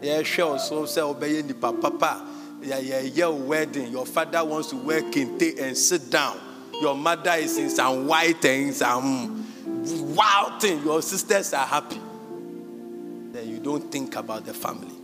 Yeah, 0.00 0.22
sure. 0.22 0.58
So, 0.58 0.86
say, 0.86 1.02
obey 1.02 1.42
the 1.42 1.52
papa 1.52 2.26
yeah, 2.62 2.78
yeah, 2.78 3.00
yeah, 3.00 3.26
wedding. 3.26 3.92
Your 3.92 4.06
father 4.06 4.42
wants 4.42 4.70
to 4.70 4.76
wear 4.76 5.02
kente 5.02 5.60
and 5.60 5.76
sit 5.76 6.10
down. 6.10 6.40
Your 6.80 6.96
mother 6.96 7.32
is 7.32 7.58
in 7.58 7.68
some 7.68 8.06
white 8.06 8.42
and 8.46 8.72
some 8.72 9.46
wild 10.16 10.62
thing. 10.62 10.82
Your 10.82 11.02
sisters 11.02 11.52
are 11.52 11.66
happy. 11.66 12.00
Then 13.32 13.50
you 13.50 13.58
don't 13.58 13.92
think 13.92 14.16
about 14.16 14.46
the 14.46 14.54
family. 14.54 14.96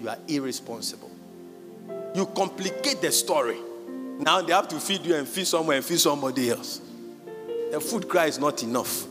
You 0.00 0.08
are 0.08 0.18
irresponsible. 0.26 1.12
You 2.12 2.26
complicate 2.26 3.00
the 3.00 3.12
story. 3.12 3.58
Now 4.18 4.42
they 4.42 4.52
have 4.52 4.66
to 4.66 4.80
feed 4.80 5.06
you 5.06 5.14
and 5.14 5.28
feed 5.28 5.46
someone 5.46 5.76
and 5.76 5.84
feed 5.84 6.00
somebody 6.00 6.50
else. 6.50 6.80
The 7.70 7.80
food 7.80 8.08
cry 8.08 8.26
is 8.26 8.38
not 8.38 8.62
enough. 8.62 9.06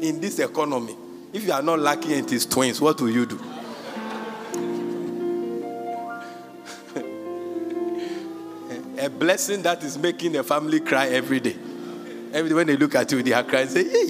In 0.00 0.20
this 0.20 0.38
economy, 0.38 0.96
if 1.32 1.44
you 1.44 1.52
are 1.52 1.62
not 1.62 1.78
lucky 1.78 2.14
and 2.14 2.26
it 2.26 2.32
is 2.32 2.46
twins, 2.46 2.80
what 2.80 3.00
will 3.00 3.10
you 3.10 3.26
do? 3.26 3.36
a 8.98 9.08
blessing 9.08 9.62
that 9.62 9.82
is 9.82 9.98
making 9.98 10.36
a 10.36 10.42
family 10.42 10.80
cry 10.80 11.08
every 11.08 11.40
day. 11.40 11.56
Every 12.32 12.48
day 12.48 12.54
when 12.54 12.66
they 12.66 12.76
look 12.76 12.94
at 12.94 13.10
you, 13.12 13.22
they 13.22 13.32
are 13.32 13.44
crying. 13.44 13.68
Say, 13.68 13.88
hey, 13.88 14.06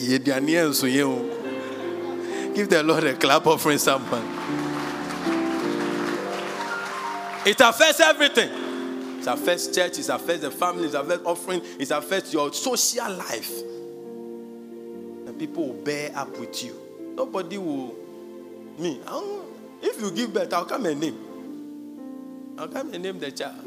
Give 2.55 2.69
the 2.69 2.83
Lord 2.83 3.05
a 3.05 3.15
clap 3.15 3.47
offering 3.47 3.79
someone. 3.79 4.23
It 7.45 7.61
affects 7.61 8.01
everything. 8.01 8.72
It 9.23 9.29
affects 9.29 9.69
church, 9.69 10.01
it 10.01 10.09
affects 10.09 10.43
the 10.43 10.51
family, 10.51 10.89
it 10.89 10.95
affects 10.95 11.25
offering, 11.25 11.63
it 11.79 11.93
affects 11.93 12.33
your 12.33 12.53
social 12.53 13.09
life. 13.13 13.53
And 15.27 15.39
people 15.39 15.69
will 15.69 15.85
bear 15.85 16.11
up 16.17 16.37
with 16.41 16.65
you. 16.65 16.77
Nobody 17.15 17.57
will. 17.57 17.95
Me, 18.81 19.01
if 19.81 20.01
you 20.01 20.11
give 20.11 20.35
birth, 20.35 20.53
I'll 20.53 20.65
come 20.65 20.87
and 20.87 21.01
name. 21.01 21.19
I'll 22.59 22.67
come 22.67 22.93
and 22.95 23.01
name 23.01 23.21
the 23.21 23.31
child. 23.31 23.65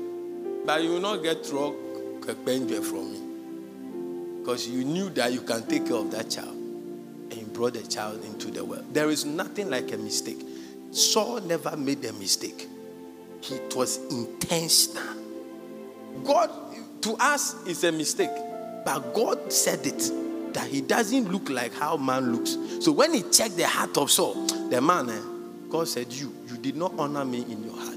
But 0.65 0.83
you 0.83 0.89
will 0.89 0.99
not 0.99 1.23
get 1.23 1.45
through 1.45 2.19
Kekbenje 2.19 2.83
from 2.83 3.13
me. 3.13 4.41
Because 4.41 4.67
you 4.67 4.83
knew 4.83 5.09
that 5.11 5.31
you 5.31 5.39
can 5.39 5.65
take 5.67 5.87
care 5.87 5.95
of 5.95 6.11
that 6.11 6.29
child. 6.31 6.49
And 6.49 7.33
you 7.33 7.45
brought 7.45 7.75
the 7.75 7.83
child 7.83 8.25
into 8.25 8.51
the 8.51 8.65
world. 8.65 8.93
There 8.93 9.09
is 9.09 9.23
nothing 9.23 9.69
like 9.69 9.93
a 9.93 9.97
mistake. 9.97 10.45
Saul 10.91 11.39
never 11.39 11.77
made 11.77 12.03
a 12.03 12.11
mistake. 12.11 12.67
It 13.43 13.73
was 13.73 13.99
intentional. 14.11 15.14
God, 16.23 16.49
to 17.01 17.15
us, 17.19 17.55
is 17.67 17.83
a 17.83 17.91
mistake. 17.91 18.31
But 18.85 19.13
God 19.13 19.51
said 19.51 19.85
it 19.85 20.11
that 20.53 20.67
he 20.67 20.81
doesn't 20.81 21.31
look 21.31 21.49
like 21.49 21.73
how 21.73 21.97
man 21.97 22.35
looks. 22.35 22.57
So 22.79 22.91
when 22.91 23.13
he 23.13 23.23
checked 23.23 23.57
the 23.57 23.67
heart 23.67 23.97
of 23.97 24.09
Saul, 24.09 24.45
the 24.69 24.79
man, 24.81 25.09
eh, 25.09 25.21
God 25.69 25.87
said, 25.87 26.11
You, 26.13 26.33
you 26.47 26.57
did 26.57 26.75
not 26.75 26.93
honor 26.97 27.25
me 27.25 27.41
in 27.41 27.63
your 27.63 27.75
heart. 27.75 27.95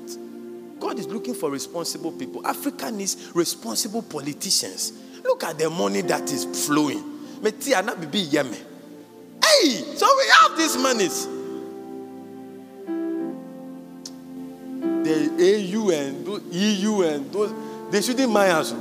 God 0.80 0.98
is 0.98 1.06
looking 1.06 1.34
for 1.34 1.50
responsible 1.50 2.12
people. 2.12 2.46
Africa 2.46 2.90
needs 2.90 3.30
responsible 3.34 4.02
politicians. 4.02 4.92
Look 5.24 5.44
at 5.44 5.58
the 5.58 5.68
money 5.70 6.00
that 6.02 6.32
is 6.32 6.66
flowing. 6.66 7.04
Hey, 7.42 7.52
so 9.96 10.06
we 10.16 10.24
have 10.40 10.56
these 10.56 10.76
monies. 10.76 11.26
The 15.04 15.30
AU 15.40 15.90
and 15.90 16.52
EU 16.52 17.02
and 17.02 17.32
those, 17.32 17.52
they 17.90 18.02
shouldn't 18.02 18.32
mind 18.32 18.52
us. 18.52 18.72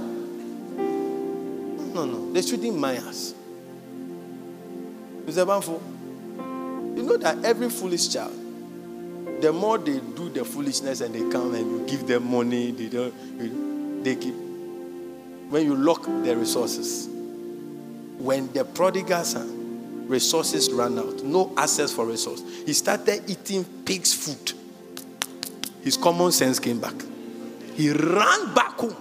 No, 1.92 2.06
no, 2.06 2.32
they 2.32 2.42
shouldn't 2.42 2.78
mind 2.78 3.04
us. 3.06 3.34
Mr. 5.26 5.46
Banfo, 5.46 5.82
you 6.98 7.04
know 7.04 7.18
that 7.18 7.44
every 7.44 7.70
foolish 7.70 8.10
child 8.10 8.34
the 9.42 9.54
more 9.54 9.78
they 9.78 10.00
do 10.00 10.30
the 10.30 10.44
foolishness 10.44 11.02
and 11.02 11.14
they 11.14 11.30
come 11.32 11.54
and 11.54 11.70
you 11.70 11.88
give 11.88 12.08
them 12.08 12.30
money, 12.32 12.72
they 12.72 12.88
don't, 12.88 14.04
they 14.04 14.16
keep. 14.16 14.34
When 14.34 15.64
you 15.64 15.76
lock 15.76 16.04
their 16.06 16.36
resources, 16.36 17.08
when 18.18 18.52
the 18.54 18.66
prodigal 18.66 19.24
son, 19.24 20.08
resources 20.08 20.72
ran 20.72 20.98
out, 20.98 21.24
no 21.24 21.54
access 21.56 21.92
for 21.94 22.06
resource, 22.06 22.42
he 22.66 22.74
started 22.74 23.30
eating 23.30 23.64
pig's 23.86 24.14
food. 24.14 24.54
His 25.84 25.98
common 25.98 26.32
sense 26.32 26.60
came 26.60 26.80
back. 26.80 26.96
He 27.78 27.92
ran 27.92 28.56
back 28.56 28.80
home. 28.80 28.96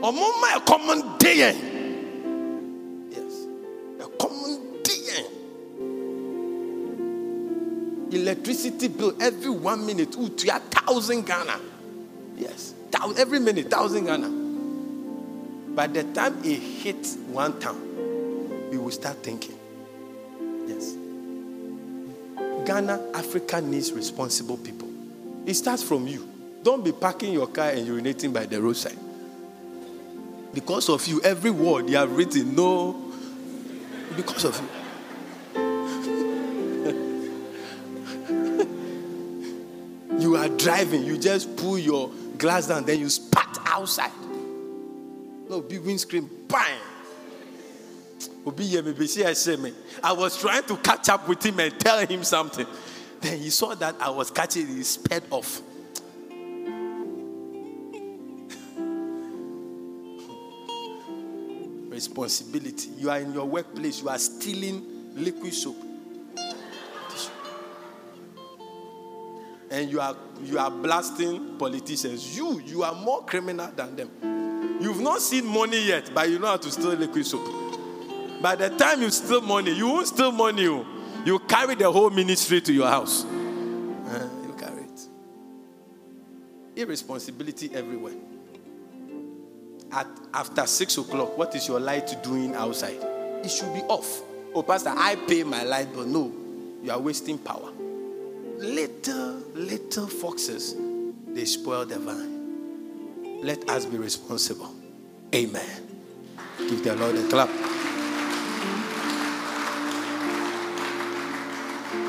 Ọmọ 0.00 0.26
my 0.40 0.60
common 0.64 1.02
day 1.18 1.38
Yes, 3.10 3.46
a 3.98 4.06
common 4.16 4.60
day. 4.84 5.26
electricity 8.12 8.86
bill 8.86 9.12
every 9.20 9.50
one 9.50 9.84
minute. 9.84 10.12
To 10.12 10.22
a 10.54 10.60
thousand 10.60 11.26
Ghana. 11.26 11.58
Yes, 12.36 12.74
every 13.16 13.40
minute, 13.40 13.68
thousand 13.68 14.04
Ghana. 14.04 14.28
By 15.74 15.88
the 15.88 16.04
time 16.14 16.38
it 16.44 16.60
hits 16.60 17.16
one 17.32 17.58
town, 17.58 18.70
we 18.70 18.78
will 18.78 18.92
start 18.92 19.16
thinking. 19.24 19.58
Yes. 20.68 20.94
Ghana, 22.64 23.00
Africa 23.14 23.60
needs 23.60 23.92
responsible 23.92 24.58
people. 24.58 24.88
It 25.44 25.54
starts 25.54 25.82
from 25.82 26.06
you. 26.06 26.37
Don't 26.62 26.84
be 26.84 26.92
parking 26.92 27.32
your 27.32 27.46
car 27.46 27.70
and 27.70 27.86
urinating 27.86 28.32
by 28.32 28.46
the 28.46 28.60
roadside. 28.60 28.98
Because 30.52 30.88
of 30.88 31.06
you, 31.06 31.20
every 31.22 31.50
word 31.50 31.88
you 31.88 31.96
have 31.96 32.10
written, 32.10 32.54
no, 32.54 33.12
because 34.16 34.44
of 34.44 34.60
you. 34.60 34.68
You 40.18 40.34
are 40.34 40.48
driving, 40.48 41.04
you 41.04 41.16
just 41.16 41.56
pull 41.56 41.78
your 41.78 42.10
glass 42.38 42.66
down, 42.66 42.84
then 42.84 42.98
you 42.98 43.08
spat 43.08 43.56
outside. 43.64 44.10
No, 45.48 45.60
big 45.60 45.80
windscreen, 45.80 46.28
bang. 46.48 46.80
I 48.44 50.12
was 50.12 50.40
trying 50.40 50.64
to 50.64 50.76
catch 50.78 51.08
up 51.08 51.28
with 51.28 51.46
him 51.46 51.60
and 51.60 51.78
tell 51.78 52.04
him 52.04 52.24
something. 52.24 52.66
Then 53.20 53.38
he 53.38 53.50
saw 53.50 53.74
that 53.76 53.94
I 54.00 54.10
was 54.10 54.30
catching, 54.30 54.66
he 54.66 54.82
sped 54.82 55.22
off. 55.30 55.62
Responsibility. 62.18 62.90
You 62.96 63.10
are 63.10 63.20
in 63.20 63.32
your 63.32 63.44
workplace, 63.44 64.02
you 64.02 64.08
are 64.08 64.18
stealing 64.18 65.14
liquid 65.14 65.54
soap. 65.54 65.76
and 69.70 69.90
you 69.90 70.00
are 70.00 70.16
you 70.42 70.58
are 70.58 70.70
blasting 70.70 71.56
politicians. 71.58 72.36
You 72.36 72.60
you 72.60 72.82
are 72.82 72.94
more 72.94 73.24
criminal 73.24 73.70
than 73.70 73.94
them. 73.94 74.80
You've 74.80 75.00
not 75.00 75.20
seen 75.20 75.46
money 75.46 75.86
yet, 75.86 76.10
but 76.12 76.28
you 76.28 76.38
know 76.38 76.48
how 76.48 76.56
to 76.56 76.70
steal 76.70 76.94
liquid 76.94 77.24
soap. 77.24 77.46
By 78.42 78.56
the 78.56 78.70
time 78.70 79.02
you 79.02 79.10
steal 79.10 79.40
money, 79.40 79.72
you 79.72 79.86
won't 79.86 80.08
steal 80.08 80.32
money. 80.32 80.62
You, 80.62 80.86
oh. 80.86 81.22
you 81.24 81.38
carry 81.40 81.74
the 81.74 81.90
whole 81.90 82.10
ministry 82.10 82.60
to 82.62 82.72
your 82.72 82.88
house. 82.88 83.24
Uh, 83.24 84.28
you 84.46 84.54
carry 84.58 84.82
it. 84.82 85.00
Irresponsibility 86.76 87.70
everywhere. 87.74 88.14
At 89.92 90.06
after 90.34 90.66
six 90.66 90.98
o'clock, 90.98 91.36
what 91.38 91.54
is 91.54 91.66
your 91.66 91.80
light 91.80 92.22
doing 92.22 92.54
outside? 92.54 92.98
It 93.44 93.50
should 93.50 93.72
be 93.72 93.80
off. 93.82 94.22
Oh, 94.54 94.62
Pastor, 94.62 94.92
I 94.96 95.16
pay 95.16 95.44
my 95.44 95.62
light, 95.62 95.88
but 95.94 96.06
no, 96.06 96.32
you 96.82 96.90
are 96.90 96.98
wasting 96.98 97.38
power 97.38 97.72
little, 98.58 99.42
little 99.54 100.06
foxes, 100.06 100.74
they 101.28 101.44
spoil 101.44 101.86
the 101.86 101.98
vine. 101.98 103.42
Let 103.42 103.68
us 103.70 103.86
be 103.86 103.96
responsible. 103.98 104.74
Amen. 105.34 105.86
Give 106.58 106.82
the 106.82 106.96
Lord 106.96 107.16
a 107.16 107.28
clap. 107.28 107.48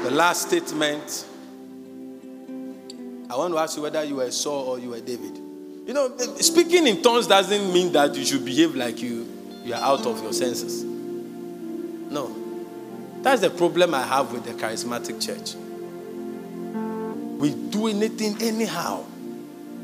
The 0.03 0.11
last 0.11 0.47
statement. 0.47 1.25
I 3.29 3.35
want 3.35 3.53
to 3.53 3.59
ask 3.59 3.77
you 3.77 3.83
whether 3.83 4.03
you 4.03 4.15
were 4.15 4.31
Saul 4.31 4.69
or 4.69 4.79
you 4.79 4.89
were 4.89 5.01
David. 5.01 5.48
You 5.89 5.95
know, 5.95 6.15
speaking 6.37 6.85
in 6.85 7.01
tongues 7.01 7.25
doesn't 7.25 7.73
mean 7.73 7.91
that 7.93 8.13
you 8.13 8.23
should 8.23 8.45
behave 8.45 8.75
like 8.75 9.01
you, 9.01 9.27
you 9.63 9.73
are 9.73 9.81
out 9.81 10.05
of 10.05 10.21
your 10.21 10.33
senses. 10.33 10.83
No. 10.83 12.31
That's 13.23 13.41
the 13.41 13.49
problem 13.49 13.95
I 13.95 14.03
have 14.03 14.31
with 14.31 14.43
the 14.43 14.51
charismatic 14.51 15.19
church 15.19 15.55
we 17.39 17.53
do 17.53 17.87
anything 17.87 18.39
anyhow. 18.41 19.03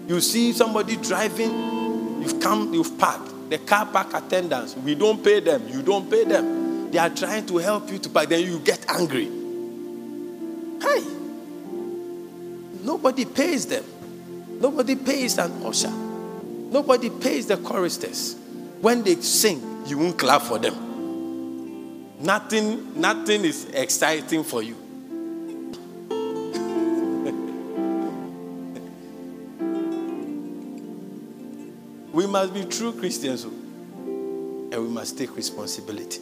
You 0.07 0.19
see 0.19 0.51
somebody 0.51 0.97
driving, 0.97 2.21
you've 2.21 2.39
come, 2.41 2.73
you've 2.73 2.97
parked. 2.99 3.49
The 3.49 3.57
car 3.59 3.85
park 3.85 4.13
attendants, 4.13 4.75
we 4.75 4.93
don't 4.93 5.23
pay 5.23 5.39
them. 5.39 5.67
You 5.69 5.81
don't 5.81 6.09
pay 6.09 6.25
them. 6.25 6.91
They 6.91 6.97
are 6.97 7.09
trying 7.09 7.45
to 7.47 7.57
help 7.57 7.89
you 7.89 7.97
to 7.97 8.09
park. 8.09 8.29
Then 8.29 8.41
you 8.41 8.59
get 8.59 8.85
angry. 8.89 9.25
Hey, 10.81 11.03
nobody 12.83 13.25
pays 13.25 13.65
them. 13.65 13.85
Nobody 14.59 14.95
pays 14.95 15.37
an 15.37 15.51
usher. 15.63 15.89
Nobody 15.89 17.09
pays 17.09 17.47
the 17.47 17.57
choristers. 17.57 18.35
When 18.81 19.03
they 19.03 19.15
sing, 19.15 19.83
you 19.87 19.97
won't 19.97 20.17
clap 20.17 20.41
for 20.41 20.59
them. 20.59 20.75
Nothing, 22.19 22.99
nothing 22.99 23.45
is 23.45 23.65
exciting 23.73 24.43
for 24.43 24.63
you. 24.63 24.75
we 32.13 32.27
must 32.27 32.53
be 32.53 32.65
true 32.65 32.91
Christians 32.93 33.45
oh. 33.45 33.49
and 33.49 34.73
we 34.73 34.89
must 34.89 35.17
take 35.17 35.35
responsibility. 35.35 36.19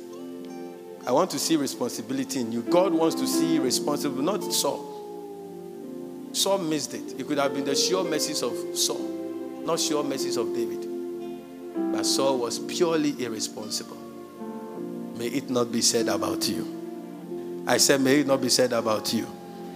I 1.05 1.11
want 1.11 1.31
to 1.31 1.39
see 1.39 1.57
responsibility 1.57 2.39
in 2.39 2.51
you. 2.51 2.61
God 2.61 2.93
wants 2.93 3.15
to 3.15 3.27
see 3.27 3.59
responsible, 3.59 4.21
not 4.21 4.41
Saul. 4.53 4.92
Saul 6.33 6.57
missed 6.57 6.95
it. 6.95 7.19
It 7.19 7.27
could 7.27 7.37
have 7.37 7.53
been 7.53 7.63
the 7.63 7.75
sure 7.75 8.03
mercies 8.03 8.41
of 8.41 8.53
Saul, 8.75 9.61
not 9.63 9.79
sure 9.79 10.03
mercies 10.03 10.35
of 10.35 10.53
David. 10.53 10.89
But 11.93 12.05
Saul 12.07 12.39
was 12.39 12.57
purely 12.57 13.23
irresponsible. 13.23 13.97
May 15.15 15.27
it 15.27 15.51
not 15.51 15.71
be 15.71 15.81
said 15.81 16.07
about 16.07 16.49
you. 16.49 17.63
I 17.67 17.77
said, 17.77 18.01
may 18.01 18.21
it 18.21 18.27
not 18.27 18.41
be 18.41 18.49
said 18.49 18.73
about 18.73 19.13
you. 19.13 19.27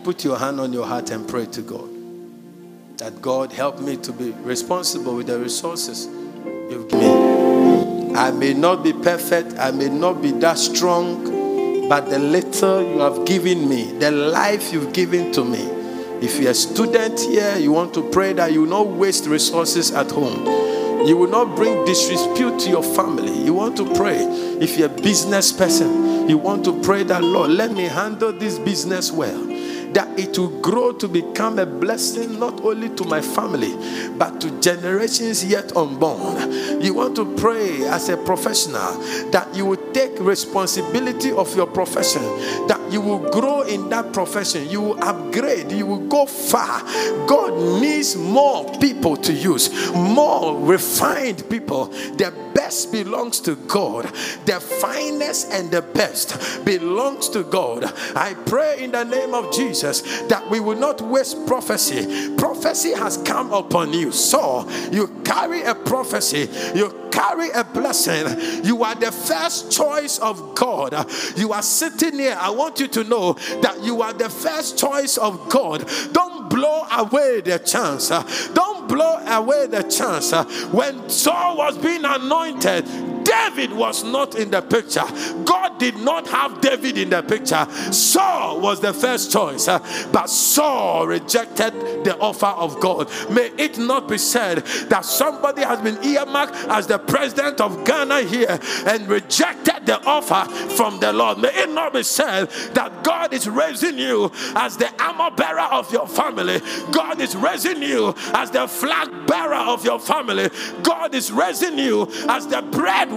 Put 0.04 0.24
your 0.24 0.38
hand 0.38 0.60
on 0.60 0.74
your 0.74 0.88
heart 0.88 1.12
and 1.12 1.30
pray 1.30 1.46
to 1.46 1.62
God. 1.62 1.90
That 2.98 3.22
God 3.22 3.52
help 3.52 3.80
me 3.80 3.96
to 3.98 4.12
be 4.12 4.32
responsible 4.32 5.16
with 5.16 5.28
the 5.28 5.38
resources 5.40 6.08
you've 6.08 6.90
given 6.90 8.10
me. 8.10 8.16
I 8.16 8.32
may 8.32 8.56
not 8.56 8.84
be 8.84 8.94
perfect, 8.94 9.54
I 9.60 9.70
may 9.70 9.90
not 9.90 10.24
be 10.24 10.32
that 10.32 10.58
strong, 10.58 11.88
but 11.88 12.10
the 12.10 12.18
little 12.18 12.82
you 12.82 13.00
have 13.00 13.26
given 13.28 13.70
me, 13.70 13.92
the 14.00 14.10
life 14.10 14.74
you've 14.74 14.92
given 14.92 15.32
to 15.34 15.46
me. 15.46 15.77
If 16.22 16.40
you're 16.40 16.52
a 16.52 16.56
student 16.56 17.20
here, 17.20 17.58
you 17.58 17.72
want 17.72 17.94
to 17.96 18.10
pray 18.10 18.34
that 18.34 18.52
you 18.52 18.62
will 18.62 18.70
not 18.70 18.88
waste 18.88 19.26
resources 19.26 19.92
at 19.92 20.12
home 20.12 20.68
you 21.06 21.16
will 21.16 21.30
not 21.30 21.56
bring 21.56 21.86
disrepute 21.86 22.60
to 22.60 22.70
your 22.70 22.84
family. 22.84 23.32
You 23.46 23.54
want 23.54 23.78
to 23.78 23.94
pray. 23.94 24.18
If 24.60 24.78
you're 24.78 24.90
a 24.90 25.02
business 25.02 25.54
person, 25.54 26.28
you 26.28 26.38
want 26.38 26.66
to 26.66 26.82
pray 26.82 27.04
that, 27.04 27.24
Lord, 27.24 27.52
let 27.52 27.72
me 27.72 27.84
handle 27.84 28.34
this 28.34 28.60
business 28.60 29.12
well 29.12 29.46
that 29.94 30.20
it 30.20 30.38
will 30.38 30.62
grow 30.62 30.92
to 30.92 31.08
become 31.08 31.60
a 31.60 31.66
blessing 31.66 32.38
not 32.40 32.62
only 32.62 32.90
to 32.90 33.04
my 33.06 33.22
family 33.22 33.74
but 34.18 34.40
to 34.42 34.52
generations 34.60 35.46
yet 35.46 35.76
unborn. 35.76 36.82
You 36.82 36.94
want 36.94 37.16
to 37.16 37.36
pray 37.38 37.86
as 37.86 38.10
a 38.10 38.18
professional 38.18 38.94
that 39.32 39.48
you 39.56 39.66
will 39.66 39.92
take 39.94 40.20
responsibility 40.20 41.32
of 41.32 41.56
your 41.56 41.68
profession, 41.68 42.22
that 42.68 42.80
you 42.92 43.02
will 43.02 43.30
grow 43.32 43.57
in 43.68 43.90
that 43.90 44.14
profession, 44.14 44.70
you 44.70 44.82
will 44.82 45.04
upgrade, 45.04 45.72
you 45.72 45.86
will 45.86 46.08
go 46.08 46.26
far. 46.26 46.82
God 47.28 47.82
needs 47.82 48.16
more 48.16 48.72
people 48.80 49.16
to 49.18 49.34
use, 49.34 49.92
more 49.94 50.60
refined 50.60 51.50
people. 51.50 51.86
The 51.86 52.34
best 52.54 52.92
belongs 52.92 53.40
to 53.42 53.56
God, 53.56 54.06
the 54.46 54.60
finest 54.60 55.52
and 55.52 55.70
the 55.70 55.82
best 55.82 56.66
belongs 56.66 57.30
to 57.30 57.44
God. 57.44 57.86
I 58.16 58.34
pray 58.46 58.84
in 58.84 58.92
the 58.92 59.04
name 59.04 59.34
of 59.34 59.54
Jesus 59.54 60.02
that 60.24 60.50
we 60.50 60.60
will 60.60 60.78
not 60.78 61.02
waste 61.02 61.46
prophecy. 61.48 62.36
Prophecy 62.36 62.94
has 62.94 63.18
come 63.18 63.54
upon 63.54 63.94
you. 63.94 64.12
So 64.12 64.68
you 64.92 65.08
carry 65.24 65.62
a 65.64 65.76
prophecy, 65.76 66.50
you 66.76 67.08
carry 67.18 67.50
a 67.52 67.64
blessing. 67.64 68.64
You 68.64 68.84
are 68.84 68.96
the 68.96 69.12
first 69.12 69.72
choice 69.72 70.20
of 70.20 70.56
God. 70.56 70.94
You 71.36 71.52
are 71.52 71.64
sitting 71.64 72.20
here. 72.20 72.38
I 72.40 72.52
want 72.52 72.80
you 72.80 72.88
to 72.90 73.04
know 73.04 73.34
that 73.62 73.84
you 73.84 74.02
are 74.02 74.14
the 74.14 74.30
first 74.30 74.78
choice 74.78 75.18
of 75.18 75.50
God. 75.50 75.88
Don't 76.12 76.50
blow 76.50 76.84
away 76.92 77.42
the 77.42 77.60
chance. 77.60 78.10
Don't 78.50 78.88
blow 78.88 79.18
away 79.26 79.68
the 79.68 79.84
chance. 79.84 80.32
When 80.74 81.10
Saul 81.10 81.58
was 81.58 81.78
being 81.78 82.06
anointed, 82.06 82.88
David 83.28 83.74
was 83.74 84.04
not 84.04 84.36
in 84.36 84.52
the 84.52 84.62
picture. 84.62 85.04
God 85.44 85.80
did 85.80 85.98
not 85.98 86.28
have 86.28 86.62
David 86.62 86.98
in 86.98 87.10
the 87.10 87.22
picture. 87.22 87.68
Saul 87.92 88.62
was 88.62 88.80
the 88.80 88.94
first 88.94 89.32
choice, 89.32 89.68
uh, 89.68 89.80
but 90.14 90.30
Saul 90.30 91.08
rejected 91.08 91.74
the 92.06 92.18
offer 92.20 92.46
of 92.46 92.80
God. 92.80 93.10
May 93.30 93.52
it 93.58 93.78
not 93.78 94.08
be 94.08 94.18
said 94.18 94.60
that 94.90 95.04
somebody 95.04 95.62
has 95.62 95.82
been 95.82 96.02
earmarked 96.04 96.56
as 96.70 96.88
the 96.88 97.00
president 97.00 97.60
of 97.60 97.84
Ghana 97.84 98.22
here 98.22 98.60
and 98.86 99.08
rejected 99.08 99.86
the 99.86 100.02
offer 100.06 100.50
from 100.76 101.00
the 101.00 101.12
Lord. 101.12 101.40
May 101.40 101.50
it 101.54 101.70
not 101.70 101.94
be 101.94 102.04
said 102.04 102.50
that 102.74 103.04
God 103.04 103.34
is 103.34 103.48
raising 103.50 103.98
you 103.98 104.32
as 104.56 104.78
the 104.78 104.90
armor 105.02 105.36
bearer 105.36 105.68
of 105.72 105.92
your 105.92 106.08
family. 106.08 106.62
God 106.92 107.20
is 107.20 107.36
raising 107.36 107.82
you 107.82 108.14
as 108.34 108.52
the 108.52 108.68
flag 108.68 109.28
bearer 109.28 109.56
of 109.56 109.84
your 109.84 110.00
family. 110.00 110.50
God 110.84 111.14
is 111.14 111.32
raising 111.32 111.78
you 111.78 112.08
as 112.30 112.48
the 112.48 112.62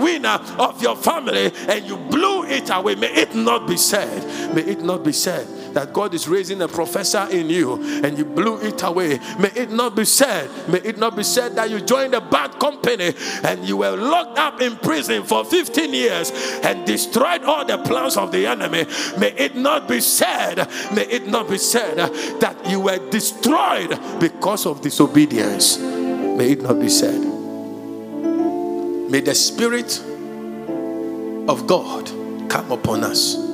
breadwinner 0.01 0.41
of 0.59 0.83
your 0.83 0.97
family 0.97 1.53
and 1.69 1.87
you 1.87 1.97
blew 1.97 2.45
it 2.45 2.71
away. 2.71 2.95
May 2.95 3.13
it 3.13 3.35
not 3.35 3.69
be 3.69 3.77
said. 3.77 4.55
May 4.55 4.63
it 4.63 4.83
not 4.83 5.05
be 5.05 5.13
said 5.13 5.47
that 5.75 5.93
God 5.93 6.15
is 6.15 6.27
raising 6.27 6.63
a 6.63 6.69
professor 6.69 7.29
in 7.31 7.49
you 7.49 7.81
and 8.03 8.19
you 8.19 8.25
blew 8.25 8.59
it 8.61 8.83
away. 8.83 9.21
May 9.39 9.51
it 9.55 9.71
not 9.71 9.95
be 9.95 10.05
said, 10.05 10.51
may 10.69 10.81
it 10.81 10.99
not 10.99 11.17
be 11.17 11.23
said 11.23 11.55
that 11.57 11.71
you 11.71 11.81
joined 11.81 12.15
a 12.15 12.21
bad 12.21 12.59
company 12.59 13.13
and 13.45 13.65
you 13.65 13.77
were 13.77 13.97
locked 13.97 14.39
up 14.39 14.61
in 14.61 14.77
prison 14.77 15.23
for 15.23 15.45
15 15.45 15.93
years 15.93 16.33
and 16.65 16.87
destroyed 16.87 17.45
all 17.45 17.65
the 17.65 17.79
plans 17.79 18.17
of 18.17 18.33
the 18.33 18.47
enemy. 18.47 18.85
May 19.19 19.33
it 19.37 19.55
not 19.55 19.87
be 19.87 20.01
said, 20.01 20.69
may 20.95 21.07
it 21.07 21.29
not 21.29 21.49
be 21.49 21.59
said 21.59 21.99
that 22.41 22.57
you 22.69 22.81
were 22.81 23.11
destroyed 23.11 23.99
because 24.19 24.67
of 24.67 24.81
disobedience. 24.81 25.79
May 25.79 26.53
it 26.53 26.63
not 26.63 26.81
be 26.81 26.89
said. 26.89 27.40
May 29.11 29.21
the 29.21 29.35
Spirit 29.35 29.99
of 31.49 31.67
God 31.67 32.07
come 32.49 32.73
upon 32.73 33.05
us 33.05 33.51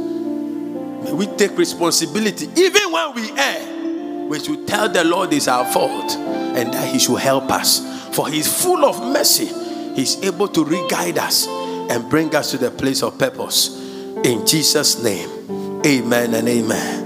May 1.07 1.13
we 1.13 1.27
take 1.29 1.57
responsibility. 1.57 2.49
Even 2.57 2.91
when 2.91 3.15
we 3.15 3.31
err, 3.39 4.27
we 4.29 4.41
should 4.41 4.67
tell 4.67 4.89
the 4.89 5.05
Lord 5.05 5.33
it's 5.33 5.47
our 5.47 5.65
fault 5.65 6.17
and 6.17 6.75
that 6.75 6.93
He 6.93 6.99
should 6.99 7.21
help 7.21 7.49
us. 7.49 7.79
For 8.13 8.29
He's 8.29 8.49
full 8.63 8.85
of 8.85 9.01
mercy. 9.01 9.47
He's 9.95 10.21
able 10.25 10.49
to 10.49 10.65
re-guide 10.65 11.19
us 11.19 11.47
and 11.47 12.11
bring 12.11 12.35
us 12.35 12.51
to 12.51 12.59
the 12.59 12.73
place 12.73 13.05
of 13.05 13.21
purpose. 13.21 13.79
In 14.25 14.45
Jesus' 14.45 15.01
name, 15.01 15.83
amen 15.87 16.35
and 16.35 16.49
amen. 16.49 17.06